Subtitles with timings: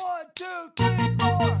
[0.00, 0.44] One, two,
[0.76, 1.58] three, four.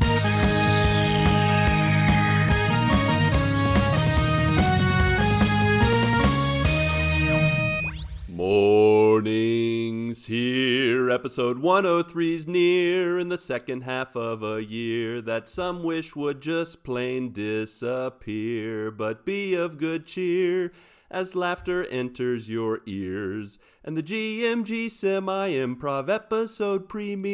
[10.08, 16.16] Mornings here, episode 103's near in the second half of a year that some wish
[16.16, 18.90] would just plain disappear.
[18.90, 20.72] But be of good cheer
[21.10, 27.26] as laughter enters your ears and the GMG semi improv episode premieres.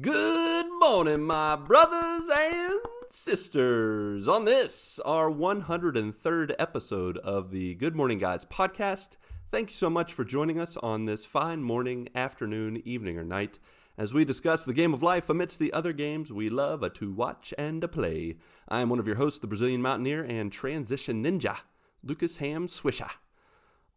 [0.00, 2.80] Good morning, my brothers and
[3.12, 4.28] sisters.
[4.28, 9.16] On this, our 103rd episode of the Good Morning Guys podcast,
[9.50, 13.58] thank you so much for joining us on this fine morning, afternoon, evening, or night
[13.98, 17.52] as we discuss the game of life amidst the other games we love to watch
[17.58, 18.36] and to play.
[18.68, 21.58] I am one of your hosts, the Brazilian Mountaineer and Transition Ninja,
[22.04, 23.10] Lucas Ham Swisher.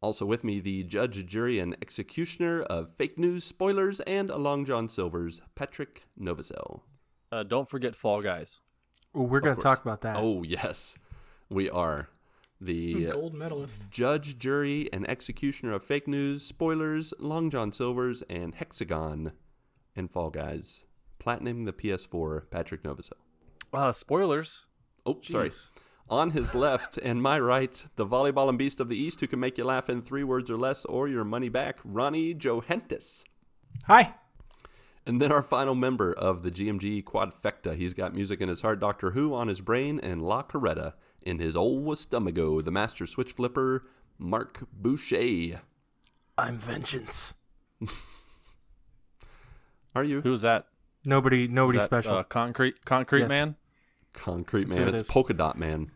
[0.01, 4.89] Also with me, the judge, jury, and executioner of fake news spoilers and Along John
[4.89, 6.81] Silver's Patrick Novosel.
[7.31, 8.61] Uh, don't forget Fall Guys.
[9.15, 10.15] Ooh, we're going to talk about that.
[10.17, 10.95] Oh, yes,
[11.49, 12.09] we are.
[12.59, 13.89] The gold medalist.
[13.91, 19.33] judge, jury, and executioner of fake news, spoilers, Long John Silver's, and Hexagon
[19.95, 20.83] and Fall Guys.
[21.19, 23.13] Platinum the PS4, Patrick Novosel.
[23.73, 24.65] Uh, spoilers.
[25.05, 25.49] Oh, sorry.
[26.09, 29.39] On his left and my right, the volleyball and beast of the East who can
[29.39, 33.23] make you laugh in three words or less or your money back, Ronnie Johantges.
[33.85, 34.15] Hi.
[35.05, 37.75] And then our final member of the GMG quadfecta.
[37.75, 40.93] He's got music in his heart, Doctor Who on his brain, and La Carreta
[41.25, 43.85] in his old stomago, the master switch flipper,
[44.17, 45.61] Marc Boucher.
[46.37, 47.33] I'm vengeance.
[49.95, 50.21] Are you?
[50.21, 50.67] Who's that?
[51.05, 52.15] Nobody, Is nobody that, special.
[52.15, 53.29] Uh, concrete, concrete Yes.
[53.29, 53.55] man,
[54.13, 54.77] Concrete Man.
[54.77, 55.09] who it It's.
[55.09, 55.91] Polka Dot Man.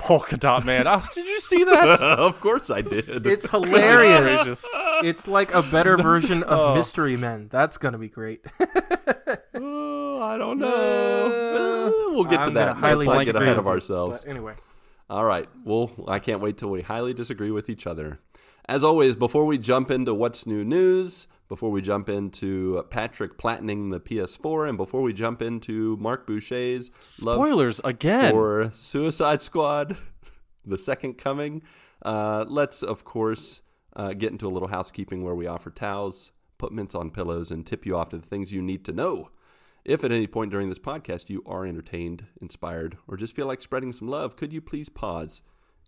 [0.00, 0.86] Polka dot man.
[0.86, 2.00] Oh, did you see that?
[2.02, 3.26] of course I did.
[3.26, 4.66] it's hilarious.
[5.02, 6.74] It's like a better version of Oh.
[6.74, 7.48] Mystery Men.
[7.50, 8.44] That's going to be great.
[9.54, 10.66] Oh, I don't know.
[10.68, 12.80] Uh, we'll get to I'm that.
[12.80, 14.24] gonna Let's not get ahead of ourselves.
[14.24, 14.54] but Anyway,
[15.08, 15.48] All right.
[15.64, 18.18] Well, I can't wait till we highly disagree with each other.
[18.68, 23.90] As always, before we jump into what's new news, before we jump into Patrick platining
[23.90, 26.92] the PS4, and before we jump into Marc Boucher's
[27.24, 28.30] love Spoilers again.
[28.30, 29.96] for Suicide Squad,
[30.64, 31.62] The Second Coming,
[32.02, 33.62] uh, let's, of course,
[33.96, 37.66] uh, get into a little housekeeping where we offer towels, put mints on pillows, and
[37.66, 39.30] tip you off to the things you need to know.
[39.84, 43.60] If at any point during this podcast you are entertained, inspired, or just feel like
[43.60, 45.42] spreading some love, could you please pause?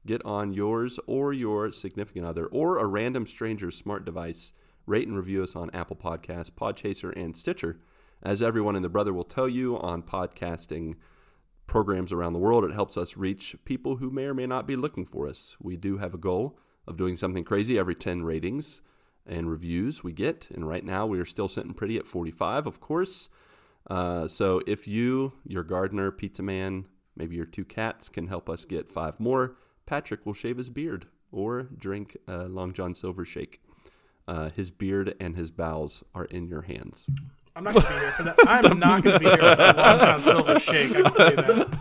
[0.04, 4.52] Get on yours or your significant other or a random stranger's smart device.
[4.86, 7.78] Rate and review us on Apple Podcasts, Podchaser, and Stitcher.
[8.22, 10.94] As everyone in the Brother will tell you on podcasting
[11.66, 14.76] programs around the world, it helps us reach people who may or may not be
[14.76, 15.56] looking for us.
[15.60, 18.82] We do have a goal of doing something crazy every 10 ratings
[19.26, 20.48] and reviews we get.
[20.52, 23.28] And right now we are still sitting pretty at 45, of course.
[23.88, 28.64] Uh, so if you, your gardener, pizza man, maybe your two cats can help us
[28.64, 29.56] get five more,
[29.86, 33.60] Patrick will shave his beard or drink a Long John Silver shake.
[34.28, 37.08] Uh, his beard and his bowels are in your hands.
[37.54, 38.36] I'm not going to be here for that.
[38.46, 40.92] I'm not going to be here for that Long John Silver shake.
[40.92, 41.78] I can tell you that.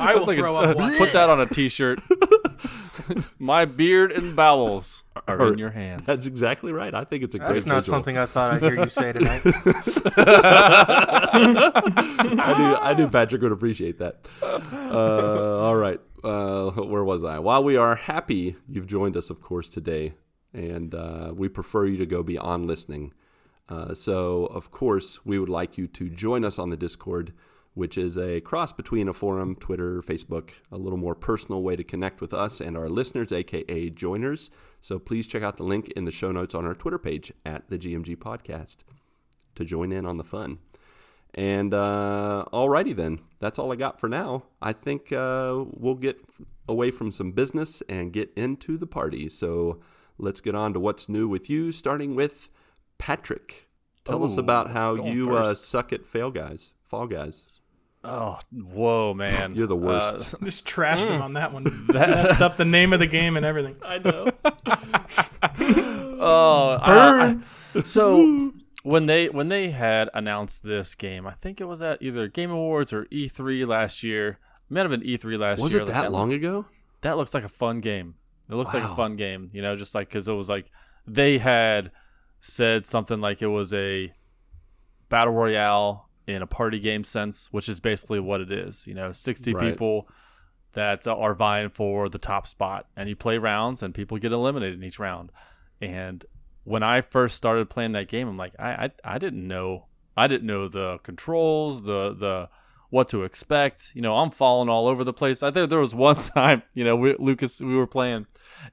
[0.00, 0.76] I will That's like a- up.
[0.76, 2.00] watching put that on a T-shirt.
[3.38, 6.06] My beard and bowels are in your hands.
[6.06, 6.92] That's exactly right.
[6.94, 7.96] I think it's a great that's not visual.
[7.96, 9.42] something I thought I'd hear you say tonight.
[11.04, 12.76] I do.
[12.82, 13.08] I do.
[13.08, 14.28] Patrick would appreciate that.
[14.42, 16.00] Uh, all right.
[16.22, 17.38] Uh, where was I?
[17.38, 20.14] While we are happy you've joined us, of course, today,
[20.54, 23.12] and uh, we prefer you to go beyond listening.
[23.68, 27.32] Uh, so, of course, we would like you to join us on the Discord,
[27.72, 31.82] which is a cross between a forum, Twitter, Facebook, a little more personal way to
[31.82, 34.50] connect with us and our listeners, aka joiners.
[34.80, 37.68] So, please check out the link in the show notes on our Twitter page at
[37.68, 38.78] the GMG Podcast
[39.54, 40.58] to join in on the fun.
[41.34, 44.44] And uh, alrighty then, that's all I got for now.
[44.62, 46.20] I think uh, we'll get
[46.68, 49.28] away from some business and get into the party.
[49.28, 49.80] So
[50.18, 52.48] let's get on to what's new with you, starting with
[52.98, 53.68] Patrick.
[54.04, 57.62] Tell us Oh, about how you uh, suck at fail guys, fall guys.
[58.06, 59.54] Oh, whoa, man!
[59.54, 60.34] You're the worst.
[60.34, 61.64] Uh, Just trashed him on that one.
[61.88, 63.76] that- Messed up the name of the game and everything.
[63.82, 64.28] I know.
[66.20, 67.36] oh, I-
[67.74, 68.52] I- so
[68.82, 72.50] when they when they had announced this game, I think it was at either Game
[72.50, 74.28] Awards or E3 last year.
[74.70, 75.82] It might have been E3 last Was year.
[75.82, 76.66] Was it like, that long looks- ago?
[77.02, 78.14] That looks like a fun game.
[78.48, 80.70] It looks like a fun game, you know, just like because it was like
[81.06, 81.90] they had
[82.40, 84.12] said something like it was a
[85.08, 88.86] battle royale in a party game sense, which is basically what it is.
[88.86, 89.70] You know, sixty Right.
[89.72, 90.08] people
[90.72, 94.74] that are vying for the top spot, and you play rounds, and people get eliminated
[94.78, 95.30] in each round.
[95.80, 96.24] And
[96.64, 99.86] when I first started playing that game, I'm like, I, I, I didn't know,
[100.16, 102.48] I didn't know the controls, the, the,
[102.94, 103.90] what to expect.
[103.94, 105.42] You know, I'm falling all over the place.
[105.42, 108.26] I think there was one time, you know, we, Lucas, we were playing,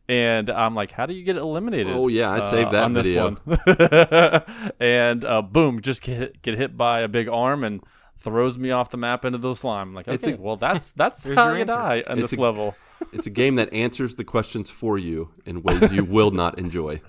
[0.07, 2.93] and I'm like, "How do you get eliminated?" Oh, yeah, I uh, saved that on
[2.93, 3.31] this video.
[3.31, 4.73] one.
[4.79, 7.81] and uh, boom, just get hit, get hit by a big arm and
[8.19, 9.89] throws me off the map into the slime.
[9.89, 12.37] I'm like, It's okay, a- well, that's that's how your you die on It's this
[12.37, 12.75] a- level.
[13.11, 17.01] It's a game that answers the questions for you in ways you will not enjoy.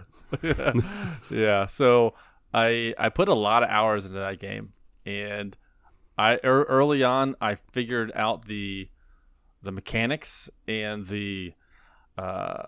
[1.30, 2.14] yeah so
[2.54, 4.72] i i put a lot of hours into that game
[5.04, 5.54] and
[6.18, 8.88] i er, early on i figured out the
[9.62, 11.52] the mechanics and the
[12.18, 12.64] uh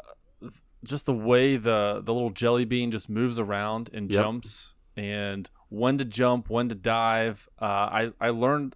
[0.84, 4.20] just the way the the little jelly bean just moves around and Yep.
[4.22, 8.74] jumps and when to jump when to dive uh i i learned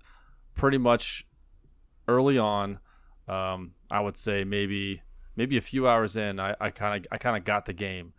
[0.54, 1.26] pretty much
[2.06, 2.78] early on
[3.28, 5.02] um i would say maybe
[5.36, 8.12] maybe a few hours in i i kind of i kind of got the game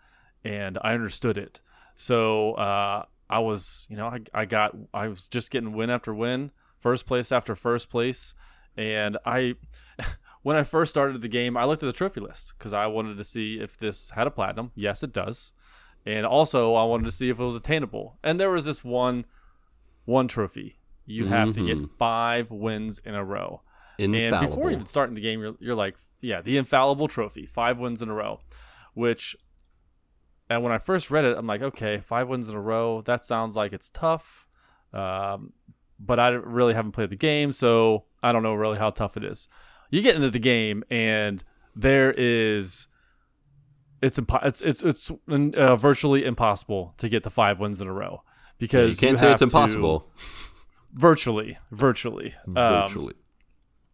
[0.43, 1.59] and I understood it.
[1.95, 6.13] So uh, I was, you know, I, I got, I was just getting win after
[6.13, 8.33] win, first place after first place,
[8.75, 9.55] and I,
[10.41, 13.17] when I first started the game, I looked at the trophy list because I wanted
[13.17, 14.71] to see if this had a platinum.
[14.75, 15.51] Yes, it does,
[16.05, 18.17] and also I wanted to see if it was attainable.
[18.23, 19.25] And there was this one,
[20.05, 20.77] one trophy.
[21.05, 21.89] You have to get Mhm.
[21.97, 23.61] five wins in a row.
[23.97, 28.01] And before even starting the game, you're, you're like, yeah, the infallible trophy, five wins
[28.01, 28.39] in a row,
[28.93, 29.35] which,
[30.49, 33.01] and when I first read it, I'm like, okay, five wins in a row.
[33.01, 34.47] That sounds like it's tough.
[34.93, 35.53] Um,
[35.99, 39.23] but I really haven't played the game, so I don't know really how tough it
[39.23, 39.47] is.
[39.91, 41.43] You get into the game, and
[41.75, 42.87] there is,
[44.01, 47.93] it's impo- it's it's it's uh, virtually impossible to get the five wins in a
[47.93, 48.23] row
[48.57, 50.09] because you can't say it's impossible.
[50.93, 53.13] virtually, virtually, Um, Virtually.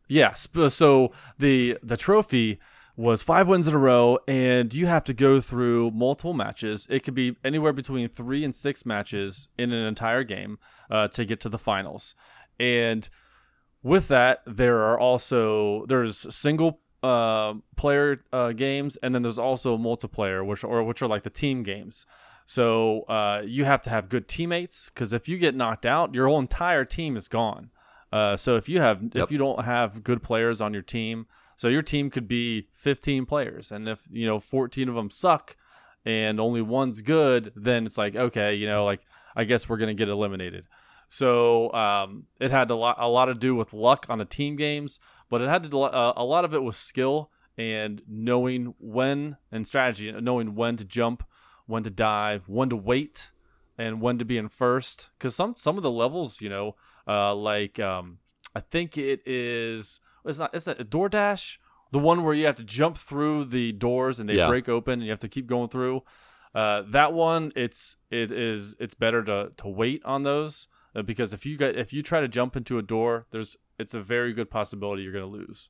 [0.08, 0.48] Yes.
[0.70, 1.10] So
[1.40, 2.60] the the trophy
[2.98, 6.88] was five wins in a row, and you have to go through multiple matches.
[6.90, 10.60] It could be anywhere between three and six matches in an entire game
[10.90, 12.16] uh, to get to the finals.
[12.60, 13.08] And
[13.84, 19.78] with that, there are also there's single uh, player uh, games, and then there's also
[19.78, 22.06] multiplayer, which or which are like the team games.
[22.46, 26.28] So uh, you have to have good teammates because if you get knocked out, your
[26.28, 27.72] whole entire team is gone.
[28.12, 29.16] Uh, so if you have Yep.
[29.16, 33.26] if you don't have good players on your team, so your team could be 15
[33.26, 35.56] players, and if you know 14 of them suck,
[36.06, 39.02] and only one's good, then it's like okay, you know, like
[39.36, 40.66] I guess we're gonna get eliminated.
[41.08, 44.56] So um, it had a lot a lot to do with luck on the team
[44.56, 45.00] games,
[45.30, 49.66] but it had to uh, a lot of it was skill and knowing when and
[49.66, 51.24] strategy, knowing when to jump,
[51.68, 53.32] when to dive, when to wait,
[53.78, 55.10] and when to be in first.
[55.18, 56.76] Because some some of the levels, you know,
[57.08, 58.20] uh, like um,
[58.56, 61.58] I think it is it's not it's a DoorDash,
[61.92, 64.48] the one where you have to jump through the doors and they Yeah.
[64.48, 66.04] break open and you have to keep going through.
[66.54, 71.34] Uh, that one, it's it is it's better to to wait on those uh, because
[71.34, 74.32] if you get if you try to jump into a door, there's it's a very
[74.34, 75.70] good possibility you're gonna lose.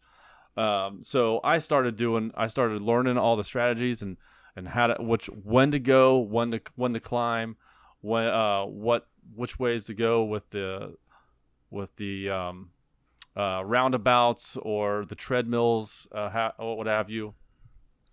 [0.57, 4.18] Um, so I started doing I started learning all the strategies and
[4.56, 7.57] and how to which when to go, when to when to climb,
[8.02, 10.96] when uh what which ways to go with the
[11.72, 12.69] with the um
[13.37, 17.33] uh roundabouts or the treadmills uh ha- what have you.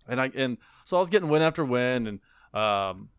[0.07, 2.19] And I and so I was getting win after win and
[2.53, 3.09] um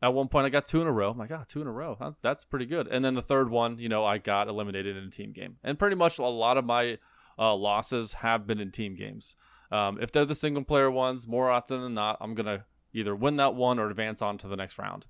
[0.00, 1.10] at one point I got two in a row.
[1.10, 2.86] I'm like, ah, two in a row, that's pretty good.
[2.86, 5.56] And then the third one, you know, I got eliminated in a team game.
[5.64, 6.98] And pretty much a lot of my
[7.38, 9.34] uh, losses have been in team games.
[9.70, 13.36] Um, if they're the single player ones, more often than not, I'm gonna either win
[13.36, 15.06] that one or advance on to the next round.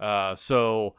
[0.00, 0.94] Uh, so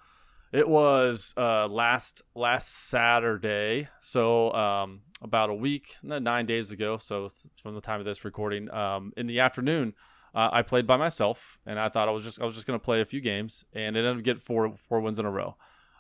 [0.54, 7.00] it was uh, last last Saturday, so um, about a week, nine days ago.
[7.00, 7.30] So
[7.62, 9.96] from the time of this recording, um, in the afternoon,
[10.36, 12.78] uh, I played by myself, and I thought I was just I was just gonna
[12.78, 15.58] play a few games, and ended up getting four four wins in a row,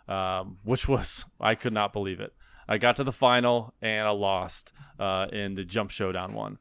[0.07, 2.33] um, which was I could not believe it.
[2.67, 6.59] I got to the final and I lost uh, in the jump showdown one,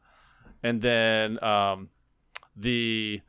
[0.62, 1.90] and then um,
[2.56, 3.20] the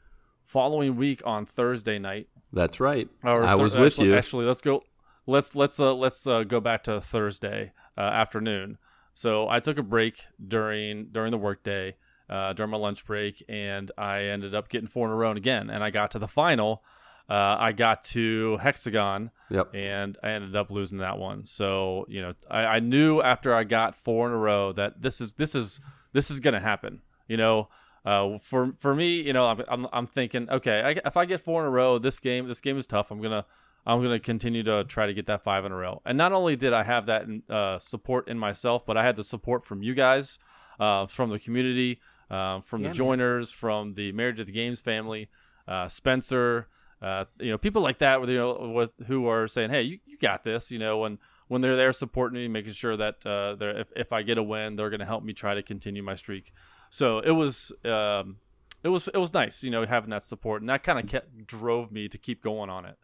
[0.46, 3.10] following week on Thursday night, That's right.
[3.24, 4.15] or I was with actually, you.
[4.15, 4.83] Actually, let's go.
[5.25, 8.77] Let's let's uh, let's uh, go back to Thursday uh, afternoon.
[9.13, 11.95] So I took a break during during the workday,
[12.29, 15.69] uh, during my lunch break, and I ended up getting four in a row again.
[15.69, 16.83] And I got to the final.
[17.29, 19.74] Uh, I got to Hexagon, Yep.
[19.74, 21.45] and I ended up losing that one.
[21.45, 25.22] So you know, I, I knew after I got four in a row that this
[25.22, 25.79] is this is
[26.12, 27.01] this is gonna happen.
[27.27, 27.69] You know,
[28.05, 31.39] uh, for for me, you know, I'm I'm, I'm thinking, okay, I, if I get
[31.41, 33.12] four in a row, this game this game is tough.
[33.12, 33.45] I'm gonna
[33.86, 36.01] I'm gonna continue to try to get that five in a row.
[36.05, 39.24] And not only did I have that uh, support in myself, but I had the
[39.24, 40.39] support from you guys,
[40.79, 42.95] uh, from the community, uh, from Yeah, the man.
[42.95, 45.29] joiners, from the Married to the Games family,
[45.67, 46.67] uh, Spencer.
[47.01, 50.00] uh, you know, people like that with you know with who are saying, "Hey, you,
[50.05, 51.19] you got this," you know, when
[51.50, 54.43] when they're there supporting me, making sure that uh, they're if if I get a
[54.43, 56.53] win, they're going to help me try to continue my streak.
[56.93, 58.38] So it was um,
[58.83, 61.47] it was it was nice, you know, having that support, and that kind of kept
[61.47, 63.00] drove me to keep going on it.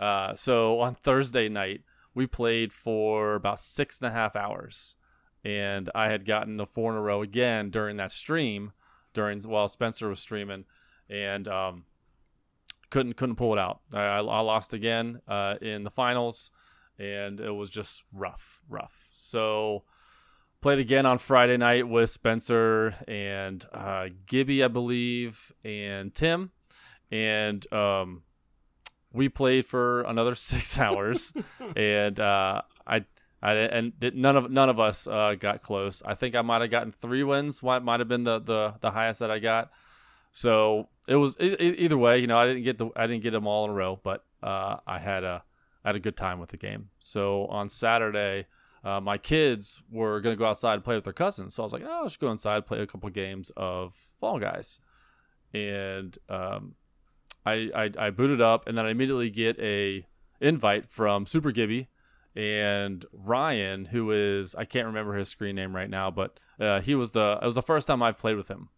[0.00, 1.82] Uh, so on Thursday night,
[2.14, 4.96] we played for about six and a half hours,
[5.44, 8.72] and I had gotten the four in a row again during that stream,
[9.12, 10.64] during while Spencer was streaming,
[11.10, 11.84] and um,
[12.88, 13.80] couldn't couldn't pull it out.
[13.92, 16.50] I, I, lost again uh, in the finals,
[16.98, 19.10] and it was just rough, rough.
[19.14, 19.84] So
[20.66, 26.50] played again on Friday night with Spencer and uh, Gibby, I believe, and Tim,
[27.08, 28.24] and um,
[29.12, 31.32] we played for another six hours,
[31.76, 33.04] and uh, I.
[33.42, 36.02] I, and did, none of none of us uh, got close.
[36.04, 37.62] I think I might have gotten three wins.
[37.62, 39.70] Might have been the, the the highest that I got.
[40.32, 42.18] So it was either way.
[42.18, 44.24] You know, I didn't get the I didn't get them all in a row, but
[44.42, 45.44] uh, I had a
[45.84, 46.88] I had a good time with the game.
[46.98, 48.46] So on Saturday,
[48.86, 51.54] uh, my kids were gonna go outside and play with their cousins.
[51.56, 54.78] So I was like, oh, let's go inside, play a couple games of Fall Guys,
[55.52, 56.76] and um,
[57.44, 60.06] I, I I booted up, and then I immediately get a
[60.40, 61.88] invite from Super Gibby
[62.36, 66.94] and Ryan, who is I can't remember his screen name right now, but uh, he
[66.94, 68.68] was the it was the first time I played with him,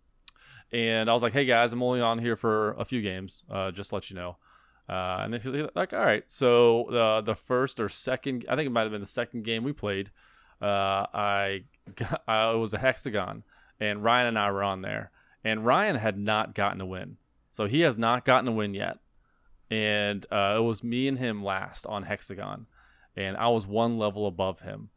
[0.73, 3.73] and I was like, hey guys, I'm only on here for a few games, uh,
[3.73, 4.39] just to let you know.
[4.89, 6.25] Uh, and they're like, all right.
[6.29, 9.63] So uh, the first or second, I think it might have been the second game
[9.63, 10.11] we played.
[10.61, 11.65] Uh, I,
[11.95, 13.45] got, I it was a hexagon,
[13.79, 15.11] and Ryan and I were on there,
[15.45, 17.17] and Ryan had not gotten a win,
[17.53, 18.99] so he has not gotten a win yet,
[19.71, 22.67] and uh, it was me and him last on hexagon,
[23.15, 24.91] and I was one level above him,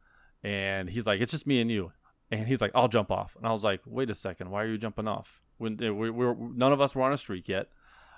[0.44, 1.92] and he's like, it's just me and you,
[2.32, 4.68] and he's like, I'll jump off, and I was like, wait a second, why are
[4.68, 5.44] you jumping off?
[5.60, 7.70] When we, we were none of us were on a streak yet.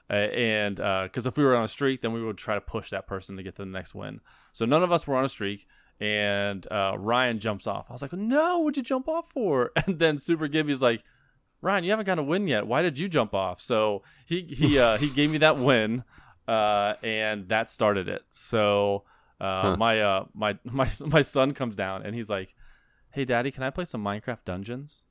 [0.09, 2.61] Uh, and because uh, if we were on a streak, then we would try to
[2.61, 4.19] push that person to get to the next win.
[4.51, 5.65] So none of us were on a streak,
[5.99, 7.85] and uh, Ryan jumps off.
[7.89, 11.03] I was like, "No, what'd you jump off for?" And then Super Gibby's like,
[11.61, 12.67] "Ryan, you haven't got a win yet.
[12.67, 16.03] Why did you jump off?" So he he uh, he gave me that win,
[16.47, 18.23] uh, and that started it.
[18.29, 19.03] So
[19.39, 19.75] Huh.
[19.77, 22.53] my uh my my my son comes down and he's like,
[23.11, 25.05] "Hey, Daddy, can I play some Minecraft Dungeons?"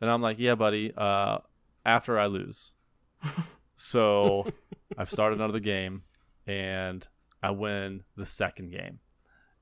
[0.00, 0.92] And I'm like, "Yeah, buddy.
[0.96, 1.38] Uh,
[1.86, 2.72] after I lose."
[3.84, 4.46] So
[4.98, 6.02] I've started another game
[6.46, 7.06] and
[7.42, 9.00] I win the second game.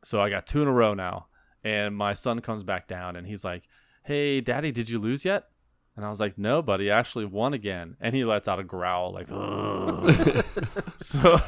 [0.04, 1.26] So I got two in a row now.
[1.64, 3.62] And my son comes back down and he's like,
[4.04, 5.48] Hey, daddy, did you lose yet?
[5.96, 7.96] And I was like, No, buddy, I actually won again.
[8.00, 9.28] And he lets out a growl, like,
[10.98, 11.38] So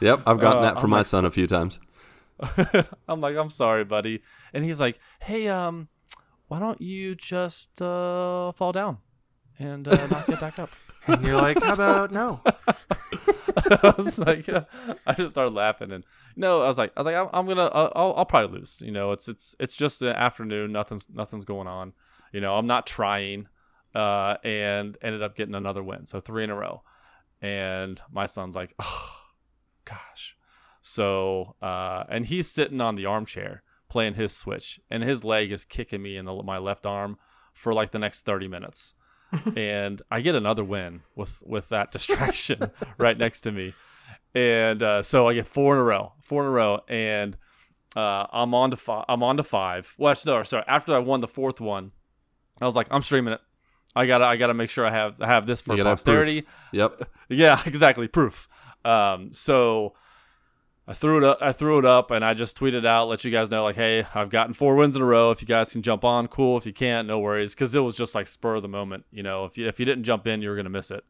[0.00, 1.80] Yep, I've gotten Uh, that from I'm my like, son a few times.
[3.08, 4.22] I'm like, I'm sorry, buddy.
[4.52, 5.88] And he's like, Hey, um,
[6.48, 8.98] why don't you just uh, fall down
[9.58, 10.70] and uh, not get back up?
[11.06, 12.40] And you're like, how about no?
[12.46, 14.48] I was like,
[15.06, 16.04] I just started laughing, and
[16.36, 18.80] no, I was like, I was like, I'm, I'm gonna, I'll, I'll- I'll probably lose.
[18.80, 21.92] You know, it's it's it's just an afternoon, nothing's nothing's going on.
[22.32, 23.48] You know, I'm not trying,
[23.94, 26.82] uh, and ended up getting another win, so three in a row.
[27.40, 29.16] And my son's like, oh,
[29.84, 30.36] gosh.
[30.80, 35.64] So, uh, and he's sitting on the armchair playing his Switch, and his leg is
[35.64, 37.16] kicking me in the, my left arm
[37.52, 38.94] for like the next 30 minutes.
[39.56, 43.72] And I get another win with with that distraction right next to me,
[44.34, 47.36] and uh, so I get four in a row, four in a row, and
[47.96, 49.04] uh, I'm on to five.
[49.08, 49.94] I'm on to five.
[49.98, 50.64] Well, actually, no, sorry.
[50.66, 51.92] After I won the fourth one,
[52.60, 53.40] I was like, I'm streaming it.
[53.96, 55.98] I gotta I gotta make sure I have I have this for You gotta proof.
[55.98, 56.46] posterity.
[56.72, 57.08] Yep.
[57.28, 58.06] Yeah, exactly.
[58.08, 58.48] Proof.
[58.84, 59.94] Um, so
[60.86, 61.38] I threw it up.
[61.40, 64.06] I threw it up, and I just tweeted out, let you guys know, like, hey,
[64.14, 65.30] I've gotten four wins in a row.
[65.30, 66.58] If you guys can jump on, cool.
[66.58, 69.06] If you can't, no worries, because it was just like spur of the moment.
[69.10, 71.04] You know, if you if you didn't jump in, you were gonna miss it.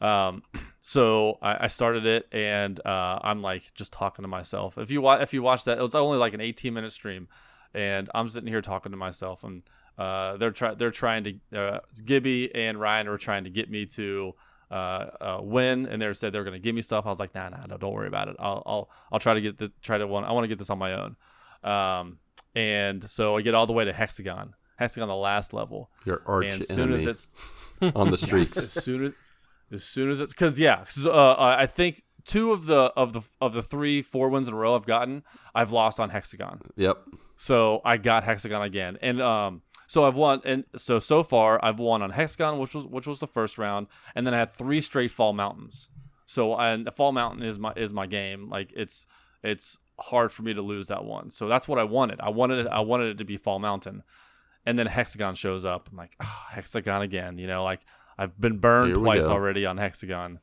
[0.00, 0.42] Um,
[0.80, 4.78] so I, I started it, and uh, I'm like just talking to myself.
[4.78, 7.28] If you watch, if you watch that, it was only like an 18 minute stream,
[7.74, 9.62] and I'm sitting here talking to myself, and
[9.98, 13.84] uh, they're trying they're trying to uh, Gibby and Ryan were trying to get me
[13.86, 14.34] to
[14.70, 17.06] uh, uh, win, and they said they were going to give me stuff.
[17.06, 18.36] I was like, nah, nah, no, don't worry about it.
[18.38, 20.24] I'll I'll I'll try to get the try to one.
[20.24, 21.16] I want to get this on my own.
[21.64, 22.18] Um,
[22.54, 26.46] and so I get all the way to Hexagon, Hexagon, the last level, Your arch
[26.46, 27.36] and as soon as it's
[27.94, 28.56] on the streets.
[28.56, 29.12] as soon as
[29.70, 33.22] as soon as it's because yeah 'cause, uh, I think two of the of the
[33.40, 35.22] of the three four wins in a row I've gotten
[35.54, 36.96] I've lost on hexagon Yep.
[37.36, 41.80] so I got hexagon again and um so I've won and so so far I've
[41.80, 44.80] won on hexagon which was which was the first round and then I had three
[44.80, 45.88] straight fall mountains
[46.26, 49.06] so and fall mountain is my is my game like it's
[49.42, 52.66] it's hard for me to lose that one so that's what I wanted I wanted
[52.66, 54.04] it I wanted it to be fall mountain
[54.64, 57.80] and then hexagon shows up I'm like oh, hexagon again you know like
[58.16, 59.32] I've been burned twice go.
[59.32, 60.38] already on hexagon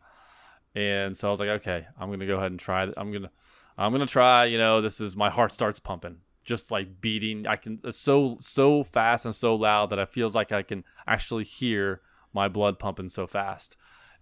[0.75, 2.83] and so I was like, okay, I'm gonna go ahead and try.
[2.83, 3.31] I'm gonna
[3.77, 4.45] I'm gonna try.
[4.45, 7.47] You know, this is my heart starts pumping, just like beating.
[7.47, 11.43] I can so so fast and so loud that it feels like I can actually
[11.43, 12.01] hear
[12.33, 13.75] my blood pumping so fast.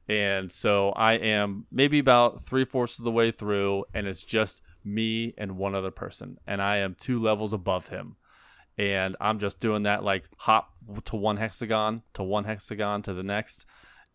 [0.08, 4.62] And so I am maybe about three fourths of the way through, and it's just
[4.84, 8.18] me and one other person, and I am two levels above him.
[8.78, 10.74] And I'm just doing that like hop
[11.06, 13.66] to one hexagon to one hexagon to the next.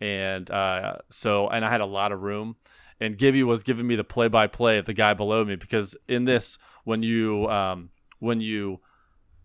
[0.00, 2.56] And uh, so, and I had a lot of room.
[3.00, 5.96] And Gibby was giving me the play by play of the guy below me because
[6.08, 8.80] in this, when you, um, when you,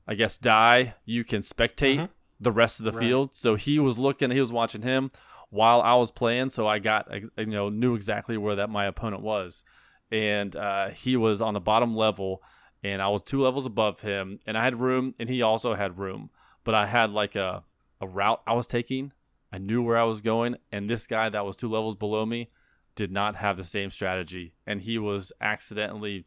[0.08, 1.98] I guess, die, you can spectate
[2.40, 3.36] the rest of the field.
[3.36, 5.12] So he was looking, he was watching him
[5.50, 6.50] while I was playing.
[6.50, 9.64] So I got, you know, knew exactly where that my opponent was.
[10.12, 12.42] And uh, he was on the bottom level,
[12.84, 15.98] and I was two levels above him, and I had room, and he also had
[15.98, 16.30] room.
[16.64, 17.64] But I had like a,
[18.00, 19.12] a route I was taking.
[19.52, 22.50] I knew where I was going, and this guy that was two levels below me
[22.96, 26.26] did not have the same strategy, and he was accidentally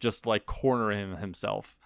[0.00, 1.76] just like cornering himself.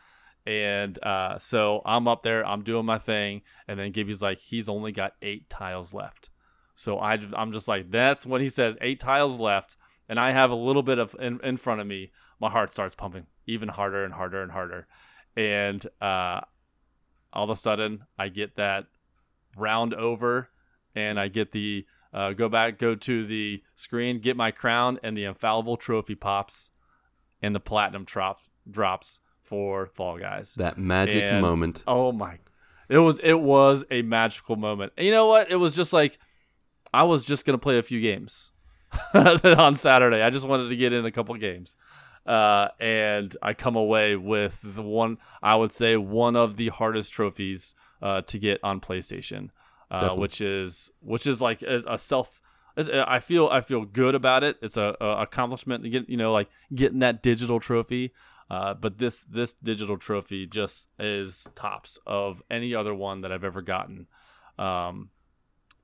[0.47, 4.69] And uh, so I'm up there, I'm doing my thing, and then Gibby's like, he's
[4.69, 6.31] only got eight tiles left.
[6.75, 9.77] So I, I'm just like, that's when he says eight tiles left,
[10.09, 12.11] and I have a little bit of in, in front of me.
[12.41, 14.87] My heart starts pumping even harder and harder and harder,
[15.37, 16.41] and uh,
[17.33, 18.87] all of a sudden I get that
[19.57, 20.49] round over,
[20.95, 25.17] and I get the uh, go back, go to the screen, get my crown, and
[25.17, 26.71] the infallible trophy pops,
[27.43, 29.21] and the platinum drop drops
[29.51, 30.55] for Fall Guys.
[30.55, 31.83] That magic And- moment.
[31.87, 32.39] Oh my!
[32.89, 34.93] It was it was a magical moment.
[34.97, 35.51] And you know what?
[35.51, 36.19] It was just like
[36.95, 38.53] I was just gonna play a few games
[39.15, 40.23] on Saturday.
[40.23, 41.77] I just wanted to get in a couple games,
[42.27, 47.13] uh, and I come away with the one I would say one of the hardest
[47.13, 49.51] trophies uh, to get on PlayStation,
[49.91, 52.41] uh, which is which is like a self.
[52.77, 54.57] I feel I feel good about it.
[54.63, 58.13] It's a, a accomplishment to get you know like getting that digital trophy.
[58.51, 63.45] Uh, but this this digital trophy just is tops of any other one that I've
[63.45, 64.09] ever gotten.
[64.59, 65.11] Um,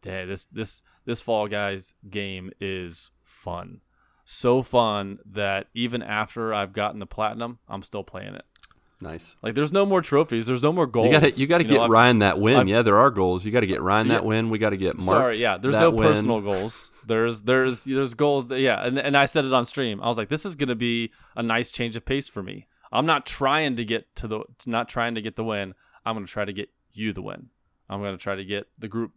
[0.05, 3.83] yeah, this this this Fall Guys game is fun,
[4.25, 8.45] so fun that even after I've gotten the platinum, I'm still playing it.
[9.01, 9.37] Nice.
[9.43, 10.47] Like, there's no more trophies.
[10.47, 11.07] There's no more goals.
[11.07, 12.57] You got to you got to know, get I've- Ryan that win.
[12.57, 13.45] I've- yeah, there are goals.
[13.45, 14.49] You got to get Ryan that win.
[14.49, 15.05] We got to get Marc.
[15.05, 15.59] Sorry, yeah.
[15.59, 16.09] There's no win.
[16.09, 16.91] personal goals.
[17.07, 18.49] There's there's there's goals.
[18.49, 20.01] That, yeah, and and I said it on stream.
[20.01, 22.67] I was like, this is gonna be a nice change of pace for me.
[22.91, 25.75] I'm not trying to get to the not trying to get the win.
[26.07, 27.49] I'm gonna try to get you the win.
[27.91, 29.13] I'm gonna try to get the group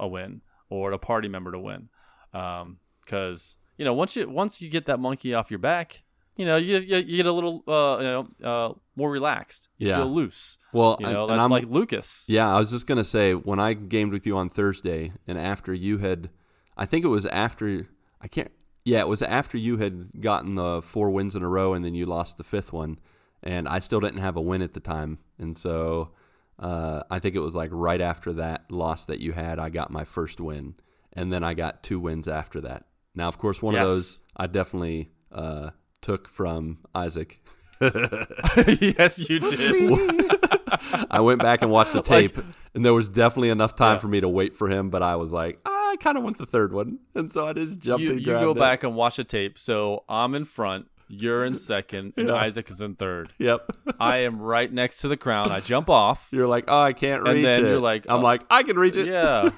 [0.00, 1.88] a win or a party member to win.
[2.34, 6.02] Um, because you know once you once you get that monkey off your back,
[6.40, 9.68] you know you you, you get a little uh you know uh more relaxed.
[9.78, 9.96] You Yeah.
[9.98, 10.58] feel loose.
[10.72, 12.24] Well, You and- know and I'm- like Lucas.
[12.28, 15.72] Yeah, I was just gonna say when I gamed with you on Thursday, and after
[15.74, 16.30] you had,
[16.76, 17.88] I think it was after
[18.20, 18.50] I can't.
[18.84, 21.94] Yeah, it was after you had gotten the four wins in a row, and then
[21.94, 22.98] you lost the fifth one,
[23.42, 26.10] and I still didn't have a win at the time, and so
[26.58, 29.90] uh, I think it was like right after that loss that you had, I got
[29.90, 30.74] my first win,
[31.12, 32.84] and then I got two wins after that.
[33.14, 37.40] Now, of course, one of those I definitely uh, took from Isaac.
[37.80, 40.30] yes, you did.
[41.10, 42.38] I went back and watched the Like- tape,
[42.74, 43.98] and there was definitely enough time Yeah.
[44.00, 44.90] for me to wait for him.
[44.90, 47.52] But I was like, ah, I kind of want the third one, and so I
[47.52, 48.58] just jumped you, and you go it.
[48.58, 49.58] back and watch the tape.
[49.58, 52.34] So I'm in front, you're in second, and Yeah.
[52.34, 53.32] Isaac is in third.
[53.38, 53.70] Yep.
[53.98, 55.50] I am right next to the crown.
[55.50, 56.28] I jump off.
[56.32, 57.68] you're like, oh, I can't And reach then it.
[57.68, 59.06] you're like, I'm oh, like, I can reach it.
[59.06, 59.50] Yeah.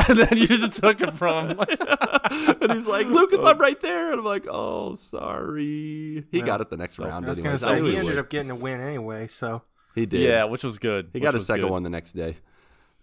[0.08, 1.60] and then you just took it from him.
[2.60, 6.24] and he's like, Lucas, I'm right there, and I'm like, oh, sorry.
[6.30, 7.26] He Well, got it the next so round.
[7.26, 7.60] I was anyways.
[7.60, 9.26] gonna say knew he he ended up getting a win anyway.
[9.26, 9.62] So
[9.94, 10.20] He did.
[10.20, 11.10] yeah, which was good.
[11.12, 11.70] He which got a second good.
[11.70, 12.36] one the next day.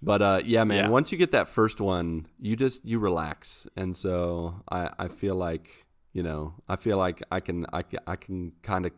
[0.01, 0.86] But uh, yeah, man.
[0.86, 0.89] Yeah.
[0.89, 5.36] Once you get that first one, you just you relax, and so I I feel
[5.36, 8.91] like you know I feel like I can I can, I can kind of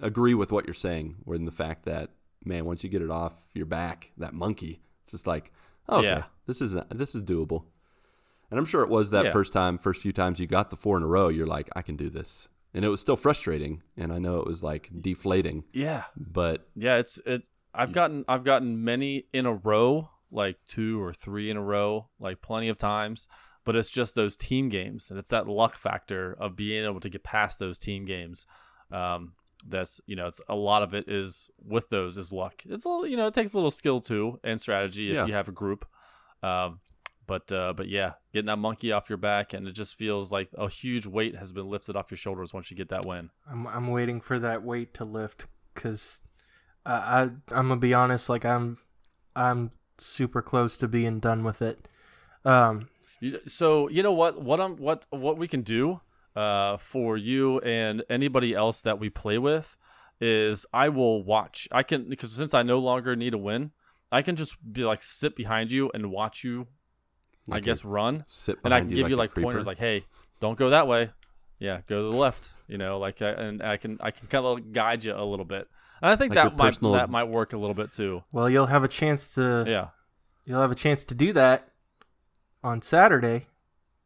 [0.00, 2.10] agree with what you're saying, in the fact that
[2.44, 5.52] man, once you get it off your back, that monkey, it's just like
[5.88, 6.24] okay, Yeah.
[6.46, 7.64] this is this is doable.
[8.50, 9.32] And I'm sure it was that Yeah.
[9.32, 11.80] first time, first few times you got the four in a row, you're like, I
[11.82, 12.48] can do this.
[12.74, 16.04] And it was still frustrating, and I know it was like deflating, Yeah.
[16.16, 21.12] but Yeah, it's it's I've gotten I've gotten many in a row, like two or
[21.12, 23.28] three in a row, like plenty of times.
[23.64, 27.08] But it's just those team games, and it's that luck factor of being able to
[27.08, 28.44] get past those team games.
[28.90, 29.34] Um,
[29.68, 32.62] that's you know, it's a lot of it is with those is luck.
[32.68, 35.26] It's a little, you know, it takes a little skill too and strategy if Yeah.
[35.26, 35.86] you have a group.
[36.42, 36.80] Um,
[37.26, 40.48] but uh, but yeah, getting that monkey off your back, and it just feels like
[40.58, 43.30] a huge weight has been lifted off your shoulders once you get that win.
[43.48, 46.20] I'm I'm waiting for that weight to lift because
[46.84, 48.28] I, I I'm gonna be honest.
[48.28, 48.78] Like I'm
[49.36, 51.86] I'm super close to being done with it.
[52.44, 52.88] Um,
[53.46, 54.42] So you know what?
[54.42, 56.00] What I'm what what we can do
[56.36, 59.76] uh, for you and anybody else that we play with
[60.20, 61.68] is I will watch.
[61.72, 63.72] I can because since I no longer need a win,
[64.10, 66.66] I can just be like sit behind you and watch you.
[67.50, 69.46] I guess run, Sit and I behind can you give you like creeper.
[69.48, 70.04] pointers, like, "Hey,
[70.38, 71.10] don't go that way.
[71.58, 74.72] Yeah, go to the left." You know, like, and I can I can kind of
[74.72, 75.66] guide you a little bit.
[76.00, 78.22] And I think Like that might personal- that might work a little bit too.
[78.30, 79.88] Well, you'll have a chance to Yeah.
[80.44, 81.68] you'll have a chance to do that
[82.62, 83.46] on Saturday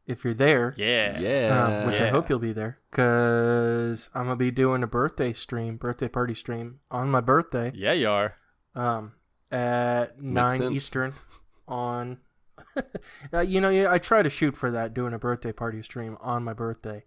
[0.06, 0.74] if you're there.
[0.76, 1.18] Yeah.
[1.18, 5.32] yeah, um, which I hope you'll be there because I'm gonna be doing a birthday
[5.32, 8.34] stream, birthday party stream on my birthday, Yeah, you are.
[8.74, 9.12] um,
[9.50, 10.74] at nine sense.
[10.74, 11.14] Eastern
[11.68, 12.18] on.
[13.32, 16.16] uh, you know, yeah, I try to shoot for that, doing a birthday party stream
[16.20, 17.04] on my birthday.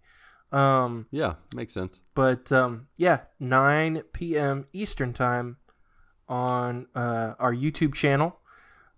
[0.52, 2.00] Um, yeah, makes sense.
[2.14, 4.66] but um, yeah, 9 p.m.
[4.72, 5.58] Eastern time
[6.28, 8.36] on uh, our YouTube channel.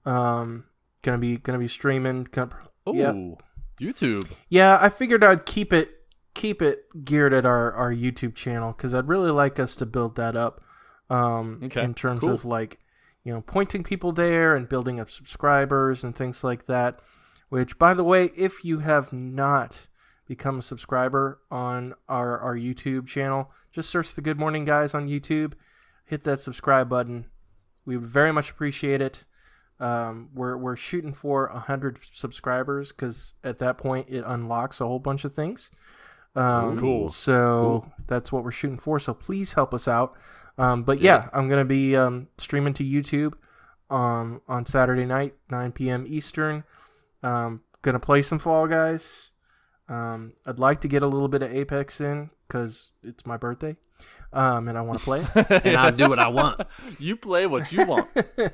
[0.07, 0.65] Um,
[1.03, 2.25] gonna be gonna be streaming.
[2.31, 2.51] Gonna,
[2.89, 3.43] Ooh, Yep.
[3.83, 4.31] YouTube.
[4.49, 5.91] yeah, I figured I'd keep it
[6.35, 10.17] keep it geared at our our YouTube channel because I'd really like us to build
[10.17, 10.63] that up.
[11.11, 12.31] Um, Okay, in terms cool.
[12.31, 12.79] of like
[13.25, 17.01] you know pointing people there and building up subscribers and things like that.
[17.49, 19.87] Which, by the way, if you have not
[20.27, 25.07] become a subscriber on our our YouTube channel, just search the Good Morning Guys on
[25.09, 25.53] YouTube,
[26.07, 27.27] hit that subscribe button.
[27.85, 29.25] We would very much appreciate it.
[29.83, 35.01] Um, we're we're shooting for hundred subscribers because at that point it unlocks a whole
[35.01, 35.71] bunch of things.
[36.37, 37.09] Um, Cool.
[37.09, 39.01] So that's what we're shooting for.
[39.01, 40.15] So please help us out.
[40.57, 43.33] Um, but yeah, I'm gonna be um, streaming to YouTube
[43.91, 46.07] um, on Saturday night, 9 p.m.
[46.09, 46.63] Eastern.
[47.25, 49.33] Um, gonna play some Fall Guys.
[49.89, 53.77] Um, I'd like to get a little bit of Apex in because it's my birthday,
[54.33, 55.27] um, and I want to play.
[55.65, 56.61] And I do what I want.
[57.01, 58.09] You play what you want.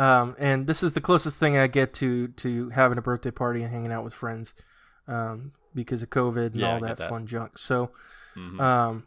[0.00, 3.62] um, and this is the closest thing I get to to having a birthday party
[3.62, 4.54] and hanging out with friends,
[5.06, 7.08] um, because of COVID and Yeah, all that, that.
[7.08, 7.58] fun junk.
[7.58, 7.90] So,
[8.36, 8.60] Mhm.
[8.60, 9.06] um,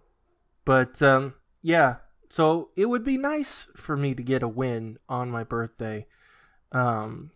[0.66, 1.96] but um, yeah,
[2.30, 6.06] so it would be nice for me to get a win on my birthday,
[6.72, 7.32] um,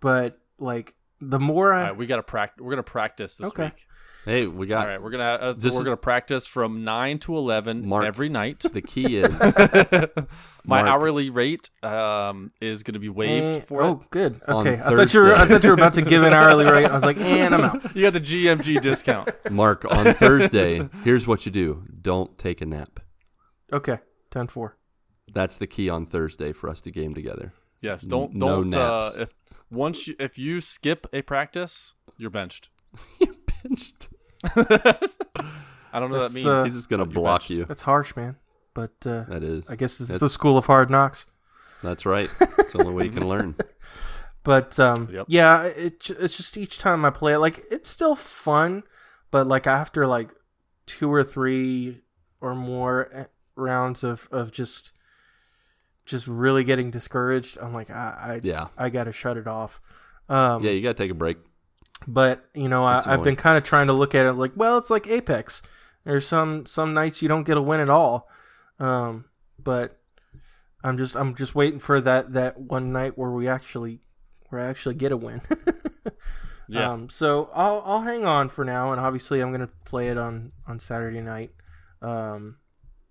[0.00, 2.62] but like the more I right, we got to practice.
[2.62, 3.64] We're gonna practice this Okay.
[3.66, 3.86] week.
[4.24, 7.18] Hey, we got All right, we're gonna uh, This we're is- gonna practice from nine
[7.20, 8.04] to eleven Mark.
[8.06, 8.60] every night.
[8.60, 9.30] the key is
[10.64, 10.88] My Mark.
[10.88, 14.40] hourly rate um, is gonna be waived Eh, for oh, good.
[14.48, 15.34] Okay, I thought you were.
[15.34, 16.84] I thought you were about to give an hourly rate.
[16.84, 17.96] I was like, and I'm out.
[17.96, 19.28] You got the GMG discount.
[19.50, 20.88] Mark on Thursday.
[21.02, 23.00] Here's what you do: don't take a nap.
[23.72, 23.98] Okay,
[24.30, 24.72] 10-4.
[25.34, 27.54] That's the key on Thursday for us to game together.
[27.80, 28.74] Yes, don't No don't.
[28.76, 29.30] uh, if
[29.68, 32.68] once you if you skip a practice, you're benched.
[33.18, 34.10] You're pinched.
[35.94, 36.46] I don't know what that means.
[36.46, 37.50] uh, He's just gonna block benched.
[37.50, 37.64] you.
[37.64, 38.36] That's harsh, man.
[38.74, 39.68] But uh, That is.
[39.70, 41.26] I guess it's is That's- the school of hard knocks.
[41.82, 42.30] That's right.
[42.58, 43.56] It's the only way you can learn.
[44.44, 45.26] But um, Yep.
[45.28, 48.82] yeah, it it's just each time I play it, like it's still fun,
[49.30, 50.30] but like after like
[50.84, 52.00] two or three
[52.40, 53.24] or more eh,
[53.54, 54.90] rounds of of just
[56.04, 58.66] just really getting discouraged, I'm like I I, Yeah.
[58.76, 59.80] I got to shut it off.
[60.28, 61.36] Um, Yeah, you gotta take a break.
[62.06, 64.78] But you know I, i've been kind of trying to look at it like well
[64.78, 65.62] it's like apex.
[66.04, 68.28] There's some some nights you don't get a win at all.
[68.80, 69.26] Um
[69.58, 69.98] but
[70.82, 74.00] i'm just i'm just waiting for that that one night where we actually
[74.48, 75.40] where i actually get a win.
[76.68, 80.16] Yeah, um so i'll i'll hang on for now and obviously i'm gonna play it
[80.16, 81.52] on on saturday night.
[82.00, 82.56] Um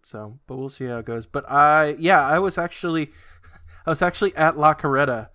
[0.03, 1.25] so but we'll see how it goes.
[1.25, 3.11] But i yeah i was actually
[3.85, 5.29] i was actually at la carreta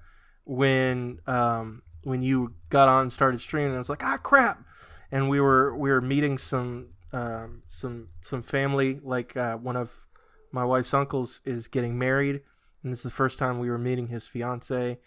[0.45, 4.64] when um when you got on and started streaming i was like ah crap
[5.11, 9.99] and we were we were meeting some um some some family like uh, one of
[10.53, 12.40] my wife's uncles is getting married
[12.83, 14.99] and this is the first time we were meeting his fiance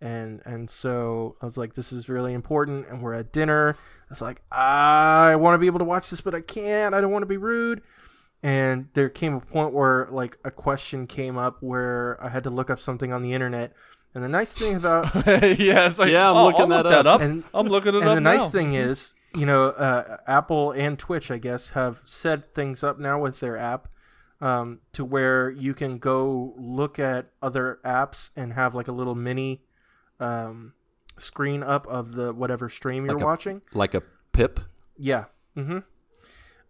[0.00, 3.76] and and so I was like, this is really important, and we're at dinner.
[3.80, 6.94] I was like, I want to be able to watch this, but I can't.
[6.94, 7.82] I don't want to be rude.
[8.46, 12.50] And there came a point where like a question came up where I had to
[12.50, 13.72] look up something on the internet.
[14.14, 15.86] And the nice thing about yeah.
[15.86, 17.14] It's like, Yeah, I'm oh, looking I'll that look that up.
[17.16, 17.20] up.
[17.22, 20.70] And- I'm looking it and up And the nice thing is, you know, uh, Apple
[20.70, 23.88] and Twitch, I guess, have set things up now with their app
[24.40, 29.14] um, to where you can go look at other apps and have like a little
[29.16, 29.62] mini
[30.20, 30.72] um,
[31.18, 33.62] screen up of the whatever stream you're Like a- watching.
[33.74, 34.60] Like a pip
[34.98, 35.24] Yeah.
[35.56, 35.78] Mm-hmm.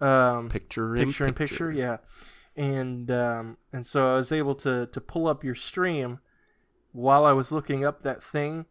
[0.00, 1.98] Um, picture in picture in picture, yeah.
[2.56, 6.20] And um, and so I was able to to pull up your stream
[6.92, 8.66] while I was looking up that thing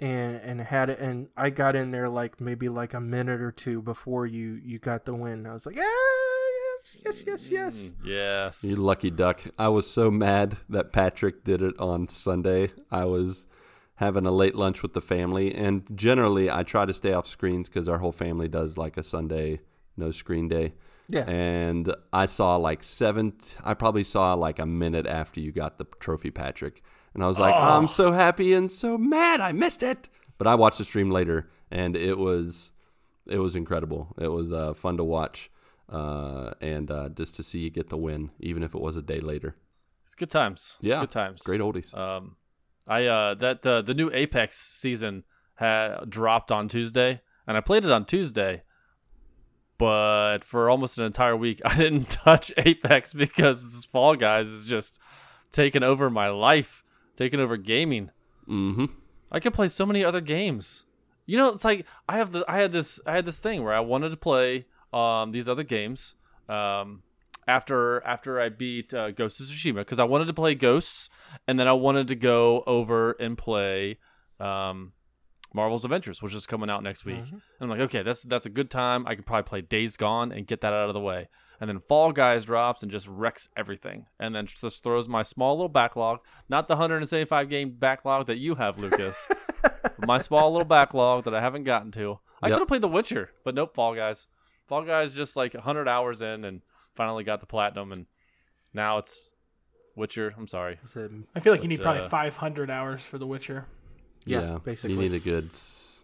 [0.00, 3.52] and and had it and I got in there like maybe like a minute or
[3.52, 5.46] two before you you got the win.
[5.46, 5.84] I was like, yeah,
[6.84, 7.76] yes, yes, yes, yes.
[7.76, 8.64] Mm, yes.
[8.64, 9.42] You lucky duck.
[9.58, 12.72] I was so mad that Patrick did it on Sunday.
[12.90, 13.46] I was
[13.96, 15.54] having a late lunch with the family.
[15.54, 19.02] And generally, I try to stay off screens because our whole family does like a
[19.02, 19.60] Sunday
[19.96, 20.74] no screen day.
[21.08, 21.28] Yeah.
[21.28, 23.34] And I saw like seven.
[23.62, 26.82] I probably saw like a minute after you got the trophy, Patrick.
[27.12, 30.08] And I was like, I'm so happy and so mad I missed it.
[30.36, 32.72] But I watched the stream later, and it was
[33.26, 34.14] it was incredible.
[34.18, 35.50] It was uh, fun to watch,
[35.88, 39.02] uh, and uh, just to see you get the win, even if it was a
[39.02, 39.56] day later.
[40.04, 40.76] It's good times.
[40.80, 41.42] Yeah, good times.
[41.42, 41.96] Great oldies.
[41.96, 42.36] Um,
[42.88, 47.84] I uh that the the new Apex season had dropped on Tuesday, and I played
[47.84, 48.64] it on Tuesday.
[49.84, 54.64] But for almost an entire week, I didn't touch Apex because this Fall Guys is
[54.64, 54.98] just
[55.52, 56.82] taking over my life,
[57.16, 58.10] taking over gaming.
[58.48, 58.86] mm-hmm.
[59.30, 60.84] I could play so many other games.
[61.26, 63.74] You know, it's like I have the I had this I had this thing where
[63.74, 66.14] I wanted to play um these other games
[66.48, 67.02] um
[67.46, 71.10] after after I beat uh, Ghost of Tsushima because I wanted to play Ghosts
[71.46, 73.98] and then I wanted to go over and play
[74.40, 74.92] um
[75.54, 77.22] Marvel's Avengers, which is coming out next week.
[77.30, 79.06] And I'm like, okay, that's that's a good time.
[79.06, 81.28] I could probably play Days Gone and get that out of the way.
[81.60, 84.06] And then Fall Guys drops and just wrecks everything.
[84.18, 88.56] And then just throws my small little backlog, not the 175 game backlog that you
[88.56, 89.28] have, Lucas.
[90.06, 92.18] my small little backlog that I haven't gotten to.
[92.42, 92.54] I Yep.
[92.54, 94.26] could have played The Witcher, but nope, Fall Guys.
[94.66, 96.62] Fall Guys just like 100 hours in and
[96.94, 98.06] finally got the platinum and
[98.74, 99.32] now it's
[99.94, 100.34] Witcher.
[100.36, 100.78] I'm sorry.
[101.36, 103.68] I feel like you need probably uh, 500 hours for The Witcher.
[104.26, 104.94] Yeah, basically.
[104.96, 105.50] You need a good.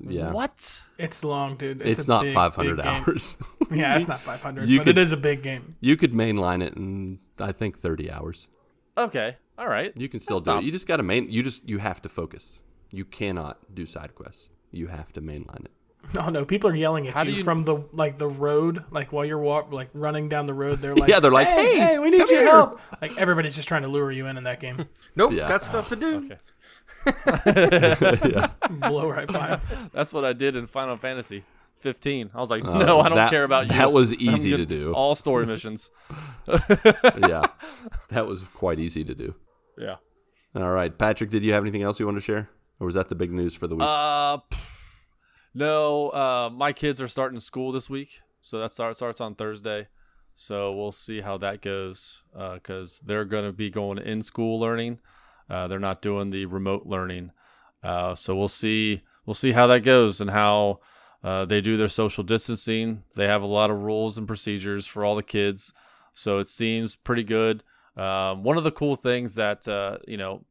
[0.03, 0.33] Yeah.
[0.33, 0.81] What?
[0.99, 1.83] It's long, dude.
[1.83, 3.37] It's, a not big, 500 big hours.
[3.71, 5.77] Yeah, it's not 500, You but could- it is a big game.
[5.81, 8.49] you could mainline it in I think 30 hours.
[8.99, 9.37] Okay.
[9.59, 9.93] All right.
[9.97, 10.67] You can still That's do not- it.
[10.67, 11.29] You just got to main.
[11.29, 12.61] You just you have to focus.
[12.91, 14.49] You cannot do side quests.
[14.73, 15.71] You have to mainline it.
[16.19, 19.13] Oh no, people are yelling at How you, you- from the like the road, like
[19.13, 20.81] while you're walk, like running down the road.
[20.81, 23.69] They're like, Yeah, they're like, hey, "Hey, we need your here." help." Like everybody's just
[23.69, 24.87] trying to lure you in in that game.
[25.15, 25.47] Nope, Yeah.
[25.47, 26.17] got stuff to do.
[26.25, 26.39] Okay.
[28.71, 29.91] Blow right by 'em.
[29.93, 31.45] That's what I did in Final Fantasy
[31.81, 32.31] 15.
[32.35, 33.73] I was like, no, I don't Uh, that- care about you.
[33.75, 34.93] that was easy to do.
[34.93, 35.91] All story missions.
[36.49, 37.47] yeah,
[38.11, 39.35] that was quite easy to do.
[39.79, 39.97] Yeah.
[40.55, 42.51] All right, Patrick, did you have anything else you want to share,
[42.81, 43.87] or was that the big news for the week?
[43.87, 44.39] Uh,
[45.55, 46.09] no.
[46.11, 49.89] Uh, my kids are starting school this week, so that start, starts on Thursday.
[50.35, 54.99] So we'll see how that goes because they're going to be going in school learning.
[55.51, 57.33] Uh, they're not doing the remote learning.
[57.83, 59.03] Uh, so we'll see.
[59.27, 60.81] We'll see how that goes and how
[61.23, 63.03] uh, they do their social distancing.
[63.17, 65.73] They have a lot of rules and procedures for all the kids,
[66.15, 67.63] so it seems pretty good.
[67.97, 70.45] Um, one of the cool things that uh, you know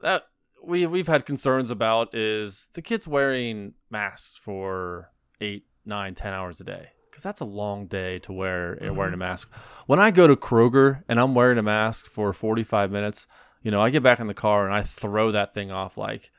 [0.00, 0.24] that
[0.64, 6.60] we we've had concerns about is the kids wearing masks for eight, nine, ten hours
[6.60, 9.50] a day because that's a long day to wear and wearing a mask.
[9.86, 13.26] When I go to Kroger and I'm wearing a mask for 45 minutes,
[13.62, 16.30] you know, I get back in the car and I throw that thing off like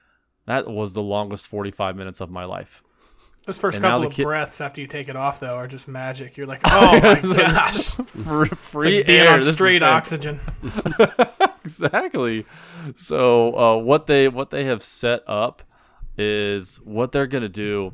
[0.46, 2.84] that was the longest 45 minutes of my life.
[3.46, 5.88] Those first And couple of kid- breaths after you take it off, though, are just
[5.88, 6.38] magic.
[6.38, 7.88] You're like, oh my gosh,
[8.56, 10.40] Free, like air, straight oxygen.
[11.66, 12.46] exactly.
[12.96, 15.62] So uh, what they what they have set up
[16.18, 17.94] is what they're gonna do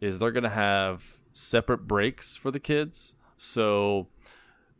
[0.00, 3.14] is they're gonna have separate breaks for the kids.
[3.36, 4.06] So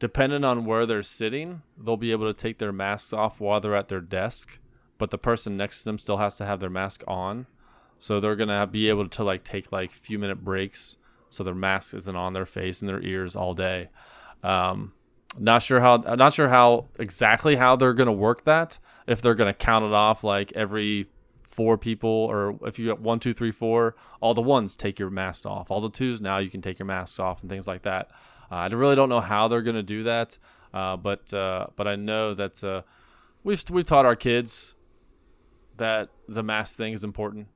[0.05, 3.75] depending on where they're sitting, they'll be able to take their masks off while they're
[3.75, 4.59] at their desk,
[4.99, 7.47] but the person next to them still has to have their mask on.
[7.99, 10.99] So they're gonna be able to like take like few minute breaks,
[11.31, 13.89] so their mask isn't on their face and their ears all day.
[14.43, 14.93] Um,
[15.39, 15.97] not sure how.
[15.97, 18.77] Not sure how exactly how they're gonna work that.
[19.07, 21.07] If they're gonna count it off like every
[21.45, 25.09] four people, or if you got one, two, three, four, all the ones take your
[25.09, 25.71] masks off.
[25.71, 28.11] All the twos now you can take your masks off and things like that.
[28.51, 30.39] Uh, I really don't know how they're gonna do that,
[30.73, 32.83] uh, but uh, but I know that uh,
[33.43, 34.75] we've we've taught our kids
[35.77, 37.49] that the mask thing is important.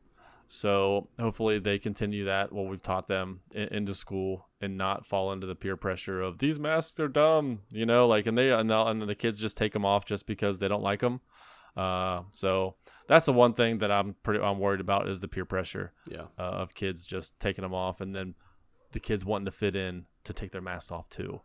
[0.51, 5.31] So hopefully they continue that what we've taught them in, into school and not fall
[5.33, 8.71] into the peer pressure of these masks are dumb, you know, like and they and,
[8.71, 11.21] they'll- and then the kids just take them off just because they don't like them.
[11.77, 12.75] Uh, so
[13.09, 16.23] that's the one thing that I'm pretty I'm worried about is the peer pressure yeah,
[16.39, 18.35] uh, of kids just taking them off and then
[18.93, 21.41] the kids wanting to fit in to take their masks off too.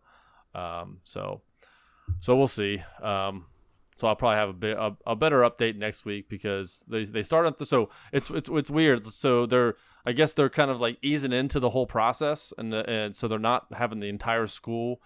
[0.56, 1.41] Um, so
[2.19, 2.82] so we'll see.
[3.01, 3.45] Um,
[3.95, 7.23] so I'll probably have a bit a, a better update next week because they they
[7.23, 9.06] start at the so it's it's it's weird.
[9.06, 9.75] So they're
[10.06, 13.27] I guess they're kind of like easing into the whole process and the, and so
[13.27, 15.01] they're not having the entire school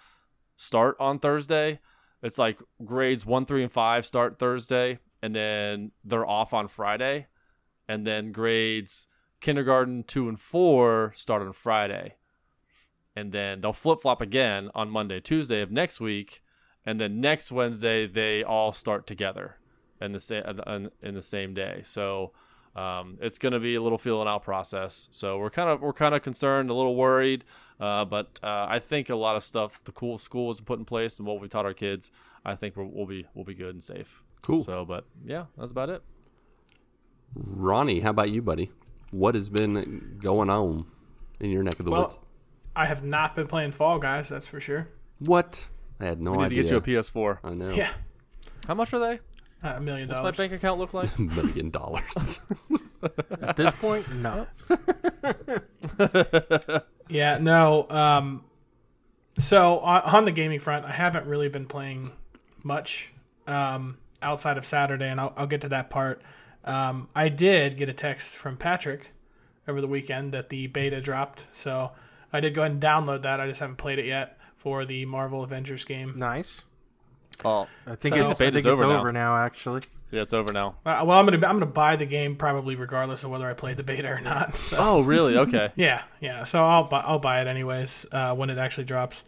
[0.56, 1.80] start on Thursday.
[2.24, 7.28] It's like grades 1, 3 and 5 start Thursday and then they're off on Friday
[7.88, 9.08] and then grades
[9.40, 12.16] kindergarten 2 and 4 start on Friday.
[13.18, 16.30] And then they'll flip-flop again on Monday, Tuesday of next week
[16.86, 19.58] and then next Wednesday they all start together
[20.00, 20.44] in the same
[21.08, 21.82] in the same day.
[21.84, 22.32] So
[22.78, 25.94] Um, it's going to be a little feeling out process, so we're kind of we're
[25.94, 27.44] kind of concerned, a little worried,
[27.80, 30.86] uh, but uh, I think a lot of stuff the cool school was put in
[30.86, 32.12] place and what we taught our kids,
[32.46, 34.22] I think we're, we'll be we'll be good and safe.
[34.44, 34.64] Cool.
[34.64, 36.04] So, but yeah, that's about it.
[37.34, 38.70] Ronnie, how about you, buddy?
[39.12, 40.86] What has been going on
[41.40, 42.20] in your neck of the Well, woods?
[42.78, 44.88] I have not been playing Fall Guys, that's for sure.
[45.20, 45.68] What?
[46.00, 46.64] I had no We need idea.
[46.64, 47.40] to get you a PS4.
[47.44, 47.72] I know.
[47.74, 47.92] Yeah,
[48.68, 49.20] How much are they?
[49.68, 51.18] uh, a million What's my bank account look like?
[51.20, 52.40] Million dollars.
[53.42, 54.46] At this point, no.
[57.10, 57.90] Yeah, no.
[57.90, 58.44] Um,
[59.40, 62.12] so on, on the gaming front, I haven't really been playing
[62.64, 63.14] much
[63.48, 66.22] um, outside of Saturday, and I'll, I'll get to that part.
[66.66, 69.12] Um, I did get a text from Patrick
[69.70, 71.92] over the weekend that the beta dropped, so
[72.34, 73.40] I did go ahead and download that.
[73.40, 76.14] I just haven't played it yet for the Marvel Avengers game.
[76.16, 76.64] Nice.
[77.46, 79.36] Oh, I think So- it's, I Beta's think it's over over, now.
[79.38, 79.46] now.
[79.46, 80.76] Actually, yeah, it's over now.
[80.86, 83.74] Uh, well, I'm gonna I'm gonna buy the game probably regardless of whether I play
[83.76, 84.56] the beta or not.
[84.56, 84.78] So.
[84.80, 85.38] Oh, really?
[85.38, 85.72] Okay.
[85.76, 86.44] Yeah, yeah.
[86.46, 89.24] So I'll buy, I'll buy it anyways uh, when it actually drops.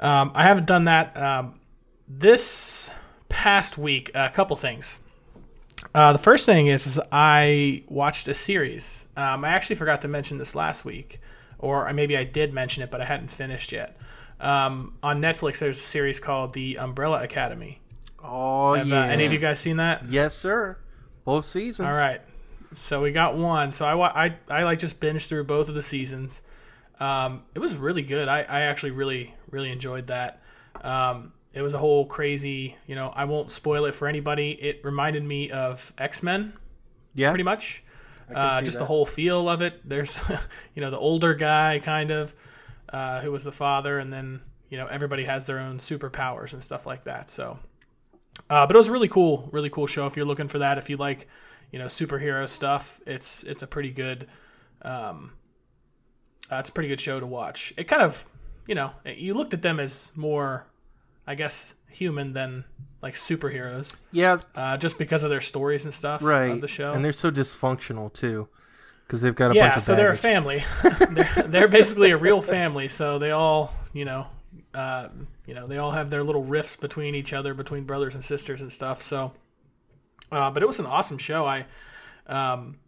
[0.00, 1.60] Um, I haven't done that um,
[2.08, 2.90] this
[3.28, 4.10] past week.
[4.14, 4.98] A couple things.
[5.94, 9.06] Uh, the first thing is, is I watched a series.
[9.16, 11.20] Um, I actually forgot to mention this last week,
[11.58, 13.96] or maybe I did mention it, but I hadn't finished yet.
[14.40, 17.80] Um, on Netflix, there's a series called The Umbrella Academy.
[18.22, 19.02] oh Have yeah.
[19.02, 20.04] uh, any of you guys seen that?
[20.06, 20.78] Yes, sir.
[21.24, 21.86] Both seasons.
[21.88, 22.20] All right.
[22.72, 23.72] So we got one.
[23.72, 26.42] So I, I, I like just binged through both of the seasons.
[27.00, 28.28] Um, it was really good.
[28.28, 30.42] I, I actually really, really enjoyed that.
[30.82, 34.50] Um, it was a whole crazy, you know, I won't spoil it for anybody.
[34.52, 36.52] It reminded me of X Men,
[37.14, 37.30] Yeah.
[37.30, 37.82] pretty much.
[38.34, 38.80] Uh, just that.
[38.80, 39.88] the whole feel of it.
[39.88, 40.18] There's,
[40.74, 42.34] you know, the older guy kind of,
[42.88, 46.62] uh, who was the father, and then, you know, everybody has their own superpowers and
[46.62, 47.30] stuff like that.
[47.30, 47.58] So,
[48.50, 50.06] uh, but it was a really cool, really cool show.
[50.06, 51.28] If you're looking for that, if you like,
[51.70, 54.26] you know, superhero stuff, it's it's a pretty good,
[54.82, 55.32] um,
[56.50, 57.72] uh, it's a pretty good show to watch.
[57.76, 58.24] It kind of,
[58.66, 60.66] you know, you looked at them as more,
[61.26, 62.64] I guess, human than
[63.02, 64.38] like superheroes, Yeah.
[64.54, 66.50] uh, just because of their stories and stuff Right.
[66.52, 66.92] of the show.
[66.92, 68.48] And they're so dysfunctional too,
[69.06, 70.64] because they've got a yeah, bunch of so they're a family.
[71.10, 72.88] they're they're basically a real family.
[72.88, 74.26] So they all, you know,
[74.74, 75.08] uh,
[75.46, 78.60] you know, they all have their little rifts between each other, between brothers and sisters
[78.60, 79.00] and stuff.
[79.02, 79.32] So,
[80.32, 81.46] uh, but it was an awesome show.
[81.46, 81.66] I,
[82.26, 82.78] um,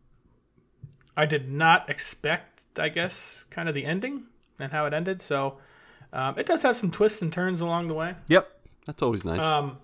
[1.17, 4.25] I did not expect, I guess, kind of the ending
[4.59, 5.23] and how it ended.
[5.23, 5.59] So,
[6.13, 8.15] um, it does have some twists and turns along the way.
[8.29, 8.51] Yep.
[8.89, 9.43] That's always nice.
[9.43, 9.77] Um,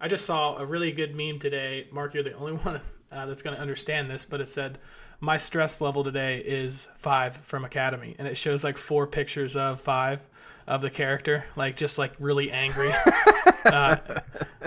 [0.00, 1.88] I just saw a really good meme today.
[1.92, 2.80] Mark, you're the only one
[3.12, 4.78] uh, that's going to understand this, but it said,
[5.20, 9.78] "My stress level today is five from Academy," and it shows like four pictures of
[9.78, 10.20] five
[10.66, 12.90] of the character, like just like really angry.
[13.66, 13.96] uh,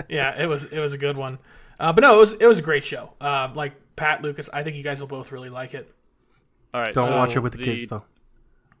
[0.08, 1.40] yeah, it was it was a good one,
[1.80, 3.12] uh, but no, it was it was a great show.
[3.20, 5.92] Uh, like Pat Lucas, I think you guys will both really like it.
[6.72, 6.94] All right.
[6.94, 8.04] Don't so watch it with the, the- kids though.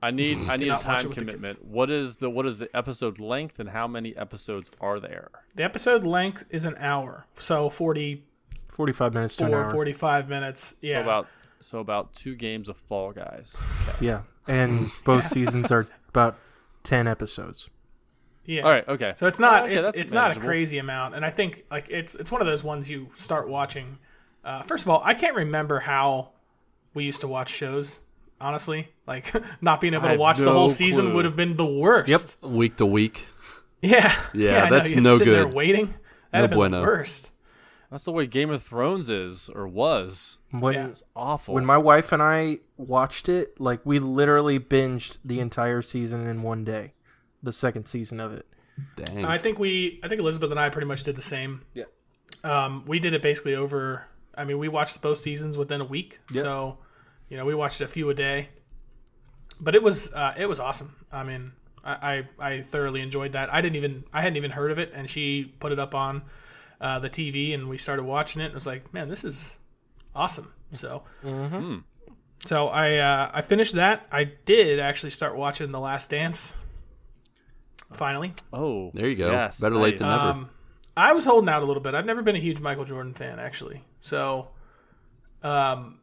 [0.02, 1.64] I need I need a not watch it time commitment.
[1.64, 5.30] What is the what is the episode length and how many episodes are there?
[5.54, 8.24] The episode length is an hour, so 44,
[8.68, 9.70] Forty-five minutes to an hour.
[9.72, 10.74] 45 minutes.
[10.80, 11.26] Yeah, So about
[11.60, 13.54] so about two games of Fall Guys.
[14.00, 14.22] Yeah.
[14.48, 16.38] And both seasons are about
[16.82, 17.68] ten episodes.
[18.46, 18.62] yeah.
[18.62, 18.88] All right.
[18.88, 19.12] Okay.
[19.16, 22.14] So it's not Okay, it's, it's not a crazy amount, and I think like it's
[22.14, 23.98] it's one of those ones you start watching.
[24.42, 26.30] Uh, first of all, I can't remember how
[26.94, 28.00] we used to watch shows.
[28.40, 31.56] Honestly, like not being able to have watch the no whole season would have been
[31.56, 32.08] the worst.
[32.08, 32.22] Yep.
[32.42, 33.26] week to week.
[33.82, 34.14] Yeah.
[34.34, 34.78] Yeah, I know.
[34.78, 35.54] that's no sit there good.
[35.54, 35.94] waiting.
[36.30, 36.80] That'd have been bueno.
[36.80, 37.30] the worst.
[37.90, 40.38] That's the way Game of Thrones is or was.
[40.52, 40.86] When Yeah.
[40.88, 41.54] It's awful.
[41.54, 46.42] when my wife and I watched it, like we literally binged the entire season in
[46.42, 46.92] one day,
[47.42, 48.46] the second season of it.
[48.96, 49.24] Dang.
[49.24, 51.62] I think we I think Elizabeth and I pretty much did the same.
[51.74, 51.84] Yeah.
[52.44, 54.06] Um, we did it basically over.
[54.34, 56.20] I mean, we watched both seasons within a week.
[56.32, 56.44] Yep.
[56.44, 56.78] So,
[57.30, 58.50] you know, we watched a few a day.
[59.58, 60.96] But it was uh, it was awesome.
[61.12, 61.52] I mean,
[61.84, 63.52] I, I I thoroughly enjoyed that.
[63.52, 66.22] I didn't even I hadn't even heard of it, and she put it up on
[66.80, 68.46] uh, the TV, and we started watching it.
[68.46, 69.58] And it was like, man, this is
[70.14, 70.52] awesome.
[70.72, 71.02] So,
[72.46, 74.06] so I uh, I finished that.
[74.10, 76.54] I did actually start watching The Last Dance.
[77.92, 79.30] Finally, oh, There you go.
[79.30, 80.22] Yes, Better late than never.
[80.30, 80.50] um,
[80.96, 81.94] I was holding out a little bit.
[81.94, 83.82] I've never been a huge Michael Jordan fan, actually.
[84.00, 84.48] So,
[85.42, 85.98] um,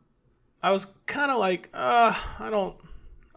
[0.67, 2.75] I was kind of like, uh, I don't,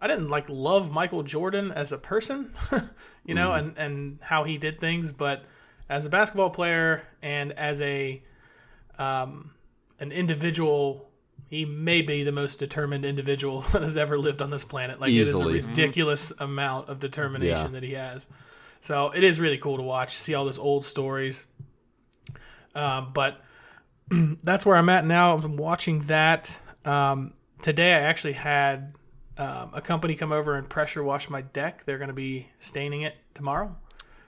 [0.00, 2.52] I didn't like love Michael Jordan as a person,
[3.24, 5.44] you know, and and how he did things, but
[5.88, 8.20] as a basketball player and as a,
[8.98, 9.52] um,
[10.00, 11.06] an individual.
[11.48, 15.00] He may be the most determined individual that has ever lived on this planet.
[15.00, 15.56] Like Easily.
[15.56, 17.80] it is a ridiculous amount of determination Yeah.
[17.80, 18.28] that he has.
[18.80, 21.44] So it is really cool to watch, see all those old stories.
[22.74, 23.40] Um, but
[24.10, 25.36] that's where I'm at now.
[25.36, 26.56] I'm watching that.
[26.84, 28.94] Um, today, I actually had
[29.38, 31.84] um, a company come over and pressure wash my deck.
[31.84, 33.76] They're going to be staining it tomorrow.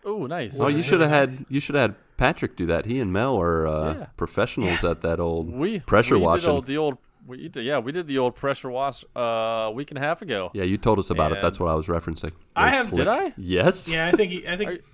[0.04, 0.58] Oh, nice.
[0.58, 2.86] Oh, you should have had you should have had Patrick do that.
[2.86, 4.06] He and Mel are uh, Yeah.
[4.16, 6.50] professionals at that old we pressure we Did washing.
[6.50, 9.92] old, the old, we did, yeah, we did the old pressure wash uh, a week
[9.92, 10.50] and a half ago.
[10.54, 11.40] yeah, you told us about it.
[11.40, 12.32] That's what I was referencing.
[12.56, 12.98] I They're have- slick.
[12.98, 13.32] Did I?
[13.36, 13.92] Yes.
[13.92, 14.82] Yeah, I think he, I think.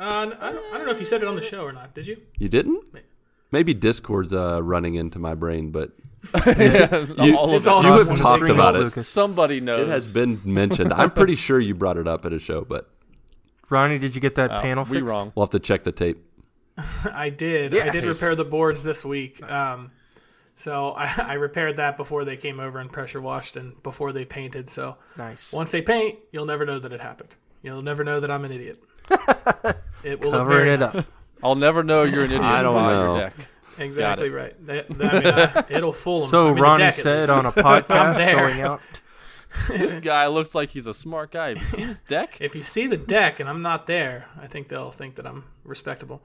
[0.00, 1.94] Uh, I, don't, I don't know if you said it on the show or not.
[1.94, 2.16] Did you?
[2.38, 2.82] You didn't?
[3.52, 5.92] Maybe Discord's uh, running into my brain, but
[6.44, 7.86] You, all it's of all it.
[7.88, 8.78] you have talked about it.
[8.78, 9.08] Lucas.
[9.08, 9.88] Somebody knows.
[9.88, 10.92] It has been mentioned.
[10.92, 12.88] I'm pretty sure you brought it up at a show, but
[13.70, 15.06] Ronnie, did you get that Uh, panel we fixed?
[15.06, 15.32] wrong.
[15.34, 16.18] we'll have to check the tape.
[17.12, 17.76] I did.
[17.76, 19.42] I did repair the boards this week.
[19.42, 19.90] Um,
[20.56, 24.24] so I, I repaired that before they came over and pressure washed and before they
[24.24, 24.70] painted.
[24.70, 25.52] So Nice.
[25.52, 27.34] once they paint, you'll never know that it happened.
[27.62, 28.82] You'll never know that I'm an idiot.
[30.04, 30.94] it will look Covering it nice.
[30.96, 31.04] up.
[31.42, 33.14] I'll never know you're an idiot I don't know.
[33.14, 33.34] your deck.
[33.78, 34.54] Exactly right.
[34.66, 36.28] That, that- I mean, uh, it'll fool them.
[36.28, 38.36] So I mean, Ronnie deck, said on a podcast there.
[38.36, 38.80] going out.
[39.68, 41.50] This guy looks like he's a smart guy.
[41.50, 42.38] Have you seen his deck?
[42.40, 45.44] If you see the deck and I'm not there, I think they'll think that I'm
[45.62, 46.22] respectable.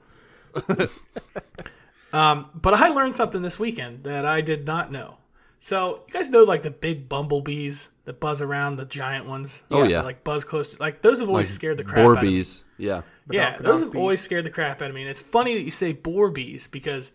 [2.12, 5.18] um, but I learned something this weekend that I did not know.
[5.60, 9.64] So you guys know like the big bumblebees that buzz around, the giant ones.
[9.70, 10.02] Oh, yeah.
[10.02, 10.70] Like buzz close.
[10.74, 12.40] To, like those have always Like scared the crap out of me.
[12.40, 12.64] Borbees.
[12.78, 13.02] Yeah.
[13.30, 14.00] Yeah, those have bees.
[14.00, 15.02] always scared the crap out of me.
[15.02, 17.12] And it's funny that you say boar bees because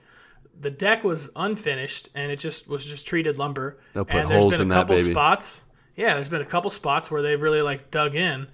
[0.64, 3.78] the deck was unfinished and it just was just treated lumber.
[3.94, 5.12] They'll put and there's holes been in a that couple baby.
[5.12, 5.64] spots.
[5.96, 8.48] Yeah, there's been a couple spots where they've really like dug in,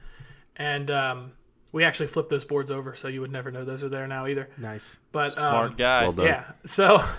[0.57, 1.32] and um,
[1.72, 4.28] we actually flipped those boards over, so you would never know those are there now
[4.28, 4.49] either.
[4.57, 4.97] Nice.
[5.14, 6.01] But Smart um, guy.
[6.03, 6.26] Well done.
[6.26, 7.01] yeah, so.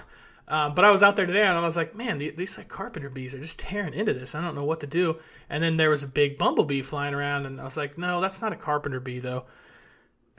[0.48, 2.66] Um, but I was out there today and I was like, man, the- these like
[2.66, 4.34] carpenter bees are just tearing into this.
[4.34, 5.20] I don't know what to do.
[5.48, 8.42] And then there was a big bumblebee flying around, and I was like, no, that's
[8.42, 9.44] not a carpenter bee though.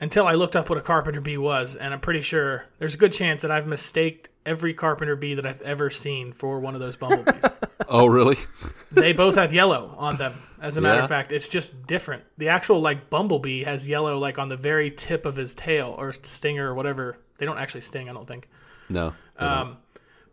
[0.02, 2.98] Until I looked up what a carpenter bee was, and I'm pretty sure there's a
[2.98, 6.80] good chance that I've mistaked every carpenter bee that I've ever seen for one of
[6.80, 7.44] those bumblebees.
[7.88, 8.36] Oh, really?
[8.92, 10.40] they both have yellow on them.
[10.60, 11.02] As a matter Yeah.
[11.04, 12.22] of fact, it's just different.
[12.38, 16.12] The actual like bumblebee has yellow like on the very tip of his tail or
[16.12, 17.18] stinger or whatever.
[17.38, 18.48] They don't actually sting, I don't think.
[18.88, 19.14] No.
[19.36, 19.78] Um,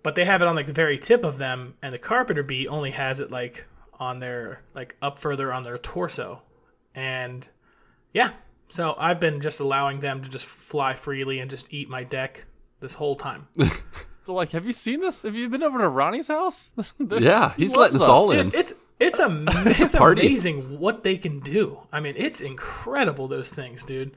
[0.04, 2.68] but they have it on like the very tip of them, and the carpenter bee
[2.68, 3.66] only has it like
[4.00, 6.42] on their like up further on their torso,
[6.96, 7.46] and
[8.14, 8.30] yeah.
[8.70, 12.46] So I've been just allowing them to just fly freely and just eat my deck
[12.80, 13.48] this whole time.
[14.26, 15.24] So, like, have you seen this?
[15.24, 16.72] Have you been over to Ronnie's house?
[17.00, 18.50] yeah, He he's letting us all in.
[18.50, 20.22] It, it's it's a it's, party.
[20.28, 21.80] amazing what they can do.
[21.92, 24.12] I mean, it's incredible those things, dude.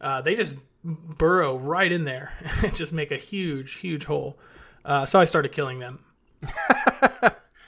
[0.00, 2.32] Uh, they just burrow right in there
[2.62, 4.38] and just make a huge, huge hole.
[4.82, 5.98] Uh, so I started killing them.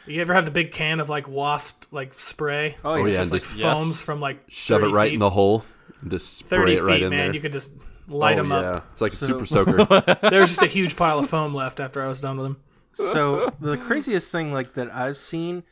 [0.07, 2.77] you ever have the big can of like wasp like spray?
[2.85, 3.07] Oh, Oh, yeah.
[3.09, 3.79] yeah, just like just- yes.
[3.79, 5.15] foams from like Shove it right feet.
[5.15, 5.65] in the hole
[6.01, 7.19] and just spray thirty it feet, right in man.
[7.19, 7.35] there.
[7.35, 7.73] You could just
[8.09, 8.57] light oh, them yeah.
[8.57, 8.89] up.
[8.93, 9.85] It's like a super soaker.
[10.23, 12.63] There's just a huge pile of foam left after I was done with them.
[12.95, 15.63] so the craziest thing like that I've seen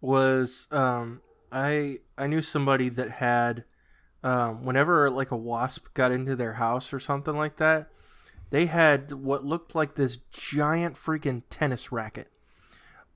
[0.00, 3.64] was um I I knew somebody that had
[4.22, 7.88] um whenever like a wasp got into their house or something like that,
[8.50, 12.28] they had what looked like this giant freaking tennis racket.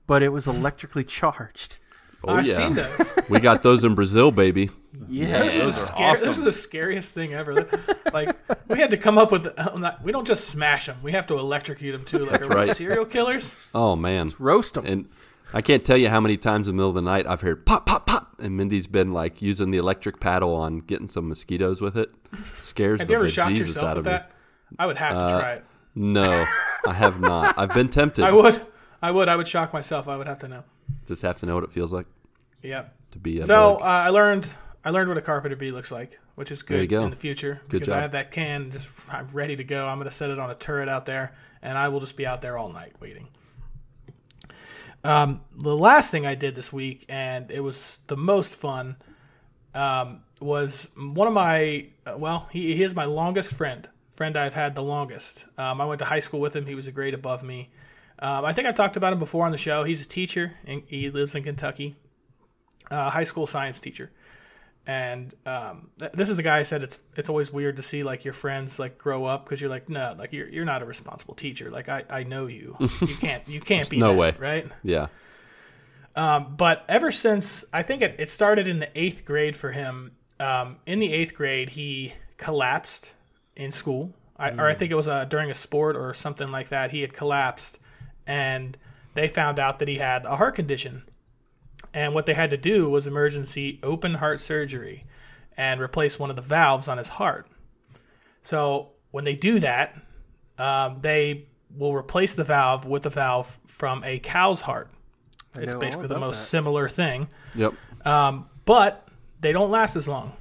[0.05, 1.79] But it was electrically charged.
[2.25, 2.55] Oh, I've yeah.
[2.55, 3.13] seen those.
[3.29, 4.69] we got those in Brazil, baby.
[5.09, 5.39] Yeah.
[5.39, 7.67] Those, are the Those are scary, those are the scariest thing ever.
[8.13, 8.35] like
[8.69, 9.47] we had to come up with.
[9.57, 10.97] uh, not- We don't just smash them.
[11.01, 12.25] We have to electrocute them too.
[12.29, 12.75] Like are right.
[12.75, 13.53] serial killers?
[13.73, 14.31] Oh, man.
[14.37, 14.85] Roast them.
[14.85, 15.09] And
[15.53, 17.65] I can't tell you how many times in the middle of the night I've heard
[17.65, 18.35] pop, pop, pop.
[18.39, 22.11] And Mindy's been like using the electric paddle on getting some mosquitoes with it.
[22.61, 24.17] Scares Have the you ever shocked bejesus yourself out with of me.
[24.17, 24.31] that?
[24.79, 25.65] I would have to Uh, try it.
[25.95, 26.45] No,
[26.87, 27.57] I have not.
[27.57, 28.23] I've been tempted.
[28.25, 28.59] I would.
[29.01, 29.27] I would.
[29.29, 30.07] I would shock myself.
[30.07, 30.63] I would have to know.
[31.05, 32.07] Just have to know what it feels like
[32.63, 32.95] Yep.
[33.11, 33.83] to be a So uh.
[33.83, 34.47] I learned.
[34.85, 37.03] I learned what a carpenter bee looks like, which is good go.
[37.03, 37.97] in the future Good because job.
[37.97, 39.87] I have that can just I'm ready to go.
[39.87, 42.25] I'm going to set it on a turret out there, and I will just be
[42.25, 43.29] out there all night waiting.
[45.03, 48.95] Um, the last thing I did this week, and it was the most fun,
[49.73, 54.53] um, was one of my uh, well, he, he is my longest friend, friend I've
[54.53, 55.45] had the longest.
[55.57, 56.65] Um, I went to high school with him.
[56.65, 57.69] He was a grade above me.
[58.19, 59.83] Um, I think I've talked about him before on the show.
[59.83, 61.95] He's a teacher, and he lives in Kentucky
[62.91, 64.11] uh, high school science teacher,
[64.85, 68.03] and um, th- this is the guy I said it's it's always weird to see
[68.03, 70.85] like your friends like grow up because you're like no like you're you're not a
[70.85, 71.71] responsible teacher.
[71.71, 72.75] Like I, I know you.
[73.01, 74.35] You can't you can't be no that, way.
[74.39, 74.67] right?
[74.83, 75.07] Yeah.
[76.15, 80.11] um, but ever since I think it, it started in the eighth grade for him
[80.39, 83.13] um, in the eighth grade he collapsed
[83.55, 84.13] in school.
[84.37, 87.01] I, or I think it was uh, during a sport or something like that he
[87.01, 87.79] had collapsed
[88.27, 88.75] and
[89.13, 91.03] they found out that he had a heart condition
[91.93, 95.05] and what they had to do was emergency open heart surgery
[95.55, 97.47] and replace one of the valves on his heart.
[98.41, 99.95] So when they do that,
[100.57, 104.89] um, they will replace the valve with a valve from a cow's heart.
[105.55, 106.45] I It's basically the most that.
[106.47, 107.73] similar thing, Yep.
[108.05, 109.07] um, but
[109.39, 110.33] they don't last as long.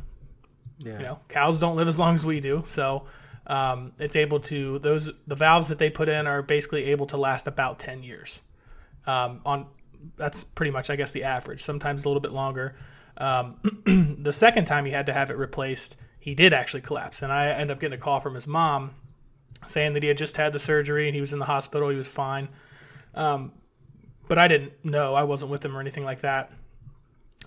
[0.79, 0.93] Yeah.
[0.95, 3.05] You know, cows don't live as long as we do, so
[3.47, 7.17] um, it's able to those the valves that they put in are basically able to
[7.17, 8.43] last about ten years.
[9.07, 9.67] Um, on
[10.17, 11.63] that's pretty much, I guess, the average.
[11.63, 12.75] Sometimes a little bit longer.
[13.17, 13.57] Um,
[14.23, 17.49] the second time he had to have it replaced, he did actually collapse, and I
[17.51, 18.93] ended up getting a call from his mom
[19.67, 21.89] saying that he had just had the surgery and he was in the hospital.
[21.89, 22.49] He was fine,
[23.15, 23.53] um,
[24.29, 25.15] but I didn't know.
[25.15, 26.51] I wasn't with him or anything like that.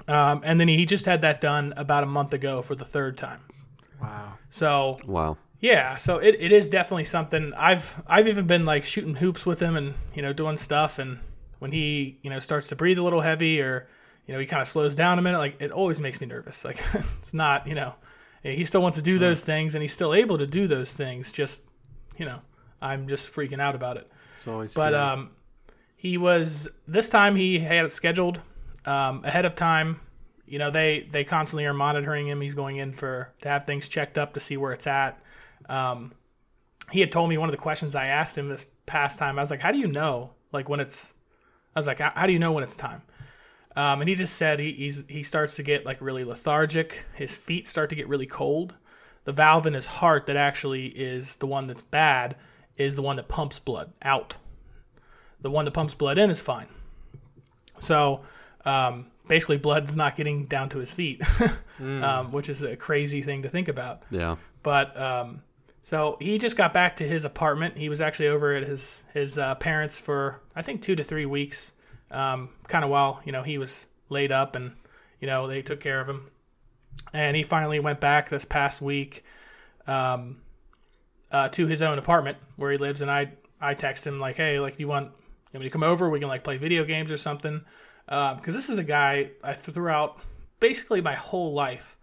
[0.08, 3.18] Um, and then he just had that done about a month ago for the third
[3.18, 3.42] time.
[4.02, 4.34] Wow.
[4.50, 5.38] So Wow.
[5.60, 9.60] yeah, so it, it is definitely something I've I've even been like shooting hoops with
[9.62, 11.20] him and you know doing stuff and
[11.60, 13.88] when he you know starts to breathe a little heavy or
[14.28, 16.66] you know he kind of slows down a minute like it always makes me nervous
[16.66, 17.96] like it's not you know
[18.44, 21.32] he still wants to do those things and he's still able to do those things
[21.32, 21.64] just
[22.18, 22.42] you know
[22.82, 24.12] I'm just freaking out about it
[24.74, 24.96] but scary.
[24.96, 25.32] um,
[25.96, 28.40] he was this time he had it scheduled
[28.86, 30.00] um, ahead of time.
[30.46, 32.40] You know they they constantly are monitoring him.
[32.42, 35.20] He's going in for to have things checked up to see where it's at.
[35.68, 36.14] Um,
[36.92, 39.40] he had told me one of the questions I asked him this past time.
[39.40, 41.15] I was like, "How do you know like when it's?"
[41.76, 43.02] I was like, "How do you know when it's time?"
[43.76, 47.06] Um, and he just said he, he's he starts to get like really lethargic.
[47.14, 48.76] His feet start to get really cold.
[49.26, 52.36] The valve in his heart that actually is the one that's bad
[52.78, 54.38] is the one that pumps blood out.
[55.42, 56.68] The one that pumps blood in is fine.
[57.80, 58.22] So
[58.64, 61.22] um, basically, blood's not getting down to his feet,
[61.80, 64.04] um, which is a crazy thing to think about.
[64.10, 64.38] Yeah.
[64.64, 65.44] But um,
[65.86, 67.78] so he just got back to his apartment.
[67.78, 71.28] He was actually over at his his uh, parents for I think two to three
[71.28, 71.76] weeks,
[72.10, 74.72] um, kind of while you know he was laid up, and
[75.22, 76.32] you know they took care of him.
[77.14, 79.24] And he finally went back this past week
[79.86, 80.42] um,
[81.32, 83.02] uh, to his own apartment where he lives.
[83.02, 85.84] And I I text him like, hey, like you want you want me to come
[85.84, 86.10] over?
[86.10, 87.64] We can like play video games or something.
[88.08, 90.20] Because this is a guy I throughout
[90.60, 91.96] basically my whole life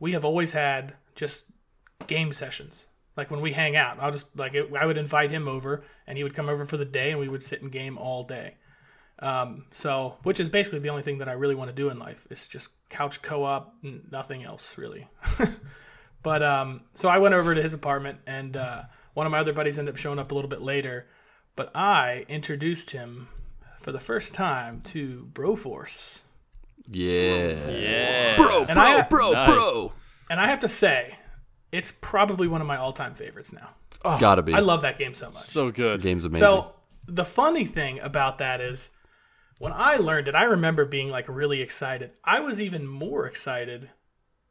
[0.00, 1.44] we have always had just
[2.08, 2.88] game sessions.
[3.16, 6.18] Like when we hang out, I'll just like it, I would invite him over, and
[6.18, 8.56] he would come over for the day, and we would sit and game all day.
[9.20, 11.98] Um, so, which is basically the only thing that I really want to do in
[12.00, 15.06] life is just couch co-op, n- nothing else really.
[16.22, 18.82] but um, so I went over to his apartment, and uh,
[19.14, 21.06] one of my other buddies ended up showing up a little bit later.
[21.56, 23.28] But I introduced him
[23.78, 26.22] for the first time to Broforce.
[26.90, 27.54] Yeah.
[27.70, 28.36] Yeah.
[28.36, 29.48] Bro, And bro, I- bro, Nice.
[29.54, 29.92] bro.
[30.30, 31.16] And I have to say,
[31.74, 33.70] it's probably one of my all-time favorites now.
[34.20, 34.54] Gotta be.
[34.54, 35.34] I love that game so much.
[35.42, 36.02] So good.
[36.02, 36.46] Game's amazing.
[36.46, 36.72] So
[37.08, 38.90] the funny thing about that is
[39.58, 42.12] when I learned it, I remember being like really excited.
[42.22, 43.90] I was even more excited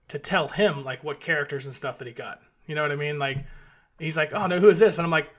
[0.10, 2.42] to tell him like what characters and stuff that he got.
[2.68, 3.20] You know what I mean?
[3.20, 3.46] Like
[4.00, 5.30] he's like, "Oh no, who is this?" And I'm like,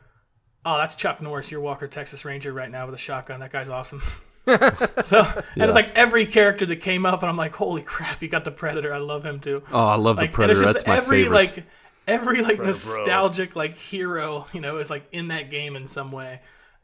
[0.64, 3.40] "Oh, that's Chuck Norris, your Walker Texas Ranger right now with a shotgun.
[3.40, 4.02] That guy's awesome."
[5.02, 5.20] so
[5.54, 8.44] and it's like every character that came up, and I'm like, "Holy crap, you got
[8.44, 8.92] the Predator!
[8.92, 10.60] I love him too." oh, I love like the Predator.
[10.60, 11.34] and it's That's just my every favorite.
[11.34, 11.64] like
[12.06, 12.66] every like bro.
[12.66, 16.40] nostalgic like hero you know is like in that game in some way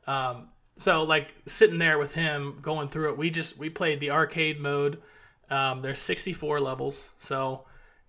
[0.07, 4.11] um so like sitting there with him going through it we just we played the
[4.11, 5.01] arcade mode
[5.51, 7.65] um there's 64 levels so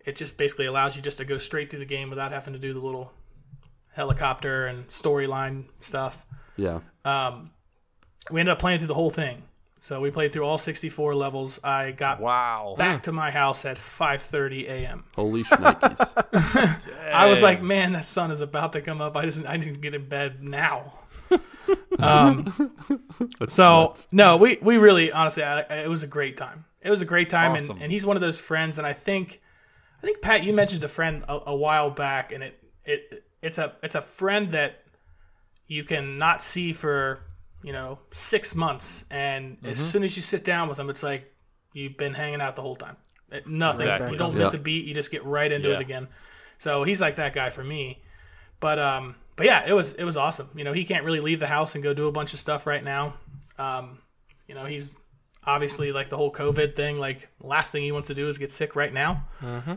[0.06, 2.60] it just basically allows you just to go straight through the game without having to
[2.60, 3.12] do the little
[3.89, 6.26] helicopter and storyline stuff
[6.56, 6.80] yeah.
[7.04, 7.52] um
[8.30, 9.43] we ended up playing through the whole thing
[9.84, 12.76] so we played through all 64 levels i got Wow.
[12.78, 15.03] back to my house at 5:30 a.m.
[15.15, 16.13] Holy shnikes.
[17.11, 19.15] I was like, man, the sun is about to come up.
[19.15, 20.93] I just I need to get in bed now.
[21.99, 22.72] um,
[23.47, 24.07] so nuts.
[24.11, 26.65] no, we we really honestly, I, I- it was a great time.
[26.84, 27.72] It was a great time, Awesome.
[27.78, 28.78] and, and he's one of those friends.
[28.78, 29.39] And I think,
[30.01, 33.57] I think Pat, you mentioned a friend a, a while back, and it it it's
[33.57, 34.84] a it's a friend that
[35.67, 37.19] you can not see for
[37.64, 39.86] you know six months, and as Mm-hmm.
[39.86, 41.34] soon as you sit down with them, it's like
[41.74, 42.97] you've been hanging out the whole time.
[43.32, 43.82] It- nothing.
[43.88, 44.12] Exactly.
[44.12, 44.39] You don't Yeah.
[44.43, 44.86] miss a beat.
[44.86, 45.76] You just get right into Yeah.
[45.76, 46.07] it again.
[46.57, 48.01] So he's like that guy for me.
[48.59, 50.49] But um, but yeah, it was it was awesome.
[50.55, 52.68] You know, he can't really leave the house and go do a bunch of stuff
[52.68, 53.16] right now.
[53.57, 53.99] Um,
[54.47, 54.95] you know, he's
[55.45, 56.99] obviously like the whole COVID thing.
[56.99, 59.25] Like, last thing he wants to do is get sick right now.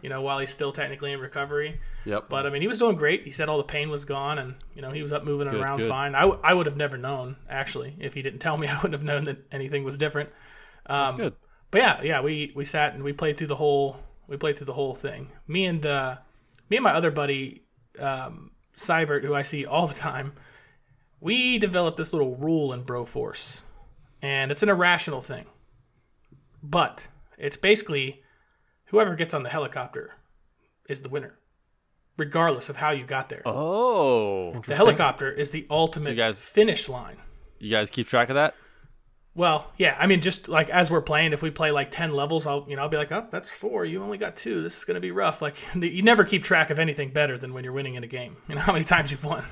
[0.02, 1.80] You know, while he's still technically in recovery.
[2.04, 2.24] Yep.
[2.28, 3.24] But I mean, he was doing great.
[3.24, 5.60] He said all the pain was gone, and you know, he was up moving Good,
[5.60, 5.88] around good.
[5.88, 6.14] fine.
[6.14, 8.68] I, w- I would have never known actually if he didn't tell me.
[8.68, 10.28] I wouldn't have known that anything was different.
[10.86, 11.34] That's Um, good.
[11.70, 13.98] but yeah, yeah, we we sat and we played through the whole
[14.28, 15.30] we played through the whole thing.
[15.46, 16.16] Me and uh,
[16.68, 17.62] me and my other buddy
[17.98, 20.34] um, Cybert, who I see all the time,
[21.20, 23.62] we developed this little rule in Broforce,
[24.20, 25.46] and it's an irrational thing,
[26.70, 27.08] but
[27.38, 28.22] it's basically
[28.86, 30.14] whoever gets on the helicopter
[30.88, 31.38] is the winner.
[32.16, 33.42] regardless of how you got there.
[33.44, 37.16] Oh, the helicopter is the ultimate guys- finish line.
[37.58, 38.54] you guys keep track of that?
[39.36, 42.46] Well, yeah, I mean, just like as we're playing, if we play like ten levels,
[42.46, 43.84] I'll you know I'll be like, oh, that's four.
[43.84, 44.62] You only got two.
[44.62, 45.42] This is gonna be rough.
[45.42, 48.36] Like you never keep track of anything better than when you're winning in a game.
[48.48, 49.44] You know how many times you've won.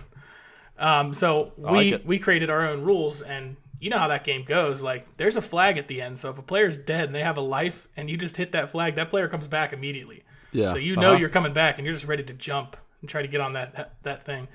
[0.79, 2.07] Um, so like we it.
[2.07, 4.83] we created our own rules, and you know how that game goes.
[4.83, 7.37] Like there's a flag at the end, so if a player's dead and they have
[7.37, 10.23] a life, and you just hit that flag, that player comes back immediately.
[10.53, 10.69] Yeah.
[10.73, 11.19] So you know Uh-huh.
[11.21, 13.95] you're coming back, and you're just ready to jump and try to get on that
[14.05, 14.49] that thing.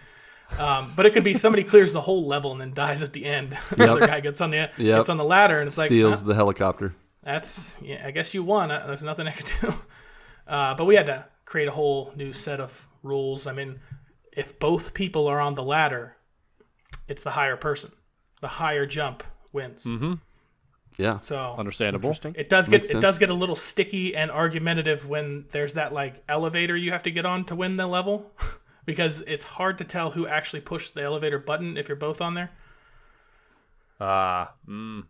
[0.58, 3.26] Um, but it could be somebody clears the whole level and then dies at the
[3.26, 3.58] end.
[3.72, 4.76] Another guy gets on the Yep.
[4.78, 6.96] gets on the ladder, and it's like Steals "Huh, the helicopter.
[7.22, 8.02] that's yeah.
[8.08, 8.72] I guess you won.
[8.72, 9.74] Uh, There's nothing I could do.
[10.48, 13.46] Uh, but we had to create a whole new set of rules.
[13.46, 13.80] I mean,
[14.32, 16.16] if both people are on the ladder,
[17.10, 17.92] it's the higher person.
[18.42, 19.86] The higher jump wins.
[19.86, 20.14] Mm-hmm.
[20.98, 21.20] Yeah.
[21.20, 22.16] So Understandable.
[22.36, 23.02] It does get Makes it sense.
[23.02, 27.12] does get a little sticky and argumentative when there's that like elevator you have to
[27.12, 28.32] get on to win the level,
[28.86, 32.34] because it's hard to tell who actually pushed the elevator button if you're both on
[32.34, 32.52] there.
[34.00, 35.04] Ah, mm.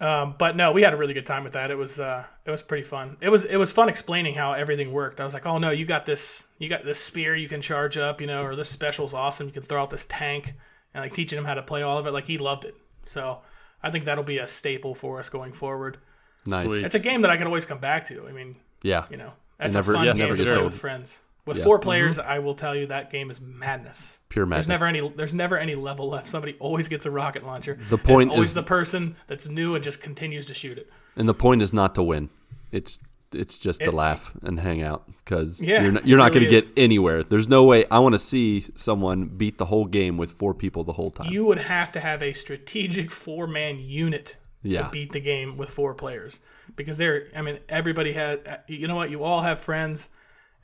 [0.00, 1.70] Um, but no, we had a really good time with that.
[1.70, 3.18] It was uh, it was pretty fun.
[3.20, 5.20] It was it was fun explaining how everything worked.
[5.20, 7.98] I was like, oh no, you got this, you got this spear you can charge
[7.98, 9.46] up, you know, or this special's awesome.
[9.48, 10.54] You can throw out this tank,
[10.94, 12.12] and like teaching him how to play all of it.
[12.12, 12.74] Like he loved it.
[13.06, 13.40] So
[13.82, 15.98] I think that'll be a staple for us going forward.
[16.46, 16.66] Nice.
[16.66, 16.84] Sweet.
[16.84, 18.26] It's a game that I can always come back to.
[18.28, 19.06] I mean, Yeah.
[19.10, 21.20] you know, that's never- a fun yeah, game never to play with friends.
[21.46, 21.64] With Yeah.
[21.64, 21.84] four mm-hmm.
[21.84, 24.20] players, I will tell you that game is madness.
[24.28, 24.66] Pure madness.
[24.66, 25.08] There's never any.
[25.16, 26.28] There's never any level left.
[26.28, 27.78] Somebody always gets a rocket launcher.
[27.88, 30.90] The point it's always is- the person that's new and just continues to shoot it.
[31.16, 32.28] And the point is not to win.
[32.70, 33.00] It's
[33.32, 36.44] it's just to laugh and hang out because Yeah, you're not, you're it not going
[36.44, 37.22] to get anywhere.
[37.22, 37.84] There's no way.
[37.90, 41.32] I want to see someone beat the whole game with four people the whole time.
[41.32, 44.82] You would have to have a strategic four man unit Yeah.
[44.84, 46.40] to beat the game with four players
[46.76, 47.28] because they're.
[47.36, 48.40] I mean, everybody has.
[48.46, 49.10] Uh, you know what?
[49.10, 50.08] You all have friends,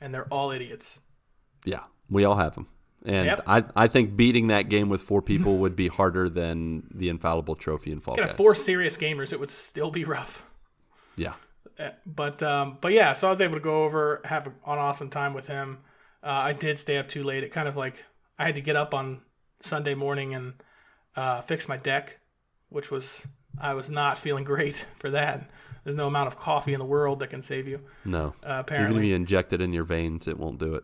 [0.01, 0.99] and they're all idiots.
[1.65, 2.67] yeah, we all have them.
[3.05, 3.43] And Yep.
[3.47, 7.55] I I think beating that game with four people would be harder than the infallible
[7.55, 8.35] trophy in Fall Guys.
[8.35, 10.45] four serious gamers, it would still be rough.
[11.15, 11.33] Yeah.
[12.05, 15.33] But um, but yeah, so I was able to go over, have an awesome time
[15.33, 15.79] with him.
[16.23, 17.43] Uh, I did stay up too late.
[17.43, 18.03] It kind of like
[18.39, 19.21] I had to get up on
[19.61, 20.53] Sunday morning and
[21.15, 22.19] uh, fix my deck,
[22.69, 23.27] which was
[23.59, 25.49] I was not feeling great for that.
[25.83, 27.81] There's no amount of coffee in the world that can save you.
[28.03, 28.33] No.
[28.43, 30.27] Uh, You're going to be injected in your veins.
[30.27, 30.83] It won't do it.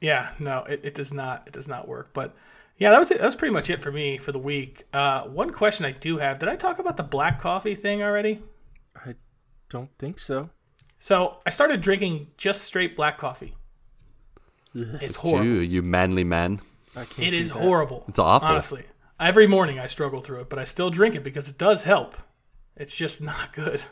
[0.00, 1.44] yeah, no, it, it does not.
[1.48, 2.10] It does not work.
[2.12, 2.36] But
[2.78, 3.18] yeah, that was it.
[3.18, 4.84] That was pretty much it for me for the week.
[4.92, 8.40] Uh, one question I do have: Did I talk about the black coffee thing already?
[9.70, 10.50] I don't think so.
[10.98, 13.54] So I started drinking just straight black coffee.
[14.74, 15.46] It's horrible.
[15.46, 16.60] You, you manly man.
[16.96, 17.32] I can't.
[17.32, 17.50] It that.
[17.50, 18.04] horrible.
[18.08, 18.48] It's awful.
[18.48, 18.84] Honestly,
[19.18, 22.16] every morning I struggle through it, but I still drink it because it does help.
[22.76, 23.82] It's just not good.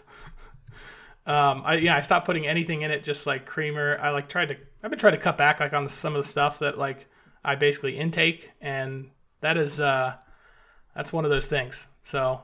[1.26, 3.98] Um, I yeah, I stopped putting anything in it, just like creamer.
[4.00, 4.56] I like tried to.
[4.82, 7.06] I've been trying to cut back like on some of the stuff that like
[7.44, 9.10] I basically intake, and
[9.40, 10.14] that is uh,
[10.94, 11.86] that's one of those things.
[12.02, 12.42] So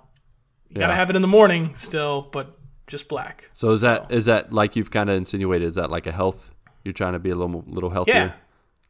[0.68, 3.50] you gotta have it in the morning still, but just black.
[3.54, 5.68] So is that is that like you've kind of insinuated?
[5.68, 6.52] Is that like a health?
[6.84, 8.14] You're trying to be a little little healthier.
[8.14, 8.32] Yeah.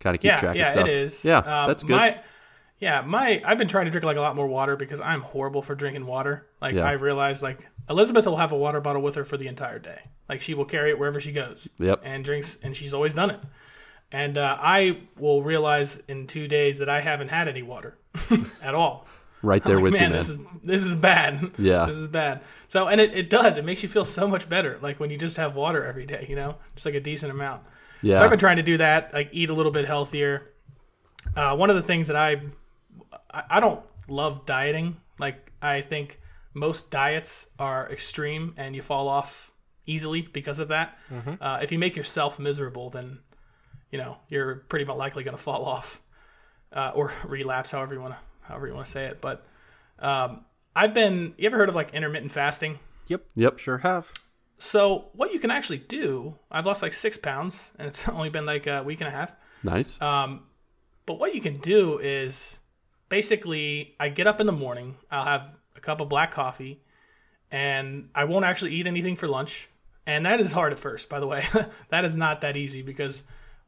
[0.00, 0.86] Kind of keep yeah, track yeah, of stuff.
[0.86, 1.24] Yeah, it is.
[1.24, 1.96] Yeah, Um, that's good.
[1.96, 2.20] My,
[2.78, 5.62] yeah, my I've been trying to drink like a lot more water because I'm horrible
[5.62, 6.46] for drinking water.
[6.60, 6.82] Like Yeah.
[6.84, 10.00] I realized like Elizabeth will have a water bottle with her for the entire day.
[10.28, 11.68] Like she will carry it wherever she goes.
[11.78, 12.00] Yep.
[12.04, 13.40] And drinks, and she's always done it.
[14.10, 17.96] And uh, I will realize in two days that I haven't had any water
[18.62, 19.06] at all.
[19.44, 20.18] Right there Like, with man, you, man.
[20.18, 21.52] this is this is bad.
[21.58, 21.84] Yeah.
[21.86, 22.42] this is bad.
[22.68, 23.56] So, and it, it does.
[23.56, 24.78] It makes you feel so much better.
[24.82, 27.62] Like when you just have water every day, you know, just like a decent amount.
[28.02, 28.16] yeah.
[28.18, 30.50] So I've been trying to do that, like eat a little bit healthier.
[31.36, 32.42] Uh, one of the things that I,
[33.30, 34.96] I I don't love dieting.
[35.18, 36.20] Like I think
[36.52, 39.52] most diets are extreme, and you fall off
[39.86, 40.98] easily because of that.
[41.40, 43.18] Uh, if you make yourself miserable, then
[43.90, 46.00] you know you're pretty much likely going to fall off
[46.72, 49.20] uh, or relapse, however you want to however you want to say it.
[49.20, 49.44] But
[49.98, 51.34] um, I've been.
[51.36, 52.78] You ever heard of like intermittent fasting?
[53.08, 53.24] Yep.
[53.34, 53.58] Yep.
[53.58, 54.10] Sure have.
[54.58, 58.46] So what you can actually do, I've lost like six pounds, and it's only been
[58.46, 59.32] like a week and a half.
[59.62, 60.00] Nice.
[60.00, 60.44] Um,
[61.06, 62.58] but what you can do is
[63.08, 66.82] basically, I get up in the morning, I'll have a cup of black coffee,
[67.50, 69.68] and I won't actually eat anything for lunch.
[70.06, 71.44] And that is hard at first, by the way.
[71.88, 73.22] that is not that easy because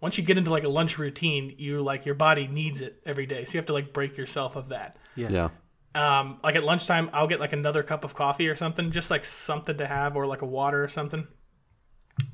[0.07, 3.26] once you get into like a lunch routine, you like your body needs it every
[3.26, 3.44] day.
[3.44, 4.98] So you have to like break yourself of that.
[5.16, 5.30] Yeah.
[5.30, 5.48] yeah.
[5.96, 9.24] Um, like at lunchtime, I'll get like another cup of coffee or something, just like
[9.24, 11.26] something to have, or like a water or something.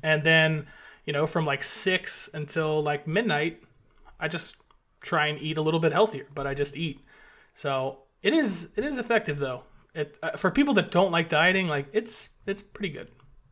[0.03, 0.67] And then,
[1.03, 3.63] you know, from like six until like midnight,
[4.19, 4.55] I just
[5.01, 7.03] try and eat a little bit healthier, but I just eat.
[7.55, 9.63] So it is it is effective though.
[9.95, 13.07] It uh, for people that don't like dieting, like it's it's pretty good.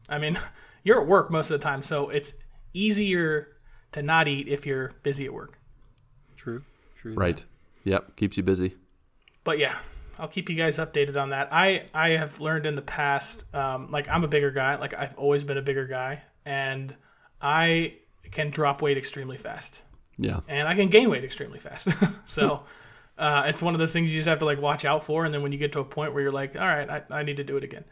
[0.08, 0.38] I mean,
[0.84, 2.36] you're at work most of the time, so it's
[2.72, 3.58] easier
[3.94, 5.58] to not eat if you're busy at work.
[6.36, 6.64] True.
[7.00, 7.14] True.
[7.14, 7.44] Right.
[7.84, 8.16] Yep.
[8.16, 8.76] Keeps you busy.
[9.44, 9.78] But yeah,
[10.20, 11.50] I'll keep you guys updated on that.
[11.52, 14.76] I I have learned in the past, um, like I'm a bigger guy.
[14.78, 16.96] Like I've always been a bigger guy, and
[17.42, 17.96] I
[18.30, 19.82] can drop weight extremely fast,
[20.18, 20.42] Yeah.
[20.48, 21.90] and I can gain weight extremely fast.
[22.30, 22.64] so.
[23.18, 25.34] Uh, it's one of those things you just have to like watch out for, and
[25.34, 27.38] then when you get to a point where you're like, "All right, I, I need
[27.38, 27.84] to do it again,"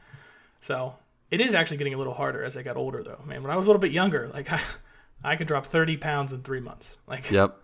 [0.60, 0.96] so
[1.30, 3.22] it is actually getting a little harder as I got older, though.
[3.28, 4.60] Man, when I was a little bit younger, like I,
[5.24, 7.58] I could drop 30 pounds in three months, like Yep.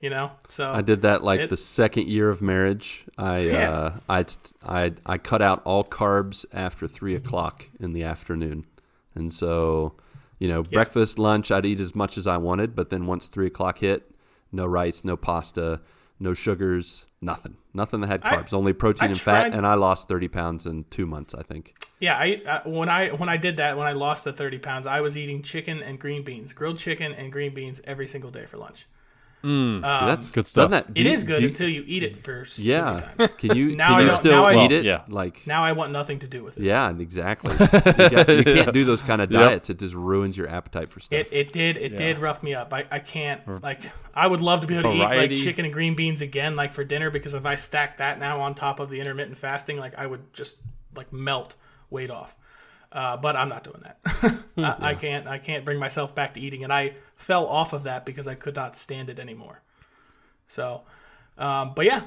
[0.00, 0.32] you know.
[0.48, 3.04] So I did that like It- the second year of marriage.
[3.18, 3.70] I Yeah.
[3.70, 4.24] uh, I
[4.66, 8.66] I I cut out all carbs after three o'clock in the afternoon,
[9.14, 9.94] and so
[10.38, 13.46] you know breakfast, lunch, I'd eat as much as I wanted, but then once three
[13.46, 14.10] o'clock hit,
[14.52, 15.80] no rice, no pasta,
[16.20, 19.74] no sugars, nothing, nothing that had I- carbs, only protein I and fat, and I
[19.74, 21.74] lost thirty pounds in two months, I think.
[21.98, 24.86] Yeah, I uh, when I when I did that when I lost the thirty pounds,
[24.86, 28.46] I was eating chicken and green beans, grilled chicken and green beans every single day
[28.46, 28.86] for lunch.
[29.42, 30.70] Um, See, that's good stuff.
[30.70, 32.58] doesn't That, it you- is good you- until you eat it first.
[32.58, 33.10] yeah.
[33.16, 33.32] times.
[33.34, 34.72] Can you Now can I you still now I eat don't.
[34.72, 34.84] it?
[34.84, 35.02] Yeah.
[35.08, 36.64] Like Now I want nothing to do with it.
[36.64, 37.52] yeah, exactly.
[37.60, 37.68] you,
[38.10, 39.40] got- you can't do those kind of Yep.
[39.40, 39.70] diets.
[39.70, 41.18] It just ruins your appetite for stuff.
[41.18, 42.72] It, it did it did rough me up.
[42.74, 43.80] I, I can't like
[44.14, 46.72] I would love to be able to eat like chicken and green beans again like
[46.72, 49.94] for dinner because if I stack that now on top of the intermittent fasting like
[49.98, 50.60] I would just
[50.94, 51.54] like melt
[51.88, 52.36] weight off.
[52.92, 54.34] Uh, but I'm not doing that.
[54.58, 57.82] I, I can't I can't bring myself back to eating and I fell off of
[57.84, 59.62] that because I could not stand it anymore.
[60.48, 60.82] So,
[61.38, 62.02] um, but yeah,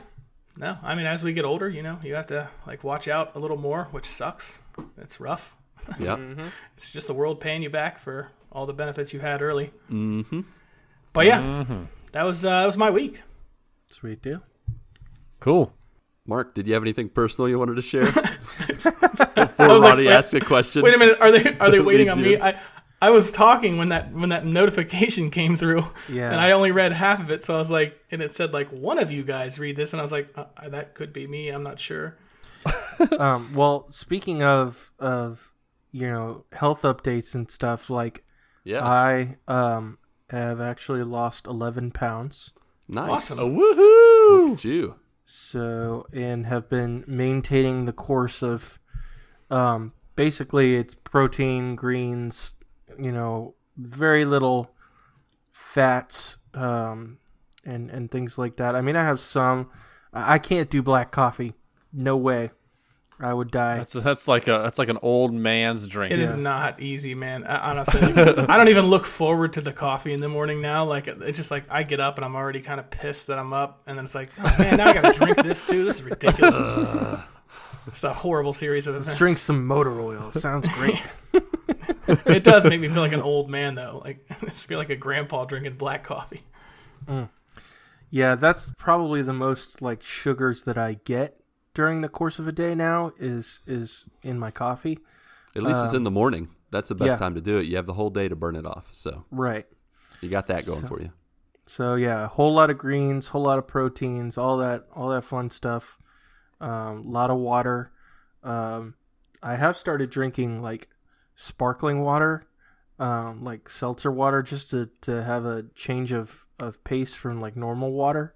[0.57, 0.77] no.
[0.83, 3.39] I mean, as we get older, you know, you have to like watch out a
[3.39, 4.59] little more, which sucks.
[4.97, 5.55] It's rough.
[5.99, 6.17] yeah.
[6.77, 9.71] It's just the world paying you back for all the benefits you had early.
[9.91, 10.41] Mm-hmm.
[11.13, 11.83] But yeah, Mm-hmm.
[12.13, 13.21] that was uh, that was my week.
[13.87, 14.41] Sweet deal.
[15.39, 15.73] Cool.
[16.25, 18.05] Mark, did you have anything personal you wanted to share?
[19.35, 20.81] Before was like, wait- asks a question.
[20.81, 22.25] Wait a minute, are they are they waiting on you.
[22.25, 22.41] me?
[22.41, 22.59] I
[23.07, 26.31] I was talking when that when that notification came through, Yeah.
[26.31, 27.43] and I only read half of it.
[27.43, 29.99] So I was like, and it said like one of you guys read this, and
[29.99, 31.49] I was like, uh, that could be me.
[31.49, 32.17] I'm not sure.
[33.19, 35.51] um, well, speaking of of
[35.91, 38.23] you know health updates and stuff, like
[38.63, 38.85] Yeah.
[38.85, 39.97] I um
[40.29, 42.51] have actually lost eleven pounds.
[42.87, 43.31] nice.
[43.31, 43.55] Awesome.
[43.57, 44.49] Woohoo!
[44.49, 44.95] Look at you.
[45.25, 48.79] So and have been maintaining the course of
[49.49, 52.53] um basically it's protein, greens,
[52.99, 54.69] you know, very little
[55.51, 57.17] fats um
[57.65, 58.75] and and things like that.
[58.75, 59.69] I mean, I have some
[60.13, 61.53] I I can't do black coffee.
[61.91, 62.51] No way.
[63.19, 63.77] I would die.
[63.77, 66.11] That's that's like a that's like an old man's drink.
[66.11, 66.41] It is Yeah.
[66.41, 67.45] not easy, man.
[67.45, 70.83] I, honestly, I don't even look forward to the coffee in the morning now.
[70.85, 73.53] Like it's just like I get up and I'm already kind of pissed that I'm
[73.53, 75.85] up, and then it's like, oh, man, now I got to drink this too.
[75.85, 76.89] This is ridiculous.
[77.87, 79.17] it's a horrible series of events.
[79.17, 80.31] Drink some motor oil.
[80.31, 81.01] Sounds great.
[82.25, 84.01] It does make me feel like an old man though.
[84.03, 86.41] Like it's feel like a grandpa drinking black coffee.
[87.07, 87.29] Mm.
[88.09, 91.39] Yeah, that's probably the most like sugars that I get
[91.73, 94.99] during the course of a day now is is in my coffee.
[95.55, 96.49] At least it's in um, the morning.
[96.71, 97.15] That's the best yeah.
[97.17, 97.67] time to do it.
[97.67, 98.89] You have the whole day to burn it off.
[98.91, 99.67] So Right.
[100.21, 101.11] you got that going for you.
[101.67, 105.23] So yeah, a whole lot of greens, whole lot of proteins, all that all that
[105.23, 105.97] fun stuff.
[106.63, 107.91] Um, a lot of water.
[108.41, 108.95] Um,
[109.41, 110.87] I have started drinking like
[111.35, 112.47] sparkling water,
[112.97, 117.57] um, like seltzer water, just to, to have a change of, of pace from like
[117.57, 118.33] normal water,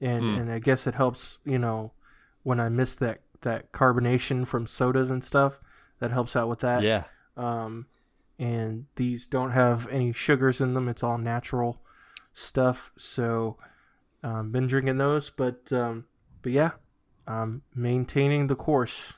[0.00, 1.92] and and I guess it helps you know
[2.42, 5.60] when I miss that that carbonation from sodas and stuff.
[6.00, 6.82] That helps out with that.
[6.82, 7.04] Yeah.
[7.36, 7.86] Um,
[8.38, 10.88] and these don't have any sugars in them.
[10.88, 11.82] It's all natural
[12.32, 12.92] stuff.
[12.96, 13.58] So,
[14.22, 16.06] um, been drinking those, but um,
[16.40, 16.70] but yeah,
[17.28, 19.12] um, maintaining the course.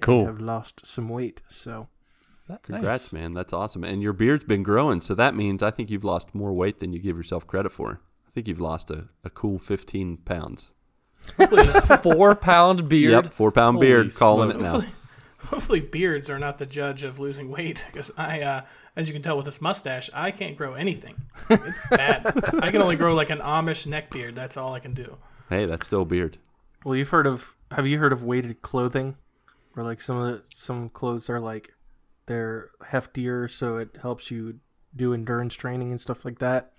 [0.00, 0.28] Cool.
[0.28, 1.42] I've lost some weight.
[1.48, 1.88] So
[2.62, 3.32] Congrats, man.
[3.32, 3.84] That's awesome.
[3.84, 6.92] And your beard's been growing, so that means I think you've lost more weight than
[6.92, 8.00] you give yourself credit for.
[8.26, 10.72] I think you've lost a, a cool 15 pounds.
[12.02, 13.24] Four pound beard.
[13.24, 14.72] Yep, four pound Holy beard, calling it now.
[14.72, 14.92] Hopefully,
[15.38, 18.62] hopefully beards are not the judge of losing weight because I, uh,
[18.94, 21.14] as you can tell with this mustache, I can't grow anything.
[21.48, 22.26] It's bad.
[22.62, 24.34] I can only grow like an Amish neck beard.
[24.34, 25.16] That's all I can do.
[25.48, 26.36] Hey, that's still a beard.
[26.84, 29.16] Well, you've heard of have you heard of weighted clothing,
[29.72, 31.72] where like some of the some clothes are like
[32.26, 34.60] they're heftier, so it helps you
[34.94, 36.72] do endurance training and stuff like that.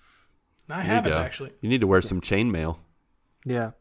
[0.69, 1.17] I haven't go.
[1.17, 1.51] actually.
[1.61, 2.77] You need to wear some chainmail.
[3.45, 3.71] Yeah.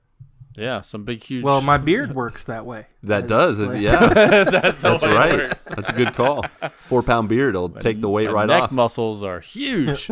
[0.57, 1.43] Yeah, some big huge.
[1.43, 2.87] Well, my beard works that way.
[3.03, 4.07] That I- does, like- yeah.
[4.45, 5.35] that's the That's way it right.
[5.35, 5.65] works.
[5.65, 6.45] That's a good call.
[6.85, 8.71] Four pound beard will take the weight My right neck off.
[8.73, 10.11] muscles are huge.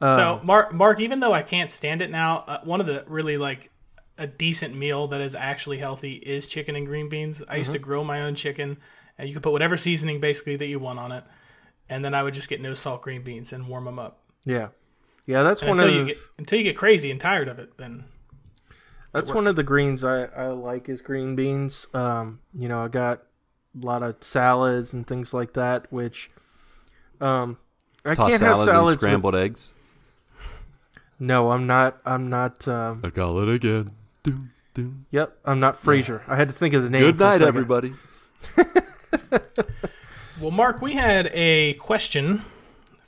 [0.00, 3.04] Uh, so Mark, Mark, even though I can't stand it now, uh, one of the
[3.08, 3.70] really like
[4.18, 7.42] a decent meal that is actually healthy is chicken and green beans.
[7.48, 8.76] I used to grow my own chicken,
[9.16, 11.24] and you could put whatever seasoning basically that you want on it.
[11.88, 14.20] and then I would just get no salt green beans and warm them up.
[14.44, 14.68] Yeah,
[15.24, 15.42] yeah.
[15.42, 17.78] That's And one until of you get until you get crazy and tired of it,
[17.78, 18.04] then
[19.12, 21.86] that's one of the greens I I like is green beans.
[21.94, 23.22] Um, you know, I got
[23.80, 26.30] a lot of salads and things like that, which
[27.20, 27.56] um.
[28.04, 29.72] I Toss can't have salad and salads with- scrambled eggs.
[31.18, 31.98] No, I'm not.
[32.04, 32.66] I'm not.
[32.68, 33.88] Um, I call it again.
[34.30, 35.06] Doom, doom.
[35.10, 36.22] yep, I'm not Frasier.
[36.28, 37.02] I had to think of the name.
[37.02, 37.92] Good night, everybody.
[40.40, 42.44] Well, Mark, we had a question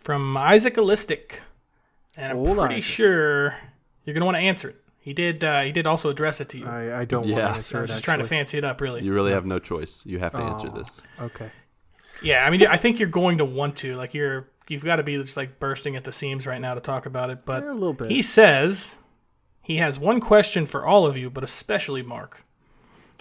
[0.00, 1.34] from Isaac Allistic,
[2.16, 2.84] and I'm Old pretty Isaac.
[2.90, 3.56] sure
[4.04, 4.76] you're gonna want to answer it.
[4.98, 5.44] He did.
[5.44, 6.66] Uh, he did also address it to you.
[6.66, 7.34] I, I don't Yeah.
[7.36, 7.92] want to I answer was it.
[7.92, 8.36] just trying to actually.
[8.36, 9.02] fancy it up, really.
[9.04, 10.04] You really have no choice.
[10.04, 11.00] You have to answer this.
[11.20, 11.52] Okay.
[12.20, 13.94] Yeah, I mean, I think you're going to want to.
[13.94, 16.80] Like, you're you've got to be just like bursting at the seams right now to
[16.80, 17.44] talk about it.
[17.46, 18.10] But Yeah, a little bit.
[18.10, 18.96] he says
[19.62, 22.44] he has one question for all of you, but especially Mark.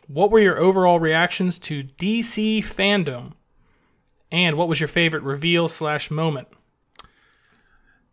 [0.08, 3.34] What were your overall reactions to DC Fandome,
[4.32, 6.48] and what was your favorite reveal slash moment?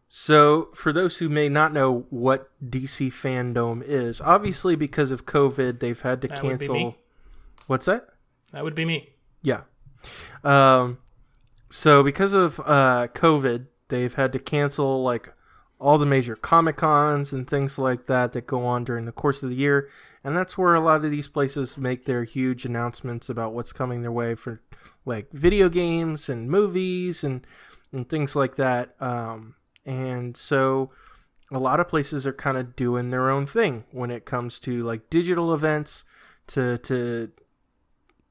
[0.08, 5.80] So, for those who may not know what DC Fandome is, obviously because of COVID,
[5.80, 6.96] they've had to That cancel.
[7.66, 8.08] What's that?
[8.52, 9.10] That would be me.
[9.42, 9.62] Yeah.
[10.44, 10.98] Um,
[11.70, 15.32] so because of uh, COVID, they've had to cancel like
[15.78, 19.42] all the major comic cons and things like that that go on during the course
[19.42, 19.88] of the year,
[20.24, 24.02] and that's where a lot of these places make their huge announcements about what's coming
[24.02, 24.60] their way for
[25.04, 27.46] like video games and movies and
[27.92, 28.94] and things like that.
[29.00, 29.54] Um,
[29.84, 30.90] and so
[31.52, 34.82] a lot of places are kind of doing their own thing when it comes to
[34.82, 36.04] like digital events
[36.48, 37.30] to to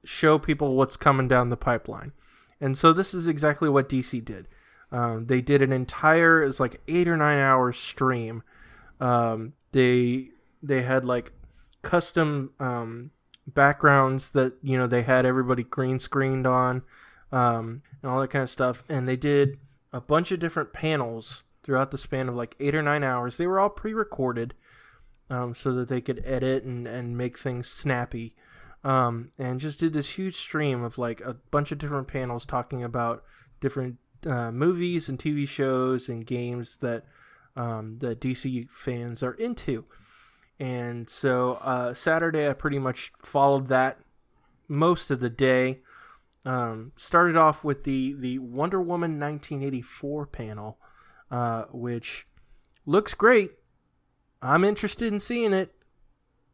[0.04, 2.12] show people what's coming down the pipeline.
[2.62, 4.48] And so this is exactly what DC did.
[4.96, 8.44] Um, they did an entire, it's like eight or nine hour stream.
[9.02, 10.30] Um, they
[10.64, 11.34] they had like
[11.82, 13.12] custom um,
[13.46, 16.84] backgrounds that you know they had everybody green screened on,
[17.32, 18.84] um, and all that kind of stuff.
[18.88, 19.60] And they did
[19.92, 23.36] a bunch of different panels throughout the span of like eight or nine hours.
[23.36, 24.54] They were all pre-recorded,
[25.30, 28.36] um, so that they could edit and, and make things snappy
[28.86, 32.84] um, and just did this huge stream of like a bunch of different panels talking
[32.84, 33.24] about
[33.60, 37.04] different uh, movies and TV shows and games that
[37.56, 39.86] um, the DC fans are into.
[40.60, 44.00] And so uh, Saturday, I pretty much followed that
[44.68, 45.80] most of the day.
[46.48, 50.78] Um, started off with the the Wonder Woman 1984 panel,
[51.32, 52.28] uh, which
[52.86, 53.54] looks great.
[54.44, 55.74] I'm interested in seeing it.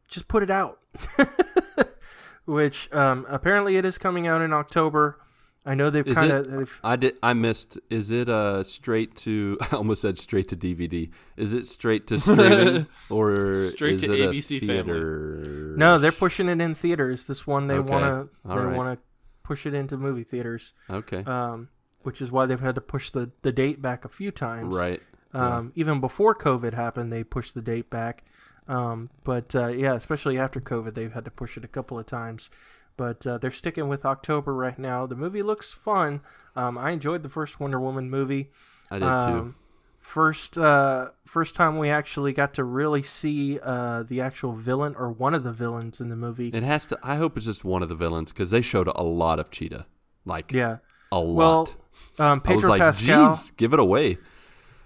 [0.08, 0.80] Just put it out.
[2.46, 5.21] which um, apparently it is coming out in October.
[5.64, 7.16] I know they've kind of I did.
[7.22, 7.78] I missed.
[7.90, 9.58] Is it uh straight to?
[9.72, 11.12] I almost said straight to DVD.
[11.38, 14.76] Is it straight to streaming or Straight is to it a ABC Family.
[14.84, 15.74] theater?
[15.78, 17.28] no, they're pushing it in theaters.
[17.28, 17.90] This one they Okay.
[17.92, 18.04] want
[18.44, 18.76] to All they right.
[18.76, 19.06] want to
[19.44, 21.24] push it into movie theaters, Okay.
[21.26, 21.70] um,
[22.02, 24.76] which is why they've had to push the, the date back a few times.
[24.76, 25.02] right.
[25.34, 28.24] Um, Even before COVID happened, they pushed the date back.
[28.68, 32.06] Um, but uh, yeah, especially after COVID, they've had to push it a couple of
[32.06, 32.50] times.
[32.98, 35.06] But uh, they're sticking with October right now.
[35.06, 36.22] The movie looks fun.
[36.56, 38.50] Um, I enjoyed the first Wonder Woman movie.
[38.90, 39.08] I did too.
[39.12, 39.56] Um,
[40.00, 45.12] First, uh, first time we actually got to really see uh, the actual villain or
[45.12, 46.50] one of the villains in the movie.
[46.50, 46.98] It has to.
[47.04, 49.86] I hope it's just one of the villains because they showed a lot of Cheetah.
[50.26, 50.78] Like yeah.
[51.12, 51.76] a Well, lot.
[52.18, 53.30] um, I was like, Pascal.
[53.36, 54.18] "Geez, give it away."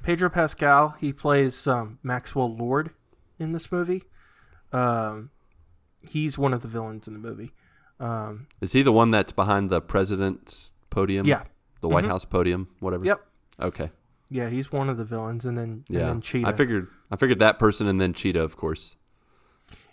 [0.04, 0.96] Pedro Pascal.
[1.00, 2.92] He plays um, Maxwell Lord
[3.40, 4.04] in this movie.
[4.74, 5.30] Um,
[6.06, 7.52] he's one of the villains in the movie.
[8.00, 11.26] Um, Is he the one that's behind the president's podium?
[11.26, 11.44] yeah.
[11.82, 12.10] The White Mhm.
[12.10, 13.06] House podium, whatever.
[13.06, 13.26] Yep.
[13.60, 13.92] Okay.
[14.30, 16.08] Yeah, he's one of the villains, and then and Yeah.
[16.08, 16.48] then Cheetah.
[16.48, 16.88] I figured.
[17.12, 18.96] I figured that person and then Cheetah, of course.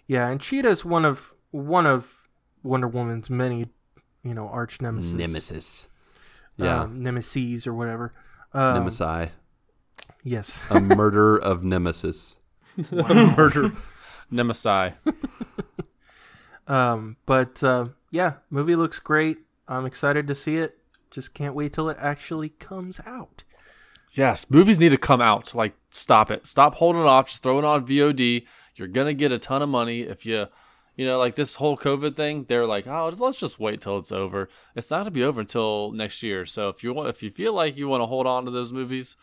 [0.07, 2.27] Yeah, and Cheetah's one of one of
[2.63, 3.69] Wonder Woman's many,
[4.25, 5.13] you know, arch nemesis.
[5.13, 5.89] Nemesis.
[6.57, 6.83] Yeah.
[6.83, 8.15] um, nemesis or whatever.
[8.55, 9.31] Um, Nemesi.
[10.25, 10.63] Yes.
[10.71, 12.39] A murder of Nemesis.
[12.93, 13.73] A murder.
[14.31, 14.93] Nemesis.
[16.69, 19.39] Um, but uh, yeah, movie looks great.
[19.69, 20.79] I'm excited to see it.
[21.11, 23.45] Just can't wait till it actually comes out.
[24.13, 25.55] Yes, movies need to come out.
[25.55, 26.47] Like, stop it.
[26.47, 27.29] Stop holding it off.
[27.29, 28.45] Just throw it on VOD.
[28.77, 30.47] You're gonna get a ton of money if you,
[30.97, 32.45] you know, like this whole COVID thing.
[32.49, 34.49] They're like, oh, let's just wait till it's over.
[34.75, 36.45] It's not gonna be over until next year.
[36.47, 38.73] So if you want, if you feel like you want to hold on to those
[38.73, 39.17] movies,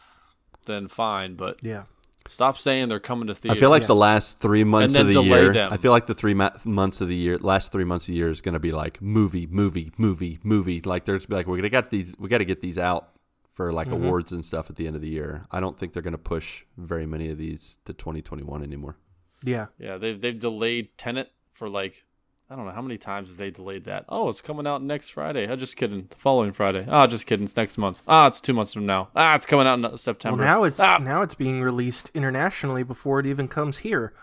[0.65, 1.35] then fine.
[1.35, 1.83] But Yeah.
[2.29, 3.57] Stop saying they're coming to theaters.
[3.57, 5.53] I feel like the last three months then of the delay year.
[5.53, 5.73] them.
[5.73, 8.17] I feel like the three ma- months of the year, last three months of the
[8.17, 10.79] year is going to be like movie, movie, movie, movie.
[10.79, 13.09] Like there's to be like we're gonna got these, we got to get these out
[13.53, 14.05] for like Mm-hmm.
[14.05, 15.45] awards and stuff at the end of the year.
[15.51, 18.95] I don't think they're going to push very many of these to 2021 anymore.
[19.43, 19.67] Yeah.
[19.77, 22.05] Yeah, they've they've delayed Tenet for like
[22.51, 24.05] I don't know how many times have they delayed that.
[24.09, 25.47] Oh, it's coming out next Friday.
[25.47, 26.07] I'm just kidding.
[26.09, 26.83] The following Friday.
[26.89, 27.45] Ah, just kidding.
[27.45, 28.01] It's next month.
[28.07, 29.09] Ah, it's two months from now.
[29.15, 30.39] Ah, it's coming out in September.
[30.39, 30.97] Well, now it's ah.
[30.97, 34.13] now it's being released internationally before it even comes here.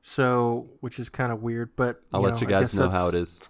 [0.00, 3.40] So, which is kind of weird, but I'll let you guys know how it is.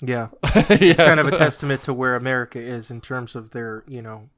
[0.00, 3.82] Yeah, it's it's kind of a testament to where America is in terms of their,
[3.88, 4.28] you know,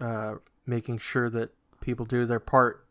[0.00, 0.36] uh,
[0.66, 2.84] making sure that people do their part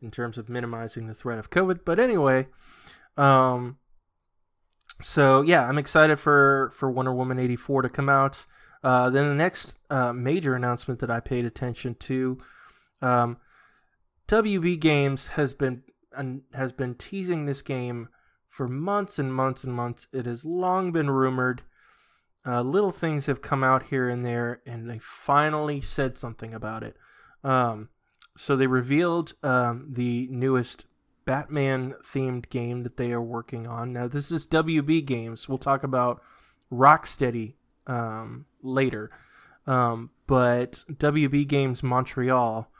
[0.00, 1.80] in terms of minimizing the threat of COVID.
[1.84, 2.46] But anyway,
[3.16, 3.78] um,
[5.00, 8.46] so yeah, I'm excited for for Wonder Woman 84 to come out.
[8.82, 12.38] Uh, then the next uh, major announcement that I paid attention to,
[13.02, 13.38] um,
[14.28, 15.82] WB Games has been
[16.54, 18.08] has been teasing this game
[18.48, 20.06] for months and months and months.
[20.12, 21.62] It has long been rumored.
[22.46, 26.82] Uh, little things have come out here and there, and they finally said something about
[26.82, 26.96] it.
[27.44, 27.90] Um,
[28.36, 30.86] so they revealed um, the newest
[31.28, 33.92] Batman themed game that they are working on.
[33.92, 35.46] Now, this is WB Games.
[35.46, 36.22] We'll talk about
[36.72, 37.52] Rocksteady
[37.86, 39.10] um, later.
[39.66, 42.70] Um, but WB Games Montreal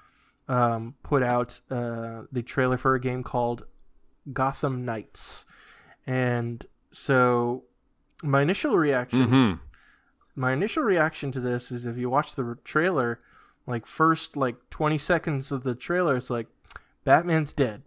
[0.49, 3.67] um, put out uh, the trailer for a game called
[4.33, 5.45] Gotham Knights.
[6.07, 7.65] And so
[8.23, 9.53] my initial reaction hmm
[10.35, 13.21] my initial reaction to this is if you watch the trailer,
[13.67, 16.47] like first like 20 seconds of the trailer, it's like
[17.05, 17.83] Batman's dead.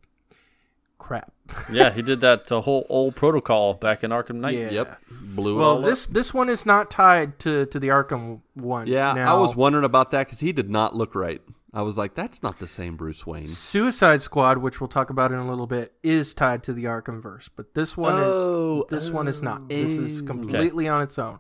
[1.02, 1.32] Crap.
[1.72, 4.58] Yeah, he did that uh, whole old protocol back in Arkham Knight.
[4.58, 4.70] Yeah.
[4.70, 5.02] Yep.
[5.10, 6.14] Blew it Well, this up.
[6.14, 8.88] this one is not tied to to the Arkham one.
[8.88, 11.42] Yeah, I was wondering about that because he did not look right.
[11.74, 13.48] I was like, that's not the same Bruce Wayne.
[13.48, 17.22] Suicide Squad, which we'll talk about in a little bit, is tied to the Arkham
[17.22, 19.68] verse, but this one Oh, is this one is not.
[19.70, 20.26] This is oh.
[20.26, 21.40] completely on its own.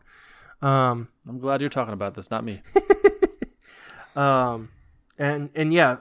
[0.61, 2.61] Um, I'm glad you're talking about this, not me.
[4.15, 4.69] um,
[5.17, 5.97] and and yeah,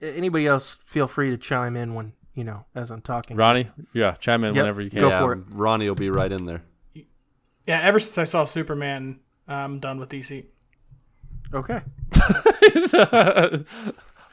[0.00, 3.36] anybody else feel free to chime in when you know as I'm talking.
[3.36, 5.00] Ronnie, yeah, chime in Yep, whenever you can.
[5.00, 5.40] Go yeah, for it.
[5.50, 6.62] Ronnie will be right in there.
[7.66, 10.44] Yeah, ever since I saw Superman, I'm done with DC.
[11.52, 11.80] Okay,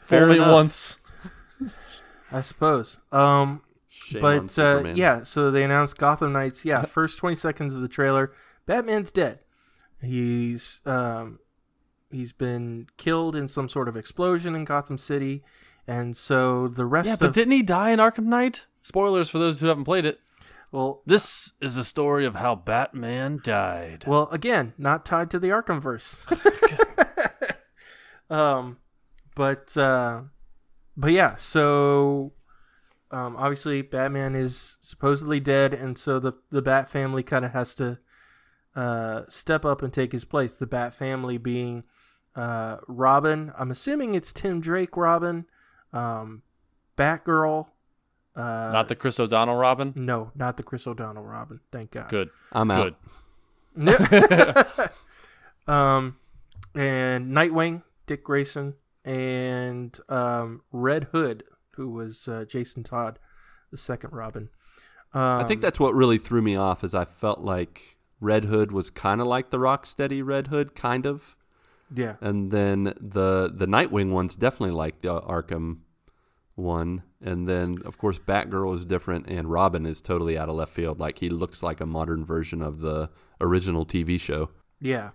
[0.03, 0.51] Fair Only enough.
[0.51, 0.97] once.
[2.31, 2.99] I suppose.
[3.11, 6.65] Um, Shame on but uh, yeah, so they announced Gotham Knights.
[6.65, 8.31] Yeah, first 20 seconds of the trailer,
[8.65, 9.39] Batman's dead.
[10.01, 11.39] He's um,
[12.09, 15.43] he's been killed in some sort of explosion in Gotham City,
[15.87, 18.65] and so the rest Yeah, of but didn't he die in Arkham Knight?
[18.81, 20.19] Spoilers for those who haven't played it.
[20.71, 24.05] well, This is a story of how Batman died.
[24.07, 26.25] well, again, not tied to the Arkhamverse.
[28.29, 28.77] um,
[29.35, 30.21] but uh,
[30.97, 32.33] but yeah, so
[33.11, 37.75] um, obviously Batman is supposedly dead, and so the the Bat family kind of has
[37.75, 37.97] to
[38.75, 40.55] uh, step up and take his place.
[40.57, 41.83] The Bat family being
[42.35, 43.51] uh, Robin.
[43.57, 45.45] I'm assuming it's Tim Drake Robin,
[45.93, 46.41] um,
[46.97, 47.67] Batgirl.
[48.35, 49.91] Uh, Not the Chris O'Donnell Robin.
[49.95, 51.59] no, not the Chris O'Donnell Robin.
[51.69, 52.07] Thank God.
[52.07, 52.29] Good.
[52.53, 52.95] I'm out.
[53.77, 54.65] Good.
[55.67, 56.15] um,
[56.73, 61.43] and Nightwing, Dick Grayson, and um, Red Hood,
[61.75, 63.19] who was uh, Jason Todd,
[63.69, 64.49] the second Robin.
[65.13, 68.71] Um, I think that's what really threw me off, is I felt like Red Hood
[68.71, 71.35] was kind of like the Rocksteady Red Hood, kind of,
[71.93, 75.79] yeah, and then the the Nightwing one's definitely like the Arkham
[76.55, 80.71] one, and then of course Batgirl is different, and Robin is totally out of left
[80.73, 80.99] field.
[80.99, 84.49] Like he looks like a modern version of the original TV show.
[84.79, 85.11] yeah.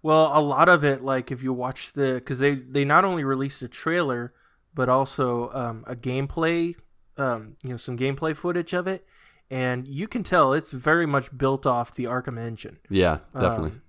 [0.00, 3.24] Well, a lot of it, like if you watch the, because they they not only
[3.24, 4.32] released a trailer,
[4.72, 6.76] but also um, a gameplay,
[7.16, 9.04] um, you know, some gameplay footage of it,
[9.50, 12.78] and you can tell it's very much built off the Arkham engine.
[12.88, 13.70] Yeah, definitely.
[13.72, 13.82] um,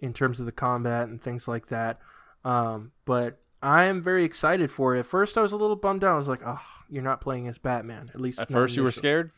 [0.00, 1.98] in terms of the combat and things like that.
[2.44, 5.00] Um, but I am very excited for it.
[5.00, 6.14] At first, I was a little bummed out.
[6.14, 8.82] I was like, "Oh, you're not playing as Batman." At least At not first, you
[8.82, 9.32] were scared.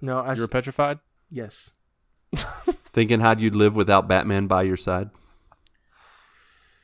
[0.00, 0.98] No, I You were s- petrified.
[1.30, 1.70] yes.
[2.92, 5.10] Thinking how you'd live without Batman by your side.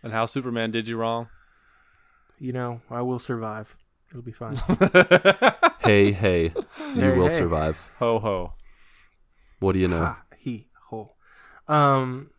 [0.02, 1.28] And how Superman did you wrong.
[2.38, 3.76] You know, I will survive.
[4.10, 4.56] It'll be fine.
[5.80, 6.52] Hey, hey,
[6.94, 7.38] you Hey, will hey.
[7.38, 7.90] survive.
[7.98, 8.52] Ho ho.
[9.58, 10.00] What do you know?
[10.04, 11.12] ha, he ho.
[11.66, 12.30] Um,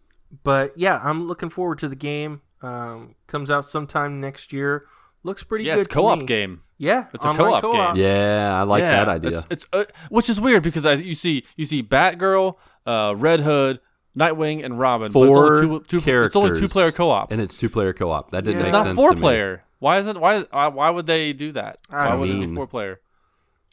[0.44, 2.42] but yeah, I'm looking forward to the game.
[2.62, 4.86] Um, comes out sometime next year.
[5.24, 5.86] Looks pretty Yeah, good.
[5.86, 6.26] it's co-op to me.
[6.28, 6.62] game.
[6.78, 8.04] Yeah, It's a online co-op game.
[8.04, 9.30] Yeah, I like Yeah, that idea.
[9.32, 12.56] It's, it's uh, which is weird because as you see you see Batgirl,
[12.86, 13.80] uh, Red Hood,
[14.18, 15.08] Nightwing, and Robin.
[15.12, 16.28] but Four it's only two, two, characters.
[16.28, 17.32] It's only two player co-op.
[17.32, 18.32] and it's two player co op.
[18.32, 18.60] That didn't Yeah.
[18.62, 19.22] it's make not sense four to me.
[19.22, 19.64] player.
[19.80, 20.18] Why is it?
[20.18, 20.42] Why?
[20.52, 21.80] Why why would they do that?
[21.90, 23.02] I Why don't would it be four player?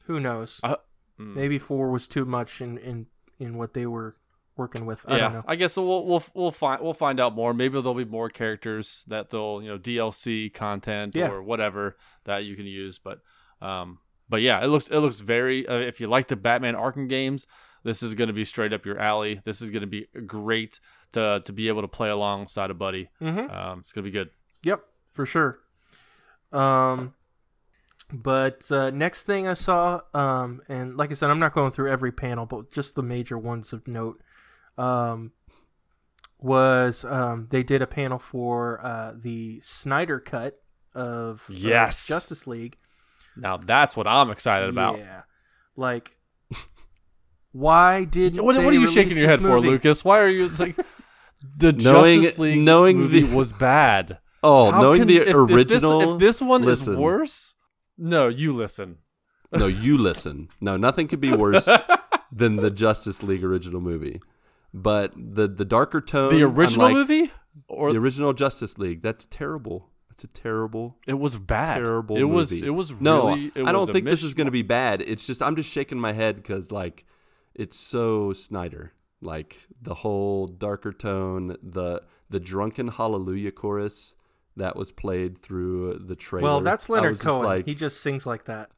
[0.04, 0.60] Who knows?
[0.64, 0.76] Uh,
[1.20, 1.34] mm.
[1.34, 3.06] Maybe four was too much in in
[3.38, 4.16] in what they were
[4.56, 5.04] working with.
[5.06, 5.44] I yeah, don't know.
[5.46, 7.52] I guess we'll we'll we'll find we'll find out more.
[7.54, 11.28] Maybe there'll be more characters that they'll you know DLC content Yeah.
[11.30, 12.98] or whatever that you can use.
[12.98, 13.20] But
[13.60, 13.98] um,
[14.28, 15.66] but yeah, it looks it looks very.
[15.66, 17.46] Uh, if you like the Batman Arkham games,
[17.84, 19.40] this is going to be straight up your alley.
[19.44, 20.80] This is going to be great
[21.12, 23.08] to to be able to play alongside a buddy.
[23.20, 23.50] Mm-hmm.
[23.50, 24.30] Um, it's going to be good.
[24.64, 24.80] Yep,
[25.12, 25.58] for sure.
[26.52, 27.14] Um,
[28.12, 31.90] but uh, next thing I saw, um, and like I said, I'm not going through
[31.90, 34.22] every panel, but just the major ones of note,
[34.78, 35.32] um,
[36.38, 40.60] was um, they did a panel for uh, the Snyder cut
[40.94, 42.06] of Yes.
[42.06, 42.76] Justice League.
[43.36, 44.98] Now that's what I'm excited about.
[44.98, 45.22] Yeah,
[45.76, 46.16] like
[47.52, 50.04] why did What, what are you shaking your head for, Lucas?
[50.04, 50.76] Why are you like
[51.58, 54.18] the Knowing- Justice League knowing movie the- was bad?
[54.42, 56.12] Oh, How knowing can- the if- if this- original.
[56.14, 56.92] If this, one listen.
[56.92, 57.54] is worse,
[57.98, 58.98] no, you listen.
[59.50, 60.48] no, you listen.
[60.60, 61.68] No, nothing could be worse
[62.32, 64.20] than the Justice League original movie.
[64.76, 67.32] But the the darker tone, The original unlike movie,
[67.66, 69.88] or the original Justice League, that's terrible.
[70.10, 71.76] It's a terrible, it was bad.
[71.76, 72.50] terrible It was.
[72.50, 72.66] movie.
[72.66, 73.28] It was no.
[73.28, 73.46] really.
[73.54, 75.02] It I was don't think this is going to be bad.
[75.02, 77.04] It's just I'm just shaking my head because like
[77.54, 78.92] it's so Snyder.
[79.22, 84.14] Like the whole darker tone, the the drunken hallelujah chorus
[84.56, 86.44] that was played through the trailer.
[86.44, 87.44] Well, that's I Leonard was just Cohen.
[87.46, 88.70] Like, he just sings like that.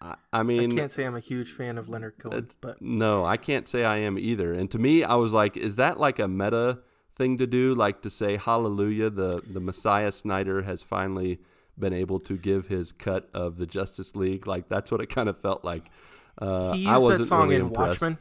[0.00, 3.24] I, I mean, I can't say I'm a huge fan of Leonard Cohen, but No,
[3.24, 4.52] I can't say I am either.
[4.52, 6.80] And to me, I was like, is that like a meta
[7.14, 7.74] thing to do?
[7.74, 11.40] Like to say, Hallelujah, the, the Messiah Snyder has finally
[11.78, 14.46] been able to give his cut of the Justice League.
[14.46, 15.90] Like that's what it kind of felt like.
[16.38, 18.02] Uh, he I used wasn't that song really in impressed.
[18.02, 18.18] Watchmen.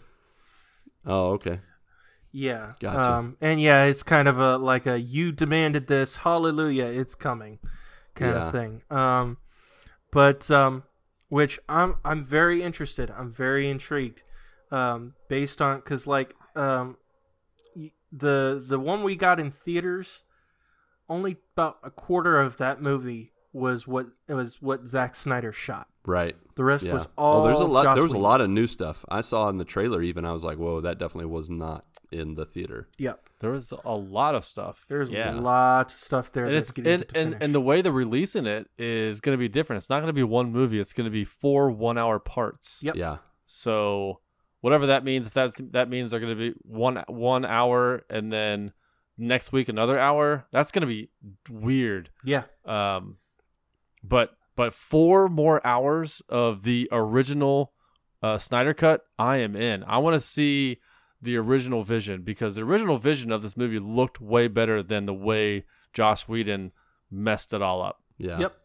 [1.05, 1.59] Oh, okay.
[2.32, 2.71] Yeah.
[2.80, 3.11] Gotcha.
[3.11, 7.59] Um, and yeah, it's kind of a like a you demanded this, hallelujah, it's coming
[8.13, 8.45] kind Yeah.
[8.45, 8.82] of thing.
[8.89, 9.38] Um,
[10.11, 10.84] but um,
[11.30, 13.11] which I'm I'm very interested.
[13.11, 14.23] I'm very intrigued.
[14.71, 16.97] Um, based on because like um,
[18.11, 20.23] the the one we got in theaters,
[21.09, 25.88] only about a quarter of that movie was what it was what Zack Snyder shot.
[26.05, 26.36] Right.
[26.55, 26.93] The rest Yeah.
[26.93, 27.41] was all.
[27.41, 27.84] oh, there's a lot.
[27.84, 30.01] Joss there was a lot of new stuff I saw in the trailer.
[30.01, 31.86] Even I was like, whoa, that definitely was not
[32.16, 32.88] in the theater.
[32.97, 33.30] Yep.
[33.39, 34.86] There was a lot of stuff.
[34.88, 35.32] There's yeah.
[35.32, 36.45] lots of stuff there.
[36.45, 39.39] and that's it's and, to and, and the way they're releasing it is going to
[39.39, 39.80] be different.
[39.80, 40.80] It's not going to be one movie.
[40.80, 42.80] It's going to be four one-hour parts.
[42.82, 42.95] Yep.
[42.95, 43.18] Yeah.
[43.45, 44.22] So
[44.61, 48.32] whatever that means, if that's that means they're going to be one one hour and
[48.32, 48.74] then
[49.18, 51.09] next week another hour, that's going to be
[51.49, 52.09] weird.
[52.24, 52.43] yeah.
[52.66, 53.18] Um,
[54.03, 57.74] but but four more hours of the original
[58.24, 59.84] uh, Snyder cut, I am in.
[59.84, 60.80] I want to see
[61.26, 65.13] the original vision because the original vision of this movie looked way better than the
[65.13, 66.71] way Joss Whedon
[67.11, 68.01] messed it all up.
[68.17, 68.39] Yeah.
[68.39, 68.55] Yep.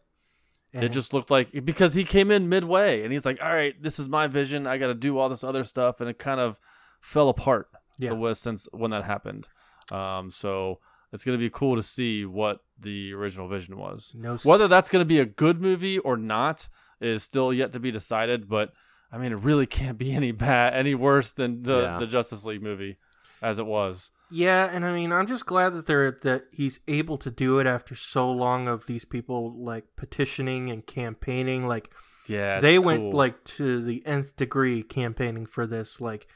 [0.73, 3.99] It just looked like because he came in midway and he's like, "All right, this
[3.99, 4.65] is my vision.
[4.65, 6.61] I got to do all this other stuff," and it kind of
[7.01, 7.67] fell apart.
[7.97, 8.11] Yeah.
[8.11, 9.49] The was since when that happened.
[9.91, 10.79] Um, so
[11.11, 14.13] it's gonna be cool to see what the original vision was.
[14.17, 16.69] no Whether that's gonna be a good movie or not
[17.01, 18.47] is still yet to be decided.
[18.47, 18.71] But
[19.11, 21.99] I mean, it really can't be any bad, any worse than the Yeah.
[21.99, 22.97] the Justice League movie
[23.41, 24.11] as it was.
[24.29, 27.67] Yeah, and I mean, I'm just glad that they're that he's able to do it
[27.67, 31.67] after so long of these people like petitioning and campaigning.
[31.67, 31.89] Like
[32.27, 36.27] Yeah, they it's went like to the nth degree campaigning for this, like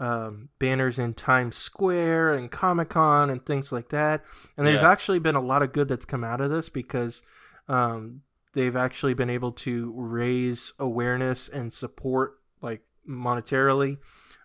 [0.00, 4.24] um, banners in Times Square and Comic Con and things like that.
[4.56, 4.90] And there's Yeah.
[4.90, 7.22] actually been a lot of good that's come out of this because
[7.68, 8.22] um,
[8.54, 13.98] they've actually been able to raise awareness and support like monetarily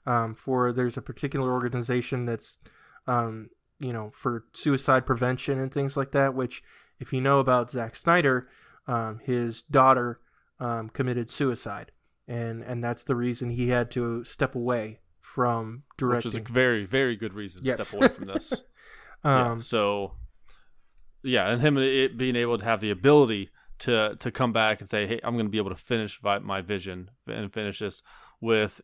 [0.06, 2.58] um, for there's a particular organization that's
[3.08, 3.50] um,
[3.80, 6.64] you know for suicide prevention and things like that which
[7.00, 8.48] if you know about Zack Snyder
[8.88, 10.20] um, his daughter
[10.60, 11.92] um, committed suicide
[12.28, 16.54] and and that's the reason he had to step away from directing which is a
[16.54, 17.76] very very good reason to Yes.
[17.88, 18.64] step away from this.
[19.26, 20.14] Yeah, um, so
[21.24, 23.50] yeah, and him it being able to have the ability
[23.80, 26.40] to to come back and say, "Hey, I'm going to be able to finish vi-
[26.40, 28.02] my vision and finish this
[28.40, 28.82] with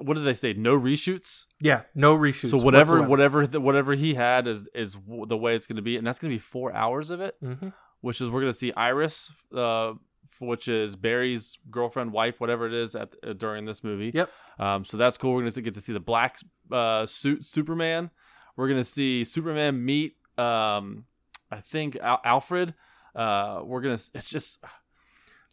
[0.00, 0.52] what did they say?
[0.52, 1.46] No reshoots.
[1.60, 3.40] yeah no reshoots so whatever whatsoever.
[3.40, 4.96] whatever whatever he had is is
[5.28, 7.34] the way it's going to be, and that's going to be four hours of it,
[7.42, 7.72] Mhm.
[8.00, 9.94] which is we're going to see Iris, uh,
[10.38, 14.12] which is Barry's girlfriend, wife, whatever it is at uh, during this movie.
[14.14, 14.30] Yep.
[14.60, 15.32] Um, so that's cool.
[15.34, 16.36] We're going to get to see the black
[16.70, 18.10] uh, suit Superman.
[18.56, 21.06] We're going to see Superman meet, um,
[21.50, 22.74] I think, Al- Alfred.
[23.14, 24.58] Uh, we're going to, it's just,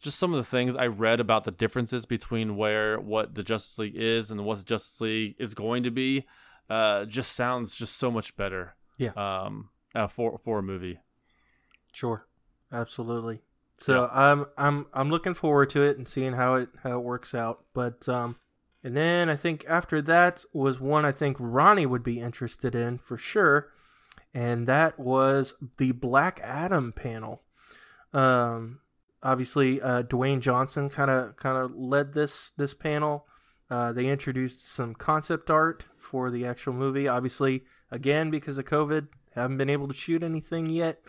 [0.00, 3.78] just some of the things I read about the differences between where what the Justice
[3.78, 6.26] League is and what the Justice League is going to be.
[6.68, 8.76] Uh, just sounds just so much better.
[8.96, 9.10] Yeah.
[9.16, 11.00] Um, uh, for for a movie.
[11.92, 12.26] Sure,
[12.72, 13.40] absolutely.
[13.76, 17.34] So I'm I'm I'm looking forward to it and seeing how it how it works
[17.34, 17.64] out.
[17.72, 18.36] But um,
[18.84, 22.98] and then I think after that was one I think Ronnie would be interested in
[22.98, 23.70] for sure,
[24.34, 27.42] and that was the Black Adam panel.
[28.12, 28.80] Um,
[29.22, 33.26] obviously, uh, Dwayne Johnson kind of kind of led this this panel.
[33.70, 37.06] Uh, they introduced some concept art for the actual movie.
[37.06, 41.00] Obviously, again because of COVID, haven't been able to shoot anything yet.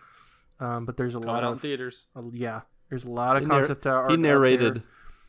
[0.59, 2.05] Um, but there's a Coming lot out in of theaters.
[2.15, 4.11] uh, yeah, there's a lot of He nar- concept art.
[4.11, 4.75] he out narrated.
[4.75, 4.83] there.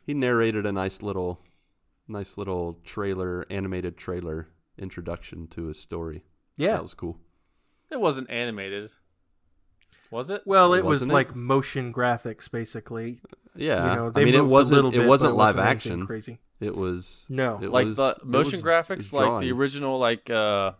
[0.05, 1.39] He narrated a nice little,
[2.07, 6.23] nice little trailer, animated trailer introduction to his story.
[6.55, 6.73] Yeah.
[6.73, 7.17] that was cool.
[7.89, 8.91] It wasn't animated.
[10.13, 10.43] Was it?
[10.45, 11.13] Well, it was Wasn't it?
[11.13, 13.19] like motion graphics, basically.
[13.55, 14.75] Yeah, You know, I they mean, it moved a wasn't.
[14.75, 16.07] little it bit, wasn't but it live wasn't anything action.
[16.07, 16.39] Crazy.
[16.59, 17.25] It was.
[17.29, 17.59] No.
[17.61, 20.71] it like was- the motion was- graphics, like the original, like uh,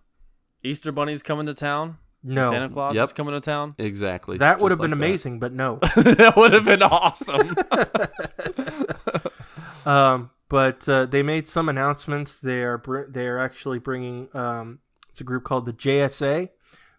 [0.64, 1.97] Easter bunnies coming to town.
[2.26, 2.49] No.
[2.49, 3.03] Santa Claus Yep.
[3.03, 3.76] is coming to town.
[3.77, 4.38] Exactly.
[4.38, 5.05] That would just have been that.
[5.05, 5.80] amazing, but no.
[5.97, 7.55] that would have been awesome.
[9.85, 12.39] Um, but uh, they made some announcements.
[12.39, 14.30] They are br- they are actually bringing.
[14.34, 14.80] Um,
[15.10, 16.49] it's a group called the JSA,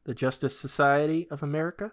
[0.05, 1.93] the Justice Society of America.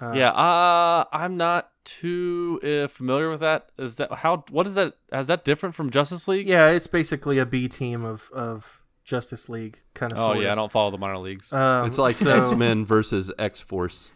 [0.00, 3.68] Uh, yeah, uh, I'm not too uh, familiar with that.
[3.78, 4.44] Is that how?
[4.50, 4.94] What is that?
[5.12, 6.46] Is that different from Justice League?
[6.46, 10.18] yeah, it's basically a B team of of Justice League kind of.
[10.18, 11.52] Oh yeah, I don't follow the minor leagues.
[11.52, 14.12] Um, It's like so- X Men versus X Force.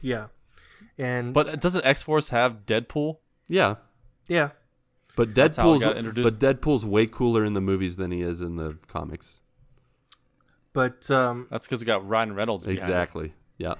[0.00, 0.26] Yeah,
[0.98, 3.18] and but doesn't X Force have Deadpool?
[3.48, 3.76] Yeah,
[4.28, 4.50] yeah,
[5.16, 6.38] but That's how it Deadpool's got introduced.
[6.38, 9.40] but Deadpool's way cooler in the movies than he is in the comics.
[10.72, 12.64] but um, That's because it got Ryan Reynolds.
[12.66, 12.82] behind it.
[12.82, 13.32] Exactly.
[13.58, 13.74] Yeah.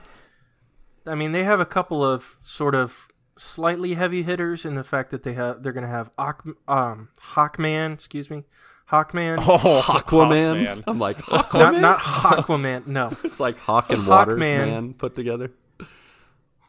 [1.07, 5.11] I mean, they have a couple of sort of slightly heavy hitters in the fact
[5.11, 8.45] that they have they're going to have Hawk, um, Hawkman, excuse me,
[8.91, 10.65] Hawkman, Oh, Aquaman.
[10.67, 10.85] Hawkman.
[10.87, 11.19] I'm like
[11.55, 14.39] not not Hawkman, no, it's like Hawk and Water Hawkman.
[14.39, 15.51] man put together.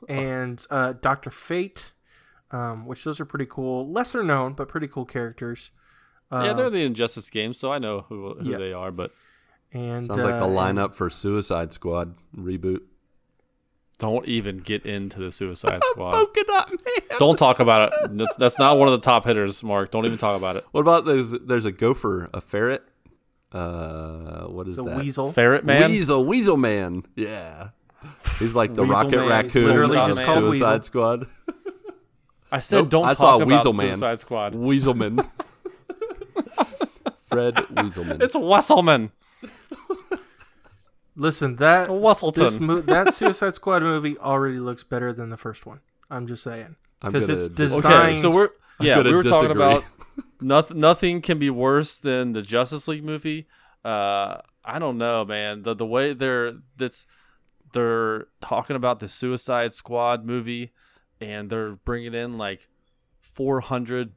[0.07, 1.93] and uh, Doctor Fate,
[2.51, 5.71] um, which those are pretty cool, lesser known but pretty cool characters.
[6.31, 8.57] Uh, yeah, they're the Injustice games, so I know who who Yeah.
[8.57, 8.91] they are.
[8.91, 9.11] But
[9.71, 12.81] and Sounds like the uh, lineup for Suicide Squad reboot.
[13.95, 16.11] Don't even get into the Suicide Squad.
[16.11, 17.19] Polka dot man.
[17.19, 18.17] Don't talk about it.
[18.17, 19.91] That's that's not one of the top hitters, Mark.
[19.91, 20.65] Don't even talk about it.
[20.71, 22.83] What about there's there's a gopher, a ferret.
[23.51, 24.97] Uh, what is the that?
[24.97, 25.31] Weasel.
[25.31, 25.89] Ferret Man.
[25.89, 27.03] Weasel, Weasel Man.
[27.15, 27.69] Yeah.
[28.39, 29.29] He's like the Weasel Rocket Man.
[29.29, 30.83] Raccoon Literally of just the called Suicide Weasel.
[30.83, 31.27] Squad.
[32.51, 33.93] I said Nope, don't I talk saw about Weasel Man.
[33.93, 34.53] Suicide Squad.
[34.53, 35.25] Weaselman.
[37.25, 38.21] Fred Weaselman.
[38.21, 39.11] It's Wesselman.
[41.15, 42.59] Listen, that this Wesselton.
[42.59, 45.79] mo- that Suicide Squad movie already looks better than the first one.
[46.09, 49.83] I'm just saying because it's dis- okay, so we're yeah gonna we were talking about
[50.41, 50.79] nothing.
[50.79, 53.47] Nothing can be worse than the Justice League movie.
[53.83, 55.63] Uh, I don't know, man.
[55.63, 57.05] The the way they're that's
[57.73, 60.71] they're talking about the Suicide Squad movie,
[61.21, 62.67] and they're bringing in like
[63.21, 64.11] 400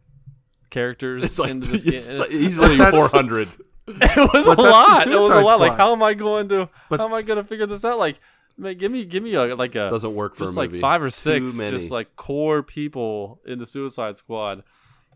[0.71, 2.19] characters It's like, into this it's game.
[2.19, 3.49] like easily 400.
[4.01, 5.07] it was a But that's the lot.
[5.07, 5.61] It was a Suicide lot.
[5.61, 6.69] Like, how am I going to?
[6.89, 7.99] But- how am I going to figure this out?
[7.99, 8.21] Like,
[8.57, 10.47] man, give me, give me a, like a Doesn't work for me.
[10.47, 10.81] just a like movie.
[10.81, 14.63] five or six, just like core people in the Suicide Squad.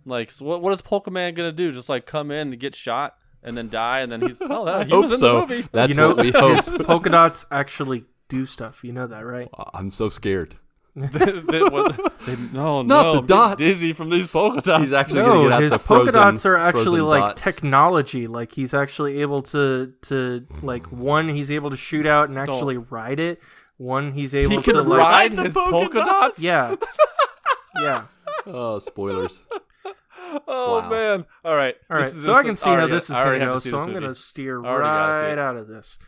[0.05, 1.73] Like, so what, what is Polka Man gonna do?
[1.73, 4.86] Just like come in and get shot and then die, and then he's oh, that,
[4.86, 5.40] he Hope was in so.
[5.40, 5.69] the movie.
[5.73, 6.65] That's you know, what we hope.
[6.86, 8.82] polka dots actually do stuff.
[8.85, 9.49] You know that, right?
[9.74, 10.57] I'm so scared.
[10.94, 11.09] They-
[11.40, 13.59] they- what- they- no, Not no, the I'm dots.
[13.59, 14.85] dizzy from these polka dots.
[14.85, 17.20] He's actually gonna No, get out his the polka frozen, dots are actually frozen like
[17.23, 17.43] dots.
[17.43, 18.27] technology.
[18.27, 22.77] Like he's actually able to to like one, he's able to shoot out and actually
[22.77, 23.40] ride it.
[23.78, 26.10] One, he's able he to can like ride the his polka polka dots?
[26.10, 26.43] dots.
[26.43, 26.77] yeah,
[27.81, 28.02] yeah.
[28.47, 29.44] Oh, spoilers.
[30.48, 30.89] Oh Wow.
[30.89, 31.24] man.
[31.44, 31.74] All right.
[31.90, 33.55] All right, This is so I can see how this is gonna go.
[33.55, 35.98] to see So I'm gonna steer I already gotta see right out of this.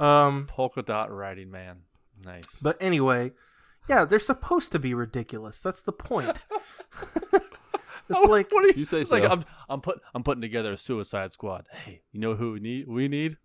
[0.00, 1.80] Um, polka dot riding man.
[2.24, 2.60] Nice.
[2.62, 3.32] but anyway,
[3.88, 5.60] yeah, they're supposed to be ridiculous.
[5.60, 6.44] That's the point.
[8.08, 9.30] it's like what are You say It's like so.
[9.30, 11.66] I'm I'm put I'm putting together a Suicide Squad.
[11.72, 12.88] Hey, you know who we need?
[12.88, 13.36] We need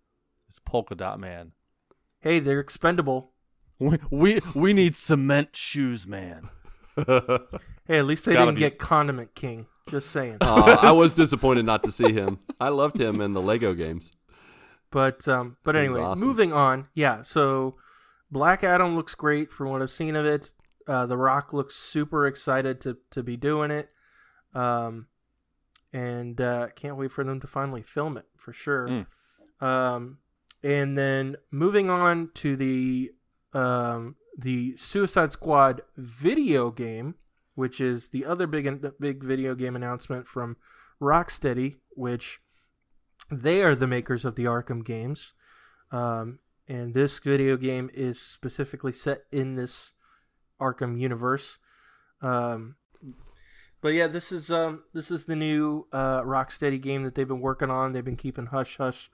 [0.48, 1.52] it's Polka Dot Man.
[2.20, 3.32] hey, they're expendable.
[3.78, 6.48] We we, we need Cement Shoes Man.
[7.86, 9.66] Hey, at least they Gotta didn't be- get Condiment King.
[9.90, 10.38] Just saying.
[10.40, 12.38] Aw, I was disappointed not to see him.
[12.58, 14.12] I loved him in the Lego games.
[14.90, 16.26] But um, but anyway, awesome.
[16.26, 16.86] moving on.
[16.94, 17.74] Yeah, so
[18.34, 20.52] Black Adam looks great from what I've seen of it.
[20.88, 23.90] Uh, the Rock looks super excited to to be doing it.
[24.52, 25.06] Um,
[25.92, 28.88] and uh, can't wait for them to finally film it for sure.
[28.88, 29.64] Mm.
[29.64, 30.18] Um,
[30.64, 33.12] and then moving on to the
[33.52, 37.14] um the Suicide Squad video game,
[37.54, 40.56] which is the other big big video game announcement from
[41.00, 42.40] Rocksteady, which
[43.30, 45.34] they are the makers of the Arkham games.
[45.92, 49.92] Um, and this video game is specifically set in this
[50.60, 51.58] Arkham universe.
[52.22, 52.76] Um,
[53.80, 57.40] but yeah, this is um, this is the new uh, Rocksteady game that they've been
[57.40, 57.92] working on.
[57.92, 59.10] They've been keeping hush hush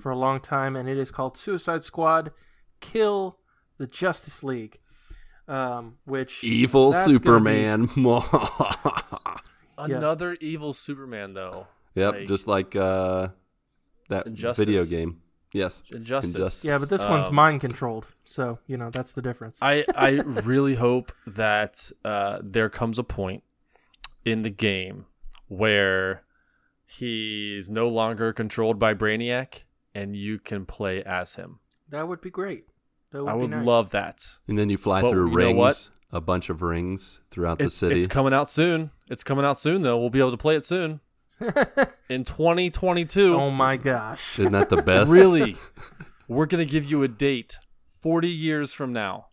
[0.00, 2.32] for a long time, and it is called Suicide Squad:
[2.80, 3.38] Kill
[3.78, 4.78] the Justice League.
[5.46, 7.90] Um, which Evil that's gonna be- Superman.
[9.76, 9.96] Yeah.
[9.96, 11.66] Another evil Superman though.
[11.96, 13.28] Yep, Like- just like uh,
[14.08, 14.64] that Injustice.
[14.64, 15.20] video game.
[15.54, 15.82] Yes.
[15.90, 16.34] Injustice.
[16.34, 16.64] Injustice.
[16.64, 19.58] Yeah, but this one's Um, mind controlled, so you know that's the difference.
[19.62, 20.10] I I
[20.44, 23.42] really hope that uh, there comes a point
[24.26, 25.06] in the game
[25.48, 26.24] where
[26.86, 29.62] he's no longer controlled by Brainiac
[29.94, 31.60] and you can play as him.
[31.90, 32.66] that would be great.
[33.12, 33.66] That would I be would nice.
[33.66, 34.26] love that.
[34.48, 35.90] And then you fly But through you know rings, what?
[36.10, 37.96] a bunch of rings throughout the city.
[37.98, 38.90] it's coming out soon.
[39.08, 39.96] It's coming out soon though.
[39.98, 41.00] We'll be able to play it soon.
[42.08, 43.34] in 2022.
[43.34, 44.38] Oh my gosh!
[44.38, 45.10] Isn't that the best?
[45.10, 45.56] really?
[46.28, 47.58] We're gonna give you a date
[48.00, 49.26] 40 years from now.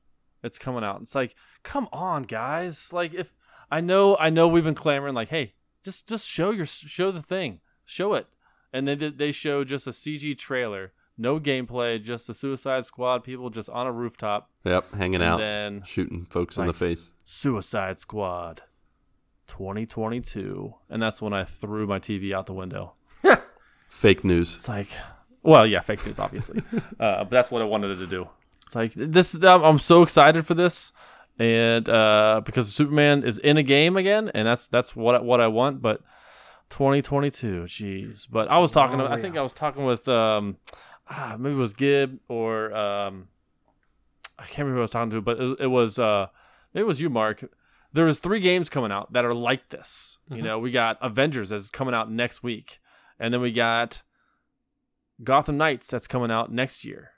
[0.43, 1.01] It's coming out.
[1.01, 2.91] It's like come on guys.
[2.91, 3.35] Like if
[3.73, 5.53] i know i know we've been clamoring like hey
[5.85, 7.59] just just show your show the thing.
[7.85, 8.27] Show it.
[8.73, 10.93] And then they, they show just a cg trailer.
[11.17, 14.49] No gameplay just the suicide squad people just on a rooftop.
[14.63, 17.13] Yep, hanging and out, then shooting folks in the face.
[17.23, 18.63] suicide squad
[19.51, 22.93] 2022 and that's when i threw my tv out the window
[23.91, 24.55] Fake news.
[24.55, 24.87] It's like,
[25.43, 26.63] well, yeah, fake news, obviously,
[26.99, 28.29] uh, but that's what I wanted it to do.
[28.65, 29.35] It's like this.
[29.43, 30.93] I'm, so excited for this,
[31.37, 35.41] and uh, because Superman is in a game again, and that's that's what I, what
[35.41, 35.81] I want.
[35.81, 35.99] But
[36.69, 38.27] 2022, jeez.
[38.31, 38.99] But I was talking.
[38.99, 40.55] to, I think I was talking with um,
[41.09, 43.27] ah, maybe it was Gib or um,
[44.39, 46.27] I can't remember who I was talking to, but it, it was uh,
[46.73, 47.43] it was you, Mark.
[47.93, 50.17] There was three games coming out that are like this.
[50.29, 52.79] You know, we got Avengers that's coming out next week,
[53.19, 54.01] and then we got
[55.23, 57.11] Gotham Knights that's coming out next year,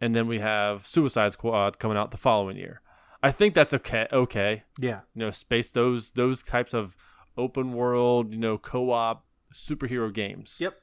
[0.00, 2.80] and then we have Suicide Squad coming out the following year.
[3.22, 4.08] I think that's okay.
[4.12, 6.96] Okay, Yeah, you know, space those those types of
[7.36, 9.24] open world, you know, co-op
[9.54, 10.80] superhero games Yep.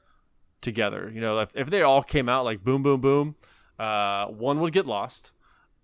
[0.60, 1.10] together.
[1.12, 3.34] You know, if, if they all came out like boom, boom, boom,
[3.78, 5.32] uh, one would get lost,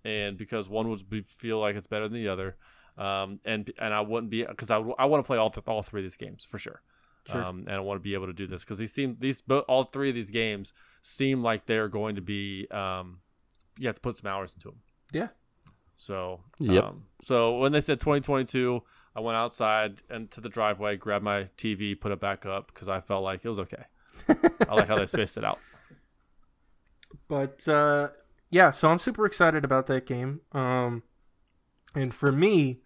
[0.05, 2.57] and because one would be, feel like it's better than the other,
[2.99, 5.83] um, and and I wouldn't be because I, I want to play all th- all
[5.83, 6.83] three of these games for sure.
[7.31, 7.43] Sure.
[7.43, 9.83] Um, and I want to be able to do this because these seem these all
[9.85, 13.19] three of these games seem like they're going to be um,
[13.79, 14.79] you have to put some hours into them.
[15.13, 15.29] Yeah.
[15.97, 16.85] So Yep.
[16.85, 18.81] um, so when they said 2022,
[19.17, 22.87] I went outside and to the driveway, grabbed my TV, put it back up because
[22.89, 23.85] I felt like it was okay.
[24.69, 25.59] I like how they spaced it out.
[27.29, 28.09] But uh,
[28.51, 30.43] yeah, so I'm super excited about that game.
[30.53, 31.03] Um,
[31.95, 32.83] and for me,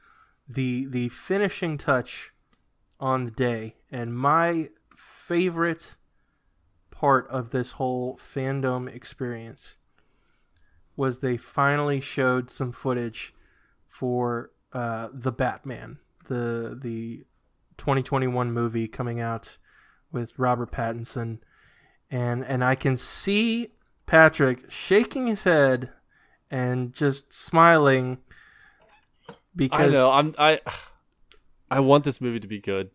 [0.53, 2.33] the the finishing touch
[2.99, 3.77] on the day.
[3.91, 5.97] And my favorite
[6.91, 9.77] part of this whole Fandome experience
[10.97, 13.33] was they finally showed some footage
[13.89, 17.25] for uh, the Batman, the the
[17.79, 19.57] 2021 movie coming out
[20.13, 21.39] with Robert Pattinson,
[22.11, 23.69] and and I can see
[24.07, 25.91] Patrick shaking his head
[26.51, 28.19] and just smiling
[29.55, 30.11] because I know.
[30.11, 30.61] I'm I
[31.71, 32.91] I want this movie to be good,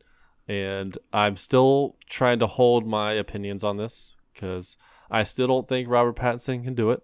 [0.48, 4.77] and I'm still trying to hold my opinions on this because
[5.10, 7.03] I still don't think Robert Pattinson can do it.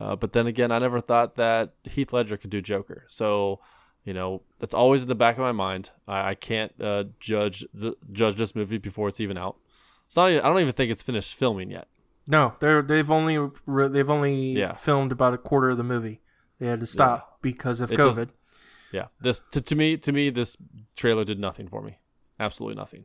[0.00, 3.04] Uh, but then again, I never thought that Heath Ledger could do Joker.
[3.08, 3.58] So,
[4.04, 5.90] you know, that's always in the back of my mind.
[6.06, 9.56] I, I can't uh, judge the judge this movie before it's even out.
[10.06, 10.30] It's not.
[10.30, 11.88] Even, I don't even think it's finished filming yet.
[12.28, 14.74] no, they're they've only re- they've only Yeah.
[14.74, 16.20] filmed about a quarter of the movie.
[16.60, 18.06] They had to stop because of It COVID.
[18.26, 18.30] just-
[18.92, 19.06] Yeah.
[19.20, 20.56] This to, to me to me this
[20.96, 21.98] trailer did nothing for me.
[22.40, 23.04] Absolutely nothing.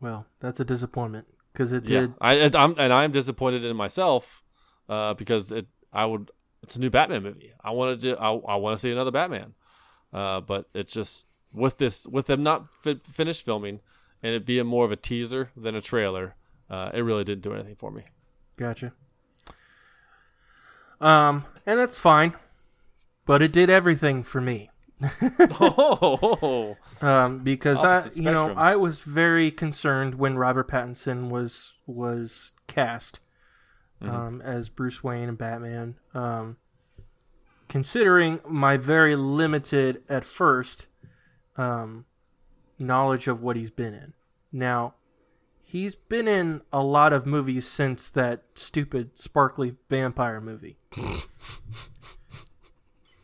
[0.00, 2.14] well, that's a disappointment because it Yeah, did.
[2.20, 4.42] I and I'm and I'm disappointed in myself
[4.88, 6.30] uh, because it I would
[6.62, 7.52] it's a new Batman movie.
[7.62, 9.54] I wanted to I, I want to see another Batman,
[10.12, 13.80] uh, but it just with this with them not fi- finished filming
[14.22, 16.34] and it being more of a teaser than a trailer,
[16.68, 18.02] uh, it really didn't do anything for me.
[18.56, 18.92] Gotcha.
[21.00, 22.34] Um, and that's fine,
[23.28, 24.70] but it did everything for me.
[25.60, 28.52] oh, um, because I, you know.
[28.56, 33.20] I was very concerned when Robert Pattinson was was cast
[34.02, 34.14] Mm-hmm.
[34.14, 35.96] um, as Bruce Wayne and Batman.
[36.14, 36.56] Um,
[37.68, 40.86] considering my very limited at first
[41.56, 42.04] um,
[42.78, 44.12] knowledge of what he's been in,
[44.52, 44.94] now
[45.60, 50.78] he's been in a lot of movies since that stupid sparkly vampire movie.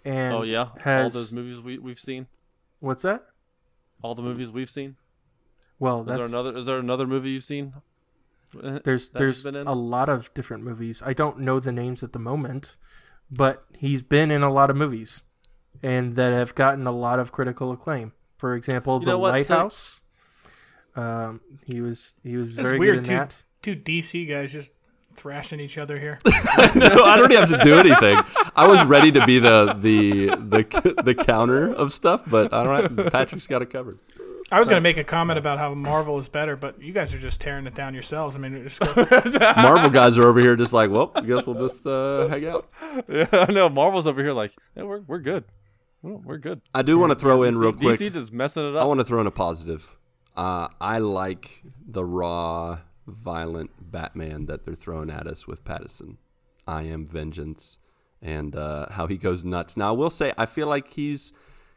[0.05, 2.26] and oh yeah, has all those movies we we've seen,
[2.81, 3.24] what's that?
[4.02, 4.97] all the movies we've seen.
[5.78, 6.56] Well, Is there another?
[6.56, 7.72] Is there another movie you've seen?
[8.52, 9.66] There's that there's he's been in?
[9.66, 11.02] a lot of different movies.
[11.05, 12.76] I don't know the names at the moment,
[13.31, 15.22] but he's been in a lot of movies,
[15.82, 18.12] and that have gotten a lot of critical acclaim.
[18.39, 20.01] For example, You The know what, so- Lighthouse.
[20.97, 23.43] Um, he was he was It's very weird, good two, in that.
[23.62, 24.70] two DC guys just
[25.16, 26.19] thrashing each other here.
[26.27, 28.19] no, I don't even have to do anything.
[28.55, 32.99] I was ready to be the the the the counter of stuff, but I don't.
[32.99, 34.01] Have, Patrick's got it covered.
[34.53, 37.15] I was going to make a comment about how Marvel is better, but you guys
[37.15, 38.36] are just tearing it down yourselves.
[38.36, 38.81] I mean, just
[39.41, 42.69] Marvel guys are over here just like, well, I guess we'll just uh, hang out.
[43.09, 43.69] Yeah, I know.
[43.69, 45.45] Marvel's over here like, yeah, we're we're good.
[46.03, 46.61] We're we're good.
[46.74, 48.01] I do want to throw in real DC quick.
[48.01, 48.82] DC just messing it up.
[48.82, 49.97] I want to throw in a positive.
[50.36, 56.16] Uh, I like the raw, violent Batman that they're throwing at us with Pattinson.
[56.66, 57.78] I am vengeance,
[58.22, 59.76] and uh, how he goes nuts.
[59.76, 61.32] Now, I will say, I feel like he's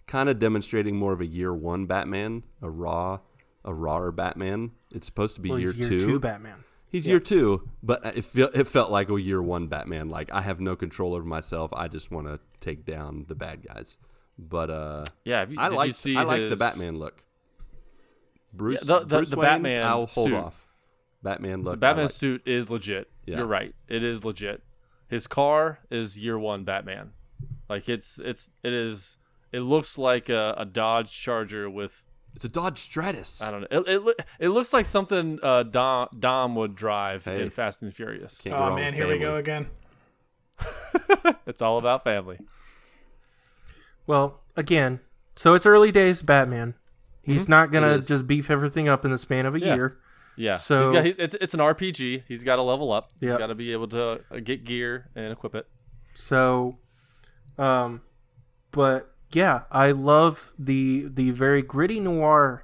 [0.05, 3.19] kind of demonstrating more of a year one Batman, a raw,
[3.65, 4.71] a rawer Batman.
[4.91, 6.05] It's supposed to be Well, year, he's year two.
[6.05, 6.63] two Batman.
[6.89, 10.07] He's year two, but it feel, it felt like a year one Batman.
[10.07, 11.69] Like I have no control over myself.
[11.73, 13.97] I just want to take down the bad guys.
[14.39, 17.23] But uh, yeah, have you, I like I like the Batman look.
[18.53, 20.33] Bruce, Yeah, the- the- Bruce the Wayne, Batman I'll hold suit.
[20.33, 20.66] off.
[21.23, 21.73] Batman look.
[21.73, 22.13] I Batman like.
[22.13, 23.09] suit is legit.
[23.25, 23.37] Yeah.
[23.37, 23.73] You're right.
[23.87, 24.61] It is legit.
[25.07, 27.11] His car is year one Batman.
[27.69, 29.17] Like it's it's it is.
[29.51, 32.03] It looks like a, a Dodge Charger with
[32.35, 33.41] It's a Dodge Stratus.
[33.41, 33.67] I don't know.
[33.71, 37.41] It it, it looks like something uh, Dom Dom would drive Hey.
[37.41, 38.39] in Fast and Furious.
[38.41, 39.67] Can't oh man, here we go again.
[41.45, 42.39] It's all about family.
[44.05, 44.99] Well, again,
[45.35, 46.75] so it's early days Batman.
[47.21, 49.75] He's not gonna just beef everything up in the span of a Yeah.
[49.75, 49.97] year.
[50.37, 50.57] Yeah.
[50.57, 52.23] So- he's got, he, it's it's an RPG.
[52.27, 53.09] He's got to level up.
[53.19, 53.31] Yep.
[53.31, 55.67] He's got to be able to uh, get gear and equip it.
[56.15, 56.77] So,
[57.57, 58.01] um,
[58.71, 62.63] but yeah, I love the the very gritty noir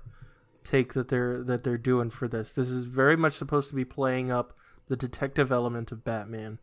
[0.63, 2.53] take that they're that they're doing for this.
[2.53, 4.53] This is very much supposed to be playing up
[4.87, 6.59] the detective element of Batman.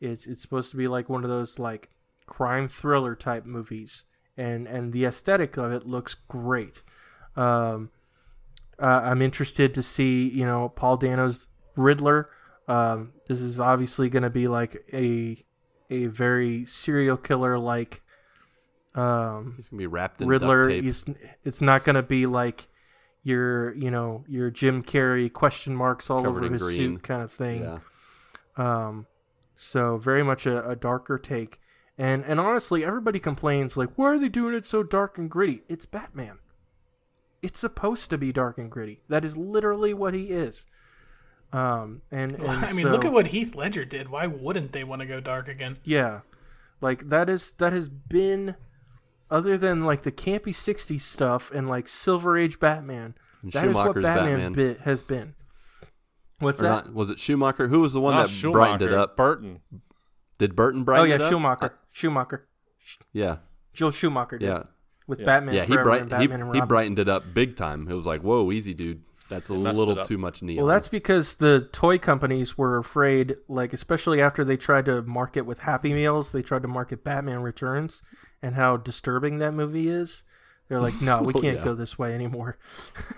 [0.00, 1.88] It's it's supposed to be like one of those like
[2.26, 4.04] crime thriller type movies,
[4.36, 6.82] and and the aesthetic of it looks great.
[7.36, 7.90] Um,
[8.80, 12.28] uh, I'm interested to see you know Paul Dano's Riddler.
[12.68, 15.44] Um, this is obviously going to be like a
[15.90, 18.02] a very serial killer like
[18.94, 20.64] um, He's gonna be wrapped in Riddler.
[20.64, 20.84] duct tape.
[20.84, 21.04] He's
[21.44, 22.68] it's not going to be like
[23.22, 26.76] your you know your Jim Carrey question marks all Covered over his green.
[26.76, 27.62] suit kind of thing.
[27.62, 27.78] Yeah.
[28.56, 29.06] Um,
[29.56, 31.60] so very much a, a darker take.
[31.98, 35.62] And and honestly, everybody complains like, why are they doing it so dark and gritty?
[35.68, 36.38] It's Batman.
[37.42, 39.00] It's supposed to be dark and gritty.
[39.08, 40.66] That is literally what he is.
[41.52, 44.08] Um, and, and I mean, so- look at what Heath Ledger did.
[44.08, 45.78] Why wouldn't they want to go dark again?
[45.84, 46.20] yeah,
[46.80, 48.54] like that is that has been,
[49.30, 53.14] other than like the campy '60s stuff and like Silver Age Batman.
[53.42, 54.52] And That is what Schumacher's Batman, Batman.
[54.52, 55.34] bit has been.
[56.38, 56.86] What's Or that?
[56.86, 57.68] not, was it Schumacher?
[57.68, 59.16] Who was the one Not that brightened it up?
[59.16, 59.60] Burton.
[60.38, 61.02] Did Burton brighten?
[61.06, 61.30] Oh yeah, it up?
[61.30, 61.74] Schumacher.
[61.90, 62.46] Schumacher.
[63.12, 63.38] yeah,
[63.74, 64.62] Joel Schumacher did yeah,
[65.10, 65.26] with Yeah.
[65.26, 65.54] Batman.
[65.54, 65.64] yeah.
[65.66, 67.86] He, bright, and he, and he brightened it up big time.
[67.88, 69.02] It was like, whoa, easy, dude.
[69.28, 70.64] That's a little too much neon.
[70.64, 75.42] Well, that's because the toy companies were afraid, like especially after they tried to market
[75.42, 78.02] with Happy Meals, they tried to market Batman Returns
[78.42, 80.24] and how disturbing that movie is.
[80.68, 81.64] They're like, no, we Oh, can't yeah.
[81.64, 82.58] go this way anymore.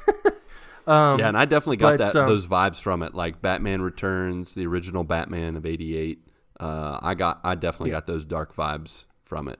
[0.86, 3.81] um, yeah, and I definitely got but, that um, those vibes from it, like Batman
[3.81, 6.19] Returns, the original Batman of '88.
[6.60, 9.59] Uh, I got, I definitely got those dark vibes from it.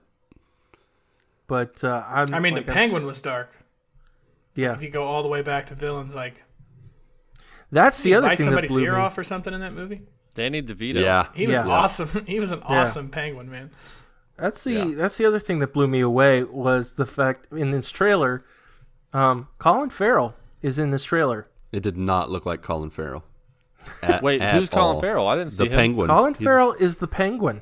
[1.53, 3.51] But uh, I'm, I mean, like, the I'm s- Penguin was dark.
[4.55, 6.43] Yeah, If you go all the way back to villains, like
[7.71, 8.99] that's the other bite thing that somebody's blew ear me.
[8.99, 10.01] off or something in that movie.
[10.33, 10.95] Danny DeVito.
[11.01, 11.67] Yeah, He was Yeah.
[11.67, 12.23] awesome.
[12.27, 13.69] He was an awesome Penguin, man.
[14.37, 14.85] That's the Yeah.
[14.95, 18.43] that's the other thing that blew me away was the fact in this trailer,
[19.13, 21.47] um, Colin Farrell is in this trailer.
[21.71, 23.23] it did not look like Colin Farrell.
[24.01, 25.01] At- Wait, at who's Colin.
[25.01, 25.27] Farrell?
[25.27, 25.77] I didn't see The him.
[25.77, 26.07] Penguin.
[26.09, 27.61] Colin He's- Farrell is the Penguin.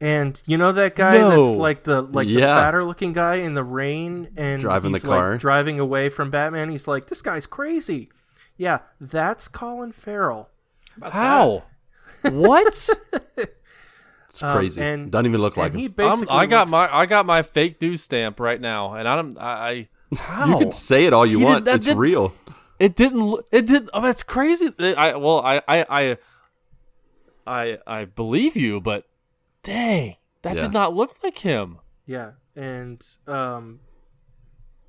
[0.00, 1.44] And you know that guy No.
[1.46, 5.04] that's like the like the fatter looking guy in the rain and Driving the he's,
[5.04, 5.38] like, car.
[5.38, 6.68] driving away from Batman.
[6.70, 8.10] He's like, this guy's crazy.
[8.58, 10.50] Yeah, that's Colin Farrell.
[11.02, 11.64] How?
[12.22, 12.88] what?
[14.28, 14.82] It's crazy.
[14.82, 15.94] Um, and- Doesn't even look like and he him.
[15.98, 19.16] I'm, I got looks- my I got my fake news stamp right now, and I
[19.16, 19.38] don't.
[19.38, 20.46] I, I how?
[20.48, 21.64] You can say it all you He want.
[21.64, 22.34] did- it's did- real.
[22.78, 23.20] It didn't.
[23.22, 23.88] lo- It did.
[23.94, 24.70] Oh, that's crazy.
[24.78, 26.18] I well, I I I
[27.46, 29.04] I, I believe you, but
[29.66, 30.62] dang, that Yeah.
[30.62, 31.78] did not look like him.
[32.06, 33.80] Yeah, and um,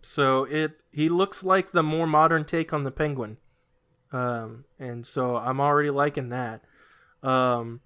[0.01, 3.37] so it he looks like the more modern take on the Penguin,
[4.11, 6.61] um, and so I'm already liking that.
[7.23, 7.81] Um,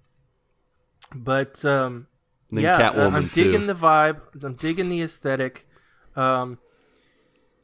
[1.14, 2.06] but um,
[2.50, 3.44] then yeah, uh, Catwoman I'm too.
[3.44, 4.20] digging the vibe.
[4.44, 5.66] I'm digging the aesthetic.
[6.14, 6.58] Um,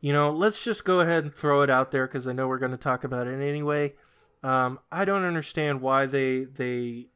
[0.00, 2.58] you know, let's just go ahead and throw it out there because I know we're
[2.58, 3.94] going to talk about it anyway.
[4.42, 7.08] Um, I don't understand why they they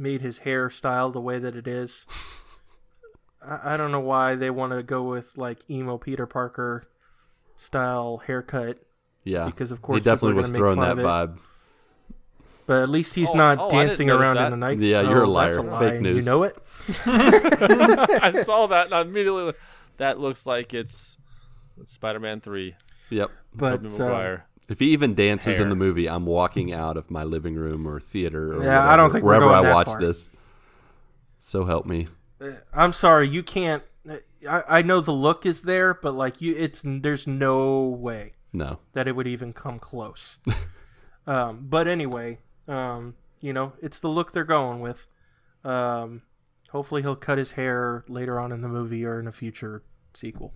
[0.00, 2.06] made his hairstyle the way that it is.
[3.46, 6.84] I, I don't know why they want to go with like emo Peter Parker
[7.56, 8.78] style haircut,
[9.24, 11.38] yeah, because of course he definitely was throwing that vibe.
[12.66, 14.46] but at least he's Oh, not oh, dancing around that.
[14.46, 14.78] in the night.
[14.78, 15.62] Yeah, you're a that's liar.
[15.62, 16.24] lie, Fake news.
[16.24, 16.56] You know it.
[17.06, 19.52] I saw that and I immediately.
[19.98, 21.18] That looks like it's
[21.78, 22.74] It's Spider-Man three.
[23.10, 23.30] Yep.
[23.54, 24.46] But Tobey uh, Maguire.
[24.70, 27.98] If he even dances in the movie, I'm walking out of my living room or
[28.00, 30.00] theater or Yeah, I don't whatever- think we're wherever going I that watch far.
[30.00, 30.30] this.
[31.40, 32.06] So help me.
[32.72, 33.82] I'm sorry, you can't.
[34.48, 38.78] I, I know the look is there, but like you, it's there's no way No.
[38.94, 40.38] that it would even come close.
[41.26, 42.38] um, but anyway,
[42.68, 45.06] um, you know, it's the look they're going with.
[45.64, 46.22] Um,
[46.70, 49.82] hopefully, he'll cut his hair later on in the movie or in a future
[50.14, 50.54] sequel.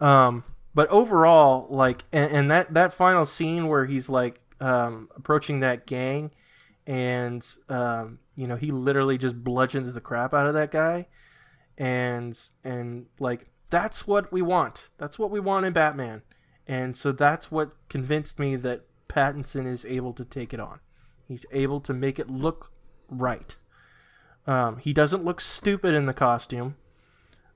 [0.00, 0.44] Um,
[0.78, 5.86] but overall, like, and, and that that final scene where he's like um, approaching that
[5.86, 6.30] gang,
[6.86, 11.08] and um, you know, he literally just bludgeons the crap out of that guy,
[11.76, 14.88] and and like that's what we want.
[14.98, 16.22] That's what we want in Batman.
[16.68, 20.78] And so that's what convinced me that Pattinson is able to take it on.
[21.26, 22.70] He's able to make it look
[23.08, 23.56] right.
[24.46, 26.76] Um, he doesn't look stupid in the costume.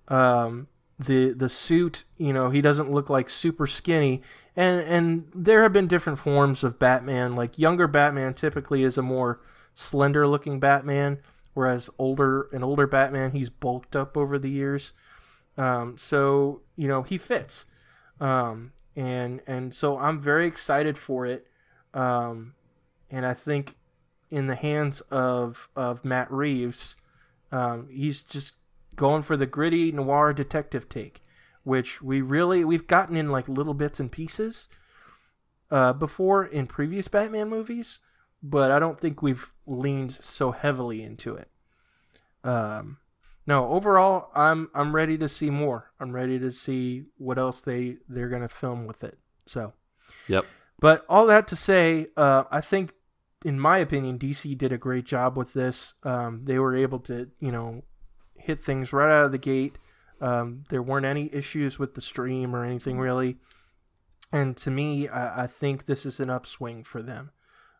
[0.09, 0.66] Um,
[0.98, 4.23] the the suit, you know, he doesn't look like super skinny.
[4.56, 7.35] And and there have been different forms of Batman.
[7.35, 9.40] Like younger Batman typically is a more
[9.74, 11.19] slender looking Batman,
[11.55, 14.93] whereas older an older Batman he's bulked up over the years.
[15.56, 17.66] Um, so you know he fits,
[18.20, 21.47] um, and and so I'm very excited for it,
[21.93, 22.55] um,
[23.10, 23.77] and I think
[24.31, 26.97] in the hands of of Matt Reeves,
[27.51, 28.55] um, he's just
[28.97, 31.23] going for the gritty noir detective take,
[31.64, 34.69] which we really we've gotten in like little bits and pieces
[35.70, 37.98] uh, before in previous Batman movies,
[38.43, 41.48] but I don't think we've leaned so heavily into it.
[42.44, 42.98] Um,
[43.47, 45.90] no, overall, I'm I'm ready to see more.
[45.98, 49.19] I'm ready to see what else they they're gonna film with it.
[49.47, 49.73] So,
[50.28, 50.44] Yep.
[50.78, 52.93] but all that to say, uh, I think,
[53.44, 55.94] in my opinion, DC did a great job with this.
[56.05, 57.82] Um, they were able to, you know,
[58.43, 59.78] hit things right out of the gate.
[60.20, 63.36] Um, there weren't any issues with the stream or anything really.
[64.31, 67.31] And to me, I, I think this is an upswing for them.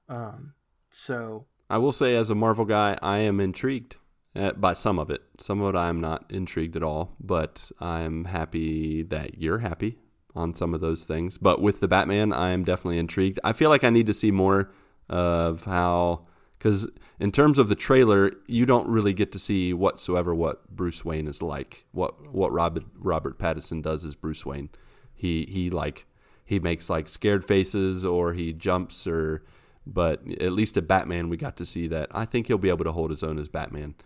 [0.09, 0.55] Um,
[0.91, 3.97] so I will say, as a Marvel guy, I am intrigued
[4.37, 5.23] uh, by some of it.
[5.39, 9.99] Some of it I am not intrigued at all, but I'm happy that you're happy
[10.35, 11.39] on some of those things.
[11.39, 13.39] But with the Batman, I am definitely intrigued.
[13.43, 14.71] I feel like I need to see more
[15.09, 16.25] of how,
[16.63, 21.05] because in terms of the trailer, you don't really get to see whatsoever what Bruce
[21.05, 21.87] Wayne is like.
[21.91, 24.69] What what Robert Robert Pattinson does as Bruce Wayne.
[25.13, 26.07] He he like
[26.45, 29.43] he makes like scared faces or he jumps or
[29.85, 32.09] but at least at Batman we got to see that.
[32.13, 33.97] I think he'll be able to hold his own as Batman.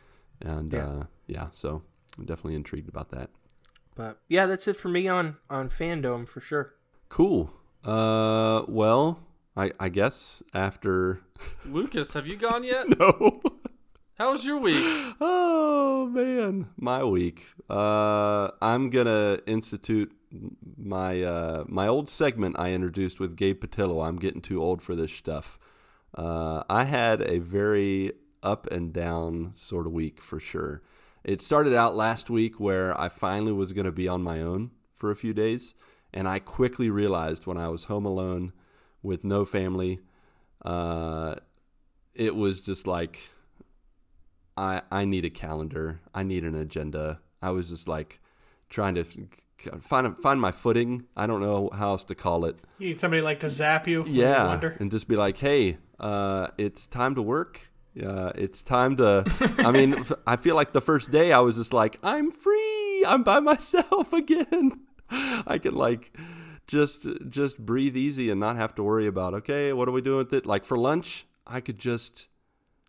[0.40, 0.86] And Yeah.
[0.88, 1.82] uh yeah, so
[2.16, 3.28] I'm definitely intrigued about that.
[3.94, 6.72] But yeah, that's it for me on on Fandome for sure.
[7.10, 7.52] Cool.
[7.84, 9.20] Uh well,
[9.56, 11.20] I I guess after
[11.64, 12.98] Lucas, have you gone yet?
[12.98, 13.40] No.
[14.18, 14.82] How was your week?
[15.20, 17.52] Oh man, my week.
[17.68, 20.10] Uh, I'm gonna institute
[20.76, 24.06] my uh, my old segment I introduced with Gabe Patillo.
[24.06, 25.58] I'm getting too old for this stuff.
[26.14, 28.12] Uh, I had a very
[28.42, 30.82] up and down sort of week for sure.
[31.22, 35.10] It started out last week where I finally was gonna be on my own for
[35.10, 35.74] a few days,
[36.14, 38.54] and I quickly realized when I was home alone
[39.02, 40.00] with no family,
[40.64, 41.36] uh,
[42.14, 43.20] it was just like
[44.56, 46.00] I I need a calendar.
[46.14, 47.20] I need an agenda.
[47.42, 48.20] I was just like
[48.68, 49.04] trying to
[49.80, 51.04] find find my footing.
[51.16, 52.56] I don't know how else to call it.
[52.78, 54.04] You need somebody like to zap you.
[54.06, 54.76] Yeah, wonder.
[54.80, 57.68] and just be like, hey, uh, it's time to work.
[58.02, 59.24] Uh, it's time to.
[59.58, 63.04] I mean, I feel like the first day I was just like, I'm free.
[63.06, 64.80] I'm by myself again.
[65.10, 66.16] I can like
[66.66, 70.18] just just breathe easy and not have to worry about okay, what are we doing
[70.18, 70.46] with it?
[70.46, 72.28] Like for lunch, I could just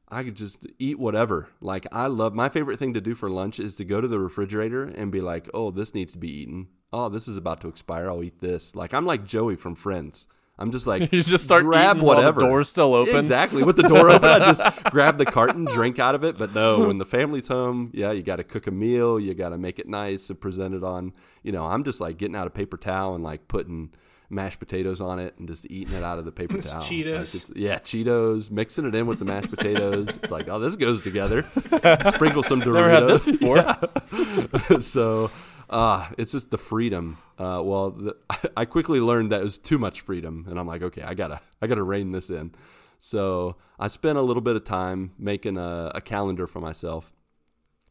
[0.10, 1.49] I could just eat whatever.
[1.62, 4.20] Like I love my favorite thing to do for lunch is to go to the
[4.20, 6.68] refrigerator and be like, "Oh, this needs to be eaten.
[6.94, 8.10] Oh, this is about to expire.
[8.10, 10.28] I'll eat this." Like I'm like Joey from Friends.
[10.59, 12.41] I'm just like You just start grab eating while the whatever.
[12.41, 13.15] door's still open?
[13.15, 13.63] Exactly.
[13.63, 16.38] With the door open, I just grab the carton, drink out of it.
[16.38, 19.19] But no, when the family's home, yeah, you got to cook a meal.
[19.19, 21.13] You got to make it nice and present it on.
[21.43, 23.91] You know, I'm just like getting out a paper towel and like putting
[24.29, 26.81] mashed potatoes on it and just eating it out of the paper It's towel.
[26.81, 27.15] Cheetos.
[27.34, 30.17] Like, it's- yeah, Cheetos, mixing it in with the mashed potatoes.
[30.21, 31.43] It's like, oh, this goes together.
[32.13, 32.73] Sprinkle some Doritos.
[32.73, 33.57] Never had this before.
[33.57, 34.79] Yeah.
[34.79, 35.31] so,
[35.69, 37.18] uh, it's just the freedom.
[37.38, 38.15] Uh, well, the,
[38.57, 41.41] I quickly learned that it was too much freedom, and I'm like, okay, I gotta,
[41.61, 42.53] I gotta rein this in.
[42.99, 47.11] So I spent a little bit of time making a, a calendar for myself,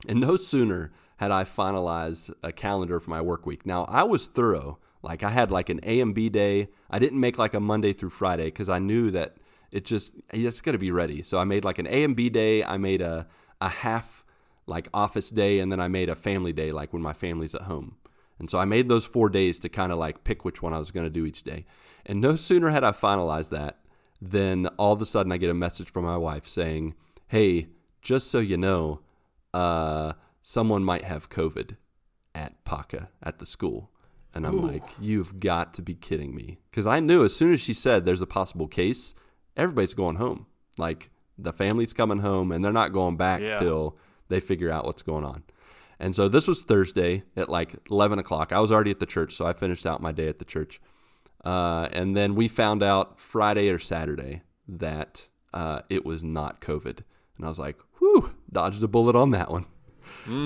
[0.09, 3.65] and no sooner had I finalized a calendar for my work week.
[3.65, 4.79] Now I was thorough.
[5.03, 6.69] Like I had like an A and B day.
[6.91, 9.37] I didn't make like a Monday through Friday because I knew that
[9.71, 11.23] it just it's gonna be ready.
[11.23, 12.65] So I made like an A and B day.
[12.65, 13.27] I made a
[13.61, 14.25] a half
[14.67, 17.63] like office day, and then I made a family day, like when my family's at
[17.63, 17.97] home.
[18.39, 20.79] And so I made those four days to kind of like pick which one I
[20.79, 21.65] was going to do each day.
[22.05, 23.79] And no sooner had I finalized that
[24.21, 26.95] than all of a sudden I get a message from my wife saying,
[27.29, 27.69] Hey,
[28.03, 29.01] just so you know,
[29.55, 30.13] uh,
[30.43, 31.77] someone might have COVID
[32.35, 33.91] at PACA at the school.
[34.35, 36.59] And I'm like, You've got to be kidding me.
[36.71, 39.15] Because I knew as soon as she said there's a possible case,
[39.57, 40.47] everybody's going home.
[40.77, 43.57] Like the family's coming home and they're not going back Yeah.
[43.57, 43.97] till
[44.29, 45.43] they figure out what's going on.
[45.99, 48.53] And so this was Thursday at like 11 o'clock.
[48.53, 50.81] I was already at the church, so I finished out my day at the church.
[51.45, 57.01] Uh, and then we found out Friday or Saturday that uh, it was not COVID.
[57.37, 59.65] And I was like, whew, dodged a bullet on that one.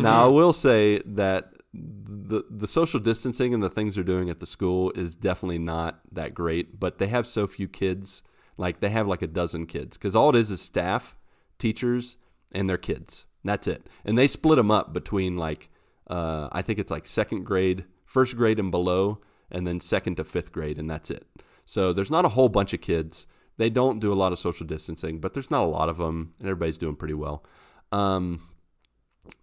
[0.03, 4.41] Now, I will say that the, the social distancing and the things they're doing at
[4.41, 8.23] the school is definitely not that great, but they have so few kids.
[8.57, 11.17] Like, they have like a dozen kids because all it is is staff,
[11.59, 12.17] teachers,
[12.53, 13.27] and their kids.
[13.45, 13.87] That's it.
[14.05, 15.71] And they split them up between like,
[16.09, 20.25] uh, I think it's like second grade, first grade and below, and then second to
[20.25, 21.27] fifth grade, and that's it.
[21.65, 23.27] So there's not a whole bunch of kids.
[23.57, 26.33] They don't do a lot of social distancing, but there's not a lot of them,
[26.39, 27.45] and everybody's doing pretty well.
[27.93, 28.49] Um,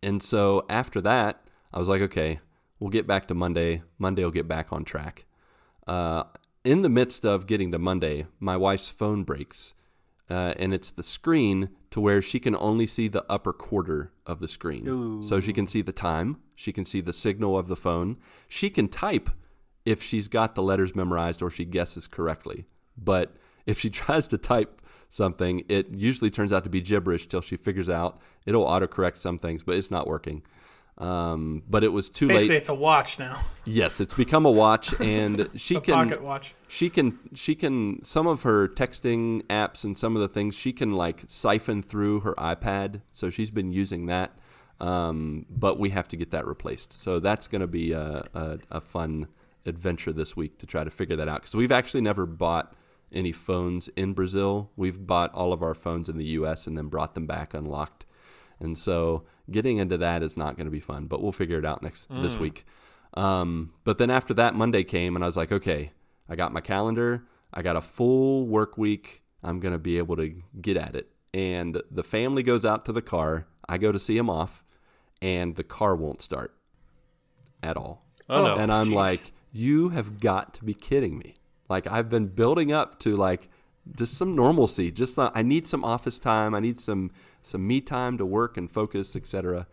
[0.02, 2.40] and so after that, I was like, okay,
[2.80, 3.84] we'll get back to Monday.
[3.98, 5.26] Monday will get back on track.
[5.86, 6.24] Uh,
[6.64, 9.74] in the midst of getting to Monday, my wife's phone breaks,
[10.30, 14.40] uh, and it's the screen to where she can only see the upper quarter of
[14.40, 14.86] the screen.
[15.22, 18.18] So she can see the time, she can see the signal of the phone,
[18.48, 19.30] she can type
[19.86, 22.66] if she's got the letters memorized or she guesses correctly.
[22.98, 23.36] But
[23.66, 27.56] if she tries to type something, it usually turns out to be gibberish till she
[27.56, 30.42] figures out it'll autocorrect some things, but it's not working.
[30.98, 32.58] Um, but it was too Basically, late.
[32.58, 33.40] it's a watch now.
[33.66, 36.56] Yes, it's become a watch, and she A can pocket watch.
[36.68, 40.74] she can she can some of her texting apps and some of the things she
[40.74, 43.02] can like siphon through her iPad.
[43.12, 44.36] So she's been using that,
[44.80, 46.94] um, but we have to get that replaced.
[46.94, 49.28] So that's going to be a, a, a fun
[49.68, 52.74] adventure this week to try to figure that out because we've actually never bought
[53.12, 54.72] any phones in Brazil.
[54.76, 56.66] We've bought all of our phones in the U.S.
[56.66, 58.06] and then brought them back unlocked.
[58.60, 61.66] And so getting into that is not going to be fun, but we'll figure it
[61.66, 62.66] out next this week.
[63.14, 65.92] Um, but then after that, Monday came, and I was like, okay,
[66.30, 67.24] I got my calendar.
[67.54, 69.24] I got a full work week.
[69.44, 71.10] I'm going to be able to get at it.
[71.34, 73.48] And the family goes out to the car.
[73.70, 74.64] I go to see him off,
[75.22, 76.54] and the car won't start
[77.64, 78.06] at all.
[78.30, 78.58] Oh, no.
[78.58, 78.96] and I'm jeez.
[78.96, 81.36] like, you have got to be kidding me.
[81.70, 83.50] Like I've been building up to like
[83.96, 84.92] just some normalcy.
[84.92, 86.54] Just uh, I need some office time.
[86.54, 87.12] I need some
[87.48, 89.68] some me time to work and focus, etc.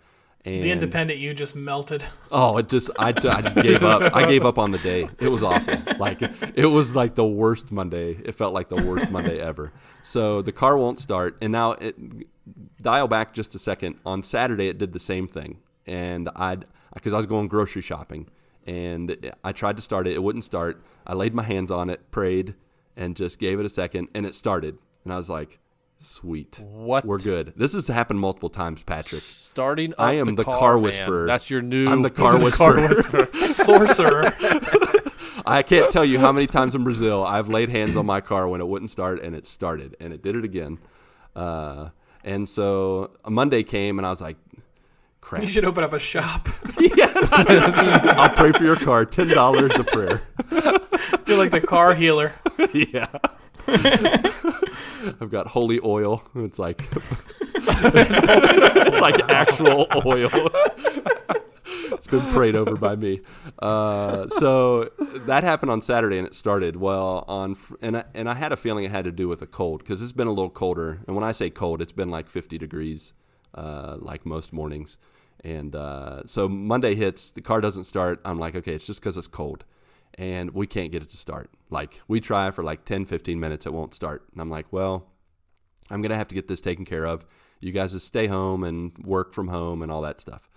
[0.45, 2.05] And The independent you just melted.
[2.31, 4.15] Oh, it just I, I just gave up.
[4.15, 5.09] I gave up on the day.
[5.19, 5.75] It was awful.
[5.99, 6.21] Like
[6.55, 8.19] it was like the worst Monday.
[8.25, 9.73] It felt like the worst Monday ever.
[10.03, 11.97] So the car won't start, and now it
[12.83, 13.97] dial back just a second.
[14.05, 16.59] On Saturday, it did the same thing, and I
[16.93, 18.29] because I was going grocery shopping,
[18.67, 20.13] and I tried to start it.
[20.15, 20.85] It wouldn't start.
[21.07, 22.55] I laid my hands on it, prayed,
[22.97, 24.77] and just gave it a second, and it started.
[25.05, 25.59] And I was like,
[25.99, 27.05] "Sweet, What?
[27.05, 29.21] We're good." This has happened multiple times, Patrick.
[29.23, 30.83] Starting up I am the, car, car man.
[30.83, 31.27] whisperer.
[31.27, 31.89] That's your new.
[31.89, 33.27] I'm the car This is whisperer.
[33.47, 34.35] Sorcerer.
[35.47, 38.49] I can't tell you how many times in Brazil I've laid hands on my car
[38.49, 40.79] when it wouldn't start, and it started, and it did it again.
[41.37, 41.91] Uh,
[42.23, 44.37] and so a Monday came, and I was like,
[45.21, 45.43] "Crap!
[45.43, 46.49] you should open up a shop.
[46.81, 47.13] yeah.
[48.17, 49.05] I'll pray for your car.
[49.05, 50.23] Ten dollars a prayer."
[51.27, 52.33] You're like the car healer.
[52.73, 53.09] yeah.
[55.21, 56.23] I've got holy oil.
[56.35, 56.89] It's like
[57.55, 60.31] it's like actual oil.
[61.93, 63.21] it's been prayed over by me.
[63.59, 64.91] Uh, so
[65.27, 67.57] that happened on Saturday, and it started well on.
[67.81, 70.03] And I, and I had a feeling it had to do with a cold because
[70.03, 71.01] it's been a little colder.
[71.07, 73.13] And when I say cold, it's been like 50 degrees,
[73.55, 74.99] uh, like most mornings.
[75.43, 78.21] And uh, so Monday hits, the car doesn't start.
[78.25, 79.65] I'm like, okay, it's just because it's cold
[80.17, 81.51] and we can't get it to start.
[81.71, 84.25] Like we try for like 10, 15 minutes, it won't start.
[84.33, 85.11] And I'm like, well,
[85.91, 87.25] I'm gonna have to get this taken care of.
[87.61, 90.49] You guys just stay home and work from home and all that stuff.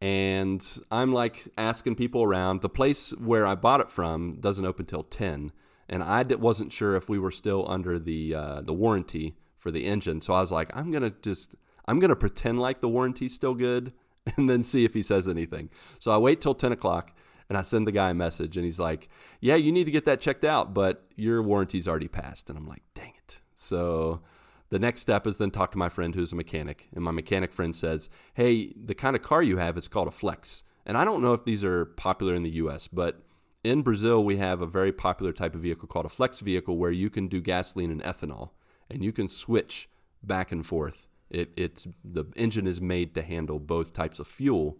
[0.00, 2.60] And I'm like asking people around.
[2.60, 5.52] The place where I bought it from doesn't open till 10,
[5.88, 9.86] and I wasn't sure if we were still under the uh, the warranty for the
[9.86, 10.20] engine.
[10.20, 11.54] So I was like, I'm gonna just
[11.86, 13.92] I'm gonna pretend like the warranty's still good,
[14.36, 15.70] and then see if he says anything.
[16.00, 17.14] So I wait till 10 o'clock.
[17.52, 20.06] And I send the guy a message, and he's like, "Yeah, you need to get
[20.06, 24.22] that checked out, but your warranty's already passed." And I'm like, "Dang it!" So
[24.70, 27.52] the next step is then talk to my friend who's a mechanic, and my mechanic
[27.52, 31.04] friend says, "Hey, the kind of car you have is called a Flex." And I
[31.04, 33.20] don't know if these are popular in the U.S., but
[33.62, 36.90] in Brazil we have a very popular type of vehicle called a Flex vehicle, where
[36.90, 38.52] you can do gasoline and ethanol,
[38.88, 39.90] and you can switch
[40.22, 41.06] back and forth.
[41.28, 44.78] It, it's the engine is made to handle both types of fuel,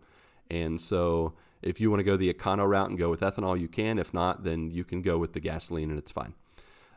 [0.48, 3.68] and so If you want to go the econo route and go with ethanol, you
[3.68, 3.98] can.
[3.98, 6.34] If not, then you can go with the gasoline and it's fine.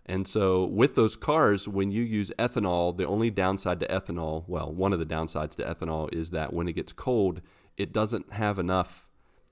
[0.05, 4.71] And so with those cars, when you use ethanol, the only downside to ethanol, well,
[4.71, 7.41] one of the downsides to ethanol is that when it gets cold,
[7.75, 9.07] it doesn't have enough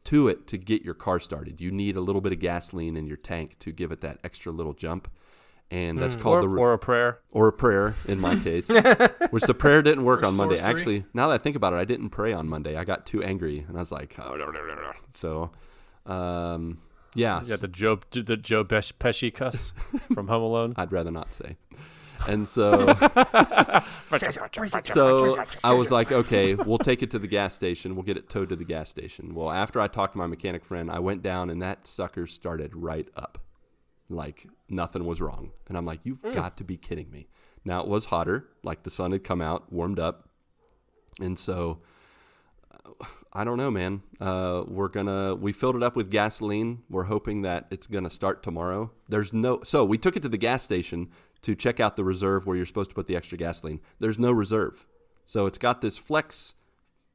[0.06, 1.60] to it to get your car started.
[1.60, 4.52] You need a little bit of gasoline in your tank to give it that extra
[4.52, 5.10] little jump.
[5.74, 7.20] And that's called Or, the or a prayer.
[7.32, 8.70] or a prayer in my case,
[9.32, 10.58] which the prayer didn't work Or on Monday.
[10.58, 10.74] sorcery.
[10.76, 12.78] Actually, now that I think about it, I didn't pray on Monday.
[12.78, 14.92] I got too angry, and I was like, oh, no, no, no, no.
[15.16, 15.52] so,
[16.06, 16.80] um,
[17.16, 19.74] yeah, You got the Joe the Joe Pesh- Pesci cuss
[20.14, 20.74] from Home Alone.
[20.78, 21.58] I'd rather not say.
[22.28, 22.94] And so,
[24.84, 27.96] so I was like, okay, we'll take it to the gas station.
[27.96, 29.34] We'll get it towed to the gas station.
[29.36, 32.76] Well, after I talked to my mechanic friend, I went down, and that sucker started
[32.76, 33.40] right up,
[34.10, 35.52] like nothing was wrong.
[35.68, 37.28] And I'm like, you've got to be kidding me.
[37.66, 40.30] Now it was hotter, like the sun had come out, warmed up,
[41.20, 41.80] and so
[42.74, 44.04] uh, I don't know, man.
[44.20, 46.84] Uh, we're gonna we filled it up with gasoline.
[46.90, 48.92] We're hoping that it's gonna start tomorrow.
[49.08, 51.10] There's no so we took it to the gas station
[51.42, 53.80] to check out the reserve where you're supposed to put the extra gasoline.
[54.00, 54.86] There's no reserve,
[55.26, 56.56] so it's got this flex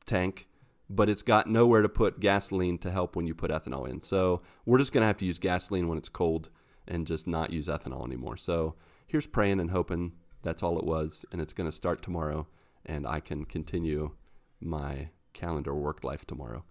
[0.07, 0.49] tank,
[0.89, 4.01] but it's got nowhere to put gasoline to help when you put ethanol in.
[4.01, 6.49] So we're just gonna have to use gasoline when it's cold
[6.89, 8.36] and just not use ethanol anymore.
[8.36, 8.74] So
[9.06, 10.12] here's praying and hoping
[10.43, 12.48] that's all it was, and it's gonna start tomorrow,
[12.85, 14.12] and I can continue
[14.60, 16.65] my calendar work life tomorrow.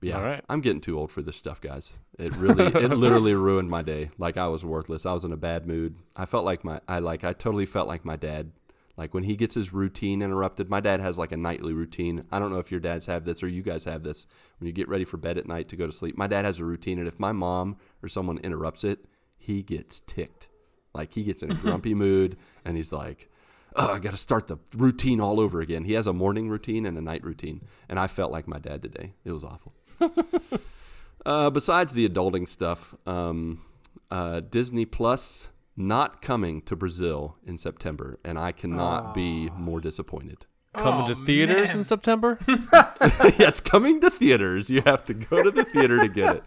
[0.00, 0.44] But yeah, All right.
[0.48, 1.98] I'm getting too old for this stuff, guys.
[2.18, 4.10] It really, it literally ruined my day.
[4.18, 5.06] Like I was worthless.
[5.06, 5.96] I was in a bad mood.
[6.16, 8.52] I felt like my, I like, I totally felt like my dad.
[8.96, 12.24] Like when he gets his routine interrupted, my dad has like a nightly routine.
[12.30, 14.26] I don't know if your dads have this or you guys have this.
[14.58, 16.60] When you get ready for bed at night to go to sleep, my dad has
[16.60, 19.04] a routine, and if my mom or someone interrupts it,
[19.44, 20.48] he gets ticked.
[20.94, 23.30] Like he gets in a grumpy mood, and he's like,
[23.76, 25.84] oh, I got to start the routine all over again.
[25.84, 28.82] He has a morning routine and a night routine, and I felt like my dad
[28.82, 29.14] today.
[29.24, 29.74] It was awful.
[31.26, 33.62] uh, besides the adulting stuff, um,
[34.10, 40.46] uh, Disney Plus not coming to Brazil in September, and I cannot be more disappointed.
[40.74, 41.78] Coming Oh, to theaters man.
[41.78, 42.38] in September.
[42.48, 42.58] yeah,
[43.00, 44.70] it's coming to theaters.
[44.70, 46.44] You have to go to the theater to get it.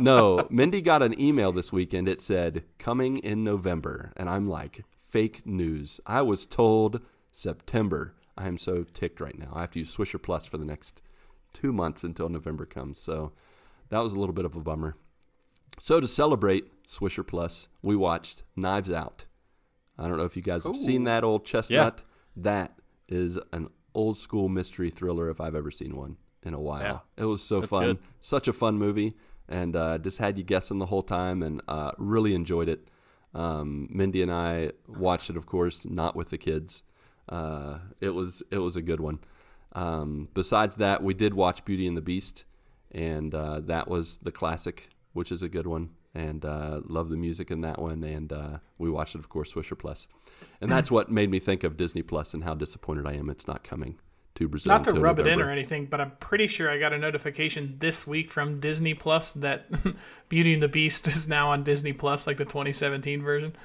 [0.00, 2.08] No, Mindy got an email this weekend.
[2.08, 6.00] It said coming in November, and I'm like, fake news.
[6.06, 7.00] I was told
[7.32, 8.14] September.
[8.38, 9.50] I am so ticked right now.
[9.54, 11.00] I have to use Swisher Plus for the next
[11.52, 12.98] two months until November comes.
[13.00, 13.32] So
[13.90, 14.96] that was a little bit of a bummer.
[15.78, 19.26] So to celebrate Swisher Plus, we watched Knives Out.
[19.98, 22.02] I don't know if you guys have seen that old chestnut.
[22.36, 22.72] That
[23.08, 27.04] is an old school mystery thriller if I've ever seen one in a while.
[27.16, 27.98] It was so That's fun, good.
[28.20, 29.16] such a fun movie,
[29.48, 32.88] and uh, just had you guessing the whole time, and uh, really enjoyed it.
[33.34, 36.82] Um, Mindy and I watched it, of course, not with the kids.
[37.28, 39.18] Uh, it was it was a good one.
[39.72, 42.44] Um, besides that, we did watch Beauty and the Beast,
[42.92, 47.16] and uh, that was the classic, which is a good one, and uh, love the
[47.16, 48.02] music in that one.
[48.02, 50.08] And uh, we watched it, of course, Swisher Plus,
[50.60, 53.46] and that's what made me think of Disney Plus and how disappointed I am it's
[53.46, 53.98] not coming
[54.36, 54.70] to Brazil.
[54.70, 56.98] Not to until rub it in or anything, but I'm pretty sure I got a
[56.98, 59.66] notification this week from Disney Plus that
[60.28, 63.56] Beauty and the Beast is now on Disney Plus, like the 2017 version.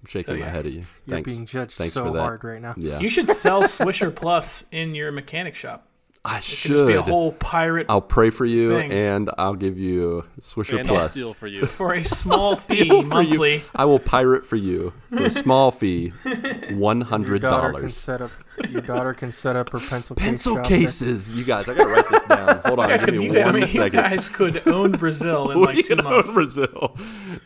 [0.00, 0.50] I'm shaking my yeah.
[0.50, 0.84] head at you.
[1.06, 2.20] You're being judged Thanks so for that.
[2.20, 2.72] hard right now.
[2.76, 5.86] Yeah, You should sell Swisher Plus in your mechanic shop.
[6.22, 6.72] I It should.
[6.72, 8.92] just be a whole pirate I'll pray for you, thing.
[8.92, 11.12] and I'll give you Swisher and I'll Plus.
[11.12, 11.64] steal for you.
[11.66, 13.54] for a small fee monthly.
[13.56, 13.62] You.
[13.74, 16.08] I will pirate for you for a small fee,
[16.72, 17.96] one Your hundred daughter can dollars.
[17.96, 18.30] set up.
[18.68, 20.78] Your daughter can set up her pencil case Pencil shop there.
[20.78, 21.70] cases, you guys.
[21.70, 22.60] I gotta write this down.
[22.66, 24.68] Hold on, You guys, give could, me you, guys, I one mean, you guys could
[24.68, 26.28] own Brazil in like two months.
[26.28, 26.98] own Brazil.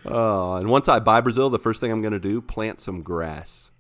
[0.05, 3.71] Oh, and once I buy Brazil, the first thing I'm gonna do plant some grass.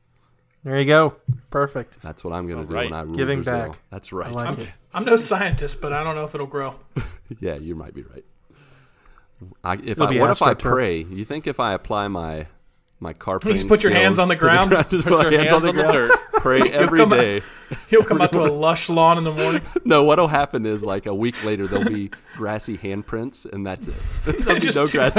[0.64, 1.16] There you go.
[1.50, 2.00] Perfect.
[2.02, 2.90] That's what I'm gonna do right.
[2.90, 3.70] when I rule Giving Brazil.
[3.72, 3.80] back.
[3.90, 4.28] That's right.
[4.28, 4.66] I like I'm.
[4.94, 6.74] I'm no scientist, but I don't know if it'll grow.
[7.40, 8.24] Yeah, you might be right.
[9.64, 10.58] I, if It'll I, be what if I astroturf.
[10.58, 10.98] pray?
[11.02, 12.46] You think if I apply my
[13.00, 14.70] my car You just put your hands on the to ground?
[14.90, 16.12] just put, Your my hands, on the ground, dirt.
[16.34, 17.42] pray every come out- day.
[17.88, 19.62] He'll come out to a lush lawn in the morning.
[19.86, 23.94] No, what'll happen is like a week later there'll be grassy handprints, and that's it.
[24.24, 25.14] There'll be no grass.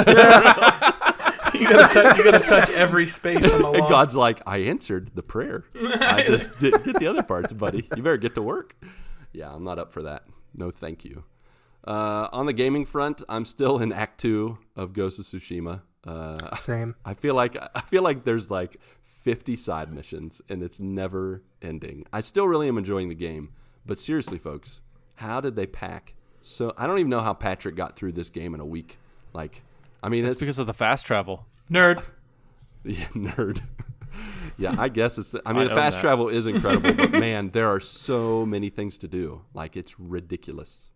[1.60, 3.90] You gotta, touch, you gotta touch every space on the And.
[3.90, 5.66] God's like, I answered the prayer.
[5.76, 7.88] I just didn't get the other parts, buddy.
[7.96, 8.76] You better get to work.
[9.34, 10.24] Yeah, I'm not up for that.
[10.54, 11.24] No, thank you.
[11.86, 15.82] Uh, on the gaming front, I'm still in Act Two of Ghost of Tsushima.
[16.06, 16.96] Uh, Same.
[17.06, 22.06] I feel like I feel like there's like 50 side missions, and it's never ending.
[22.14, 23.50] I still really am enjoying the game,
[23.86, 24.82] but seriously, folks,
[25.16, 26.14] how did they pack?
[26.42, 29.00] So I don't even know how Patrick got through this game in a week.
[29.34, 29.64] Like,
[30.06, 31.48] I mean, It's it's because of the fast travel.
[31.70, 32.04] Nerd.
[32.86, 33.60] yeah, nerd.
[34.58, 35.34] yeah, I guess it's.
[35.44, 36.02] I mean, I the fast that.
[36.02, 39.42] travel is incredible, but man, there are so many things to do.
[39.56, 40.92] Like, it's ridiculous.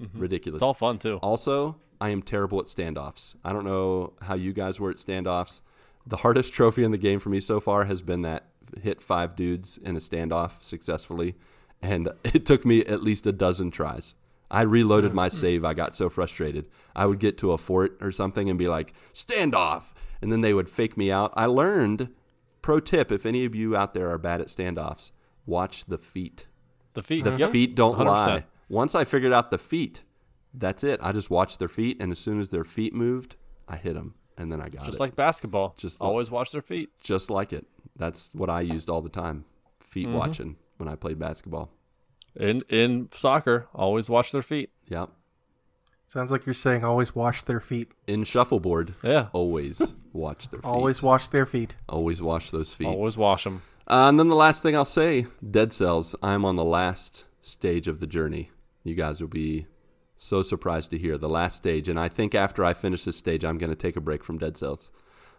[0.00, 0.18] Mm-hmm.
[0.18, 0.60] Ridiculous.
[0.60, 1.18] It's all fun too.
[1.18, 3.36] Also, I am terrible at standoffs.
[3.44, 5.60] I don't know how you guys were at standoffs.
[6.06, 8.46] The hardest trophy in the game for me so far has been that
[8.82, 11.34] hit five dudes in a standoff successfully,
[11.82, 14.16] and it took me at least a dozen tries.
[14.50, 15.64] I reloaded my save.
[15.64, 16.68] I got so frustrated.
[16.94, 19.92] I would get to a fort or something and be like, standoff.
[20.22, 21.32] And then they would fake me out.
[21.36, 22.08] I learned,
[22.62, 25.10] pro tip if any of you out there are bad at standoffs,
[25.46, 26.46] watch the feet.
[26.94, 27.24] The feet.
[27.24, 27.50] The Yep.
[27.50, 28.06] feet don't 100%.
[28.06, 28.44] lie.
[28.68, 30.04] Once I figured out the feet,
[30.52, 31.00] that's it.
[31.02, 33.36] I just watched their feet, and as soon as their feet moved,
[33.68, 34.90] I hit them, and then I got Just it.
[34.92, 35.70] Just like basketball.
[35.70, 36.90] Just Just like- always watch their feet.
[37.00, 37.66] just like it.
[37.96, 39.44] That's what I used all the time.
[39.80, 40.16] Feet Mm-hmm.
[40.16, 41.70] watching when I played basketball.
[42.38, 44.70] In in soccer, always watch their feet.
[44.88, 45.06] Yeah.
[46.06, 47.90] Sounds like you're saying always wash their feet.
[48.06, 49.28] In shuffleboard, Yeah.
[49.32, 49.80] always
[50.12, 50.68] watch their feet.
[50.68, 51.74] Always wash their feet.
[51.88, 52.86] always wash those feet.
[52.86, 53.62] Always wash them.
[53.88, 56.14] Uh, and then the last thing I'll say, Dead Cells.
[56.22, 58.50] I'm on the last stage of the journey.
[58.82, 59.66] You guys will be
[60.16, 63.44] so surprised to hear the last stage, and I think after I finish this stage,
[63.44, 64.90] I'm going to take a break from Dead Cells.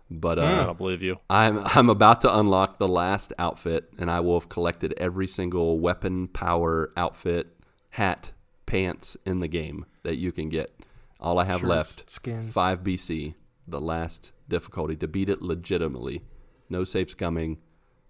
[0.09, 1.19] But I uh, don't believe you.
[1.29, 5.79] I'm I'm about to unlock the last outfit, and I will have collected every single
[5.79, 7.47] weapon, power, outfit,
[7.91, 8.31] hat,
[8.65, 10.71] pants in the game that you can get.
[11.19, 12.53] All I have Shirts, left, skins.
[12.53, 13.33] five BC,
[13.67, 16.21] the last difficulty to beat it legitimately.
[16.69, 17.57] No safe scumming,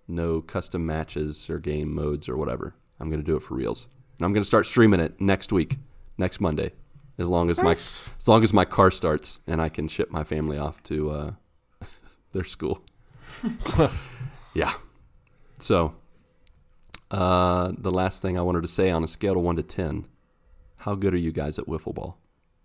[0.07, 2.75] no custom matches or game modes or whatever.
[2.99, 5.77] I'm gonna do it for reals, and I'm gonna start streaming it next week,
[6.17, 6.73] next Monday,
[7.17, 10.25] as long as my as long as my car starts and I can ship my
[10.25, 11.31] family off to uh,
[12.35, 12.83] their school.
[14.53, 14.73] yeah.
[15.59, 15.95] So,
[17.09, 20.05] uh, the last thing I wanted to say on a scale of one to ten,
[20.77, 22.17] how good are you guys at wiffle ball?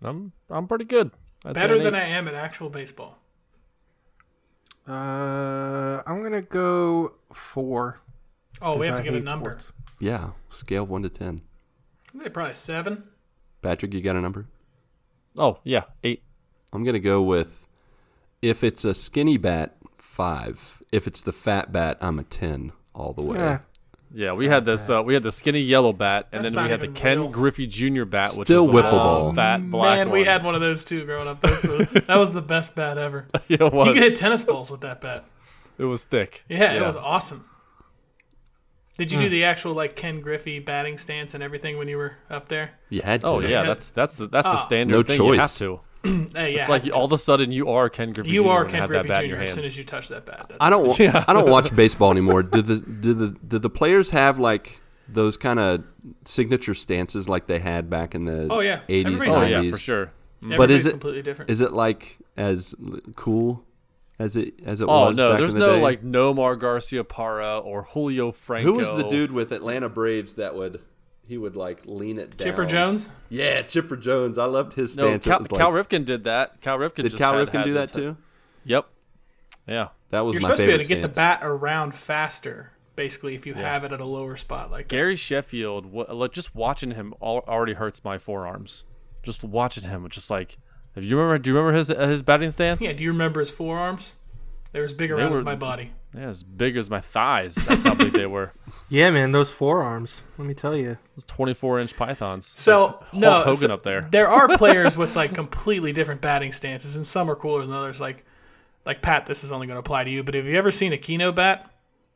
[0.02, 1.10] I'm I'm pretty good.
[1.44, 1.94] I'd Better than.
[1.94, 3.18] I am at actual baseball.
[4.86, 8.00] Uh, I'm gonna go four.
[8.60, 9.50] Oh, we have to I give a number.
[9.50, 9.72] sports.
[10.00, 11.42] Yeah, scale of one to ten.
[12.14, 13.04] I think probably seven.
[13.62, 14.46] Patrick, you got a number?
[15.36, 16.22] Oh yeah, eight.
[16.72, 17.66] I'm gonna go with
[18.42, 20.82] if it's a skinny bat, five.
[20.92, 23.38] If it's the fat bat, I'm a ten all the way.
[23.38, 23.58] Yeah.
[24.12, 24.90] Yeah, we had this.
[24.90, 27.28] Uh, we had the skinny yellow bat, and That's then we had the Ken real.
[27.28, 28.04] Griffey Jr.
[28.04, 29.32] bat, which Still was a wiffle ball.
[29.34, 30.26] fat black Man, we one.
[30.26, 31.40] had one of those too growing up.
[31.40, 33.28] Those were- that was the best bat ever.
[33.46, 33.86] yeah, it was.
[33.86, 35.26] You could hit tennis balls with that bat.
[35.78, 36.42] it was thick.
[36.48, 37.44] Yeah, it was awesome.
[38.96, 39.24] Did you Hmm.
[39.24, 42.72] do the actual like Ken Griffey batting stance and everything when you were up there?
[42.88, 43.26] You had to.
[43.28, 43.62] Oh yeah, Yeah.
[43.62, 44.60] that's that's the, that's the Ah.
[44.60, 45.22] standard No thing.
[45.24, 45.58] You have choice.
[45.60, 45.80] to.
[46.34, 48.30] Hey, yeah, It's like all of a sudden you are Ken Griffey.
[48.30, 48.48] you Jr.
[48.50, 49.24] are Ken have Griffey that bat Jr.
[49.24, 49.72] in your as soon hands.
[49.72, 50.46] as you touch that bat.
[50.48, 50.86] That's I don't.
[50.86, 52.42] wa- I don't watch baseball anymore.
[52.42, 55.82] Do the do the do the players have like those kind of
[56.24, 58.80] signature stances like they had back in the Oh, yeah.
[58.88, 59.64] 80s, Everybody's Oh 90s?
[59.64, 60.12] yeah, for sure.
[60.56, 61.50] But is it completely different?
[61.50, 62.74] is it like as
[63.16, 63.64] cool
[64.18, 65.18] as it as it Oh was?
[65.18, 65.82] no, back there's in the no day?
[65.82, 68.72] like Nomar Garciaparra or Julio Franco.
[68.72, 70.80] Who was the dude with Atlanta Braves that would
[71.30, 72.48] he would like lean it down?
[72.48, 73.08] Chipper Jones?
[73.28, 74.36] Yeah, Chipper Jones.
[74.36, 75.24] I loved his stance.
[75.24, 76.60] It Cal, like- Cal Ripken did that.
[76.60, 78.16] Cal Ripken did just Cal had- Ripken had do this- that too?
[78.64, 78.86] Yep.
[79.68, 79.88] Yeah.
[80.10, 83.36] That was You're my supposed to be able to get the bat around faster, basically,
[83.36, 84.94] if you have it at a lower spot like that.
[84.94, 88.84] Gary Sheffield, wha- like, just watching him already hurts my forearms.
[89.22, 90.58] Just watching him, just like,
[90.96, 91.38] have you remember?
[91.38, 92.80] Do you remember his uh, his batting stance?
[92.80, 94.14] Yeah, do you remember his forearms?
[94.72, 95.92] They were as big around as my body.
[96.14, 97.54] Yeah, as big as my thighs.
[97.54, 98.52] That's how big they were.
[98.92, 100.22] Yeah, man, those forearms.
[100.36, 100.98] Let me tell you.
[101.14, 102.52] Those 24 inch pythons.
[102.56, 104.08] So Hulk no, Hogan so up there.
[104.10, 108.00] There are players with like completely different batting stances, and some are cooler than others.
[108.00, 108.24] Like,
[108.84, 110.24] like Pat, this is only going to apply to you.
[110.24, 111.70] But have you ever seen a Keno bat?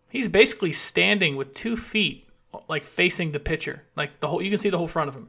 [0.09, 2.29] He's basically standing with two feet,
[2.67, 3.85] like facing the pitcher.
[3.95, 5.29] Like the whole, you can see the whole front of him.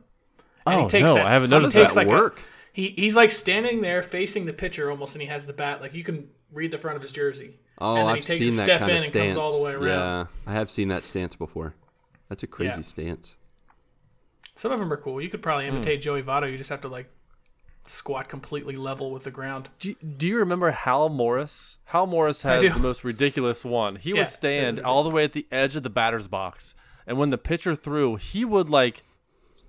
[0.65, 2.41] And Oh, no, I haven't noticed he takes that like a- work?
[2.73, 5.79] he he's like standing there facing the pitcher almost, and he has the bat.
[5.79, 7.59] Like you can read the front of his jersey.
[7.77, 9.35] Oh, and then I've he takes seen a that kind in of and stance.
[9.35, 9.85] comes all the way around.
[9.87, 11.75] Yeah, I have seen that stance before.
[12.29, 12.81] That's a crazy Yeah.
[12.81, 13.37] stance.
[14.55, 15.21] Some of them are cool.
[15.21, 15.75] You could probably Hmm.
[15.75, 16.49] imitate Joey Votto.
[16.49, 17.09] You just have to like
[17.87, 19.69] squat completely level with the ground.
[19.79, 21.77] Do you, do you remember Hal Morris?
[21.85, 23.97] Hal Morris has the most ridiculous one.
[23.97, 26.73] He Yeah, would stand all the way at the edge of the batter's box,
[27.05, 29.03] and when the pitcher threw, he would like,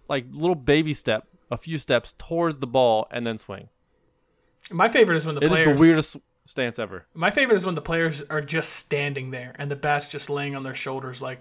[0.09, 3.69] like little baby step, a few steps towards the ball, and then swing.
[4.71, 5.67] My favorite is when the It is players.
[5.67, 6.17] the weirdest
[6.47, 7.05] stance ever.
[7.15, 10.57] My favorite is when the players are just standing there and the bat's just laying
[10.57, 11.21] on their shoulders.
[11.21, 11.41] Like,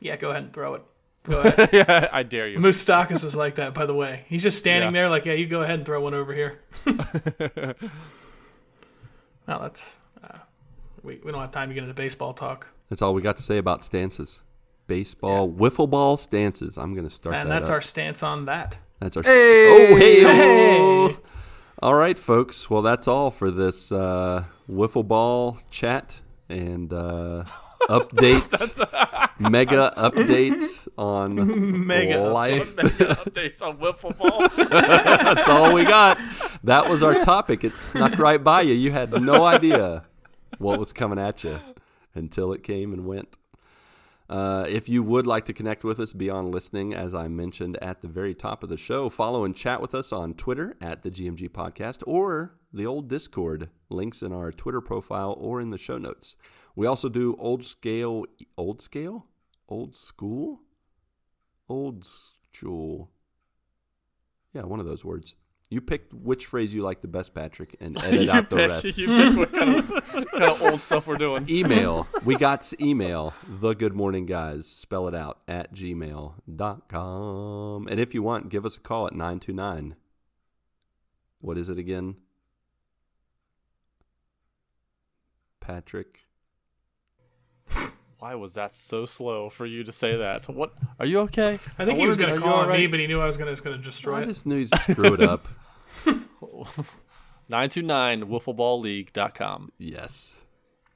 [0.00, 0.82] yeah, go ahead and throw it.
[1.24, 1.70] Go ahead.
[1.72, 2.58] yeah, I dare you.
[2.58, 4.24] Moustakas is like that, by the way.
[4.28, 5.00] He's just standing Yeah.
[5.02, 6.60] there, like, yeah, you go ahead and throw one over here.
[9.46, 9.98] well, that's.
[10.22, 10.38] Uh,
[11.02, 12.68] we, we don't have time to get into baseball talk.
[12.88, 14.42] That's all we got to say about stances.
[14.86, 16.78] Baseball, wiffle ball stances.
[16.78, 17.74] I'm gonna start And that that's up.
[17.74, 18.78] our stance on that.
[19.00, 19.22] That's our.
[19.22, 21.16] hey, Oh, hey, Hey!
[21.80, 22.68] All right, folks.
[22.68, 27.44] Well, that's all for this uh, wiffle ball chat, and uh,
[27.82, 28.48] update,
[29.38, 32.74] mega update on Mega life.
[32.76, 34.48] Updates on wiffle ball.
[34.56, 36.18] That's all we got.
[36.64, 37.62] That was our topic.
[37.62, 38.74] It snuck right by you.
[38.74, 40.04] You had no idea
[40.58, 41.60] what was coming at you
[42.12, 43.37] until it came and went.
[44.28, 48.02] Uh, if you would like to connect with us beyond listening, as I mentioned at
[48.02, 51.10] the very top of the show, follow and chat with us on Twitter at the
[51.10, 53.70] GMG Podcast or the old Discord.
[53.88, 56.36] Links in our Twitter profile or in the show notes.
[56.76, 58.26] We also do old scale,
[58.58, 59.26] old scale,
[59.66, 60.60] old school,
[61.66, 63.10] old school.
[64.52, 65.34] Yeah, one of those words.
[65.70, 68.96] You pick which phrase you like the best, Patrick, and edit out the pick, rest.
[68.96, 69.88] you pick what kind of,
[70.30, 71.46] kind of old stuff we're doing.
[71.48, 72.06] email.
[72.24, 73.34] We got s- email.
[73.46, 74.66] The good morning guys.
[74.66, 76.36] Spell it out at gmail.com.
[77.88, 79.94] And if you want, give us a call at 929.
[81.40, 82.16] What is it again?
[85.60, 86.24] Patrick.
[88.18, 90.48] Why was that so slow for you to say that?
[90.48, 90.72] What?
[90.98, 91.58] Are you okay?
[91.78, 93.36] I think he was going to call were on me, but he knew I was
[93.36, 94.26] going to going to destroy I it.
[94.26, 95.46] just knew you'd screw it up.
[97.50, 99.72] 929wiffleballleague.com.
[99.78, 100.44] Yes.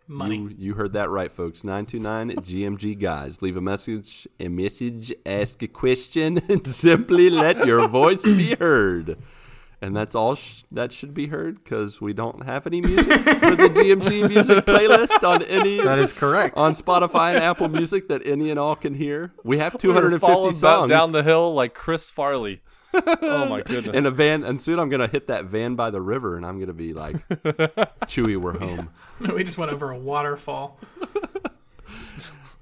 [0.08, 0.36] Money.
[0.36, 1.62] You, you heard that right, folks.
[1.64, 3.40] 929 GMG guys.
[3.40, 9.16] Leave a message, a message, ask a question, and simply let your voice be heard.
[9.80, 13.56] And that's all sh- that should be heard because we don't have any music for
[13.56, 15.80] the GMG music playlist on any.
[15.82, 16.56] That is correct.
[16.56, 19.32] On Spotify and Apple Music that any and all can hear.
[19.42, 20.88] We have 250 falling ba- songs.
[20.90, 22.60] down the hill like Chris Farley.
[22.94, 23.94] Oh my goodness!
[23.96, 26.58] in a van, and soon I'm gonna hit that van by the river, and I'm
[26.60, 27.16] gonna be like,
[28.06, 28.90] "Chewy, we're home."
[29.34, 30.78] we just went over a waterfall.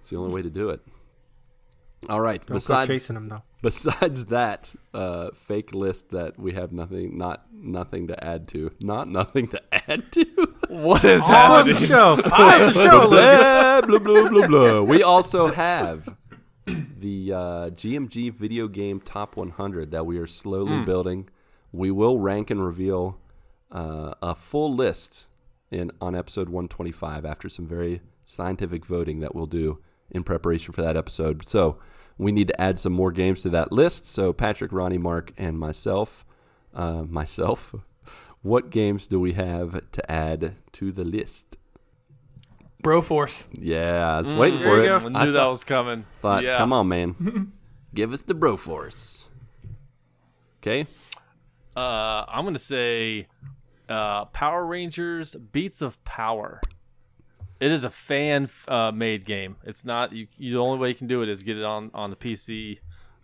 [0.01, 0.81] It's the only way to do it.
[2.09, 2.45] All right.
[2.45, 3.43] Don't besides go chasing him though.
[3.63, 9.07] besides that uh, fake list that we have nothing, not nothing to add to, not
[9.09, 10.25] nothing to add to.
[10.69, 11.75] what is Close happening?
[11.75, 12.17] the show.
[12.17, 13.43] Close the show, Lucas.
[13.43, 14.81] blah, blah blah blah blah.
[14.83, 16.09] We also have
[16.99, 21.29] the uh, GMG video game top 100 that we are slowly building.
[21.73, 23.19] We will rank and reveal
[23.71, 25.29] uh, a full list
[25.71, 29.81] in on episode 125 after some very scientific voting that we'll do
[30.11, 31.49] in preparation for that episode.
[31.49, 31.79] So
[32.19, 34.07] we need to add some more games to that list.
[34.07, 36.25] So Patrick, Ronnie, Marc, and myself,
[36.75, 37.75] uh, myself,
[38.43, 41.57] what games do we have to add to the list?
[42.83, 43.47] Broforce.
[43.53, 44.87] Yeah, I was waiting for it.
[44.87, 44.97] go.
[44.97, 46.05] I knew I that was coming.
[46.21, 46.57] thought, yeah.
[46.59, 47.53] come on, man,
[47.95, 49.27] give us the Broforce.
[50.63, 50.87] Okay,
[51.77, 53.27] Uh, I'm gonna say
[53.89, 56.61] uh, Power Rangers Beats of Power.
[57.61, 59.57] It is a fan uh, made game.
[59.65, 60.53] It's not you, you.
[60.53, 62.79] The only way you can do it is get it on on the PC.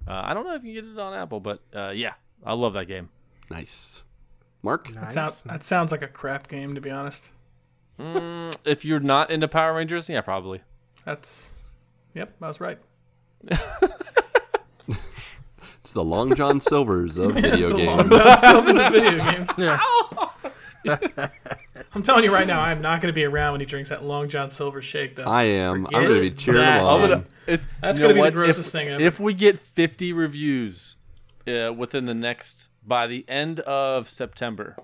[0.08, 2.14] Uh, I don't know if you can get it on Apple, but uh, yeah,
[2.44, 3.08] I love that game.
[3.50, 4.02] nice.
[4.62, 7.30] Marc, That, sound, that sounds like a crap game, to be honest.
[8.00, 10.60] Mm, if you're not into Power Rangers, yeah, probably.
[11.04, 11.52] That's.
[12.14, 12.78] Yep, I was right.
[14.88, 18.08] it's the Long John Silvers of video games.
[18.40, 19.48] Silvers of video games.
[20.84, 21.28] Yeah.
[21.96, 24.04] I'm telling you right now, I'm not going to be around when he drinks that
[24.04, 25.24] Long John Silver shake, though.
[25.24, 25.84] I am.
[25.84, 27.08] Forget I'm going to be cheering That- him I'm on.
[27.08, 29.02] gonna- It's, That's you know gonna be the grossest if, thing ever.
[29.02, 30.94] If we get 50 reviews
[31.48, 34.76] uh, within the next by the end of September,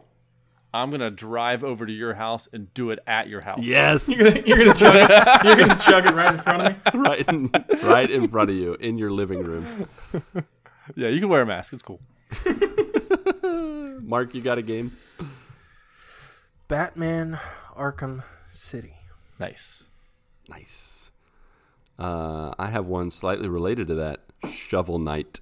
[0.74, 3.60] I'm gonna drive over to your house and do it at your house.
[3.60, 5.10] Yes, You're gonna, you're gonna chug it.
[5.44, 7.00] You're gonna chug it right in front of me.
[7.00, 7.50] right, in,
[7.82, 9.88] right in front of you in your living room.
[10.96, 11.08] yeah.
[11.08, 11.72] You can wear a mask.
[11.74, 12.00] It's cool.
[14.02, 14.96] Marc, you got a game?
[16.68, 17.38] Batman
[17.76, 18.94] Arkham City.
[19.38, 19.84] Nice.
[20.48, 21.10] Nice.
[21.98, 24.20] Uh, I have one slightly related to that.
[24.50, 25.40] Shovel Knight.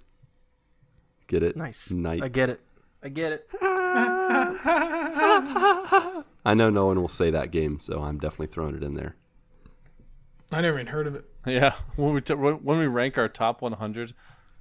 [1.28, 1.56] Get it?
[1.56, 1.90] Nice.
[1.90, 2.22] Knight.
[2.22, 2.60] I get it.
[3.02, 3.48] I get it.
[6.44, 9.16] I know no one will say that game, so I'm definitely throwing it in there.
[10.52, 11.24] I never even heard of it.
[11.46, 11.74] Yeah.
[11.96, 14.12] When we t- when when we rank our top 100,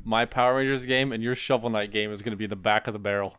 [0.04, 2.88] my Power Rangers game and your Shovel Knight game is gonna be in the back
[2.88, 3.38] of the barrel.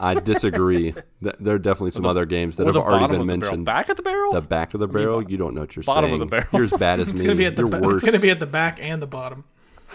[0.00, 0.94] I disagree.
[1.20, 3.38] There are definitely some other games that have already been of barrel.
[3.38, 3.64] mentioned.
[3.64, 4.32] Back of the barrel.
[4.32, 5.22] The back of the barrel?
[5.22, 6.18] You don't know what you're bottom of saying.
[6.20, 6.48] the barrel.
[6.52, 7.26] You're as bad as It's me.
[7.26, 7.62] gonna be at the.
[7.62, 8.02] you're ba- worse.
[8.02, 9.44] It's gonna be at the back and the bottom.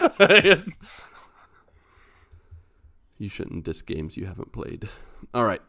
[3.18, 4.88] You shouldn't diss games you haven't played.
[5.34, 5.62] All right.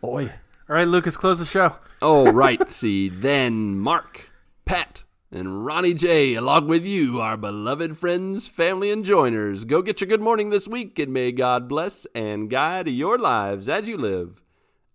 [0.00, 0.32] Boy.
[0.68, 1.76] All right, Lucas, close the show.
[2.02, 2.68] All right.
[2.70, 4.30] See, then Marc,
[4.64, 10.00] Pat, and Ronnie J, along with you, our beloved friends, family, and joiners, go get
[10.00, 13.96] your good morning this week, and may God bless and guide your lives as you
[13.96, 14.42] live,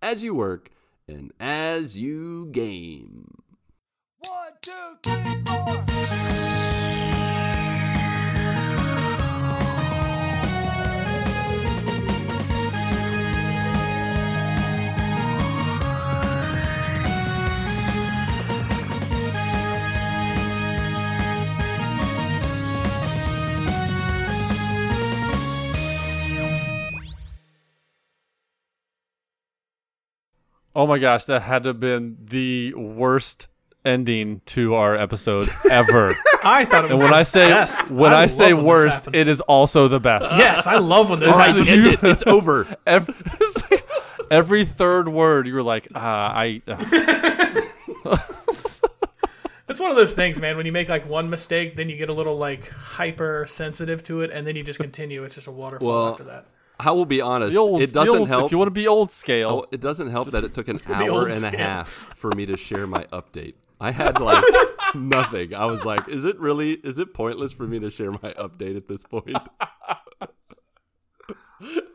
[0.02, 0.70] as you work,
[1.08, 3.42] and as you game.
[4.26, 6.49] One, two, three, four.
[30.74, 33.48] Oh my gosh, that had to have been the worst
[33.84, 36.16] ending to our episode ever.
[36.44, 37.90] I thought it was and when the I say best.
[37.90, 40.30] when I, love say when worst, it is also the best.
[40.36, 41.68] Yes, I love when this happens.
[41.68, 42.02] it.
[42.02, 42.66] It's over.
[42.86, 43.86] Every, it's like
[44.30, 46.62] every third word, you were like, ah, I.
[46.66, 48.16] Uh.
[49.68, 50.56] It's one of those things, man.
[50.56, 54.30] When you make like one mistake, then you get a little like hypersensitive to it,
[54.32, 55.22] and then you just continue.
[55.22, 56.46] It's just a waterfall Well, after that.
[56.82, 57.56] I will be honest.
[57.56, 58.46] Old, it doesn't old, help.
[58.46, 60.80] If you want to be old scale, oh, it doesn't help that it took an
[60.88, 61.54] hour and scale.
[61.54, 63.54] a half for me to share my update.
[63.80, 64.44] I had like
[64.94, 65.54] nothing.
[65.54, 66.72] I was like, is it really?
[66.72, 69.36] Is it pointless for me to share my update at this point?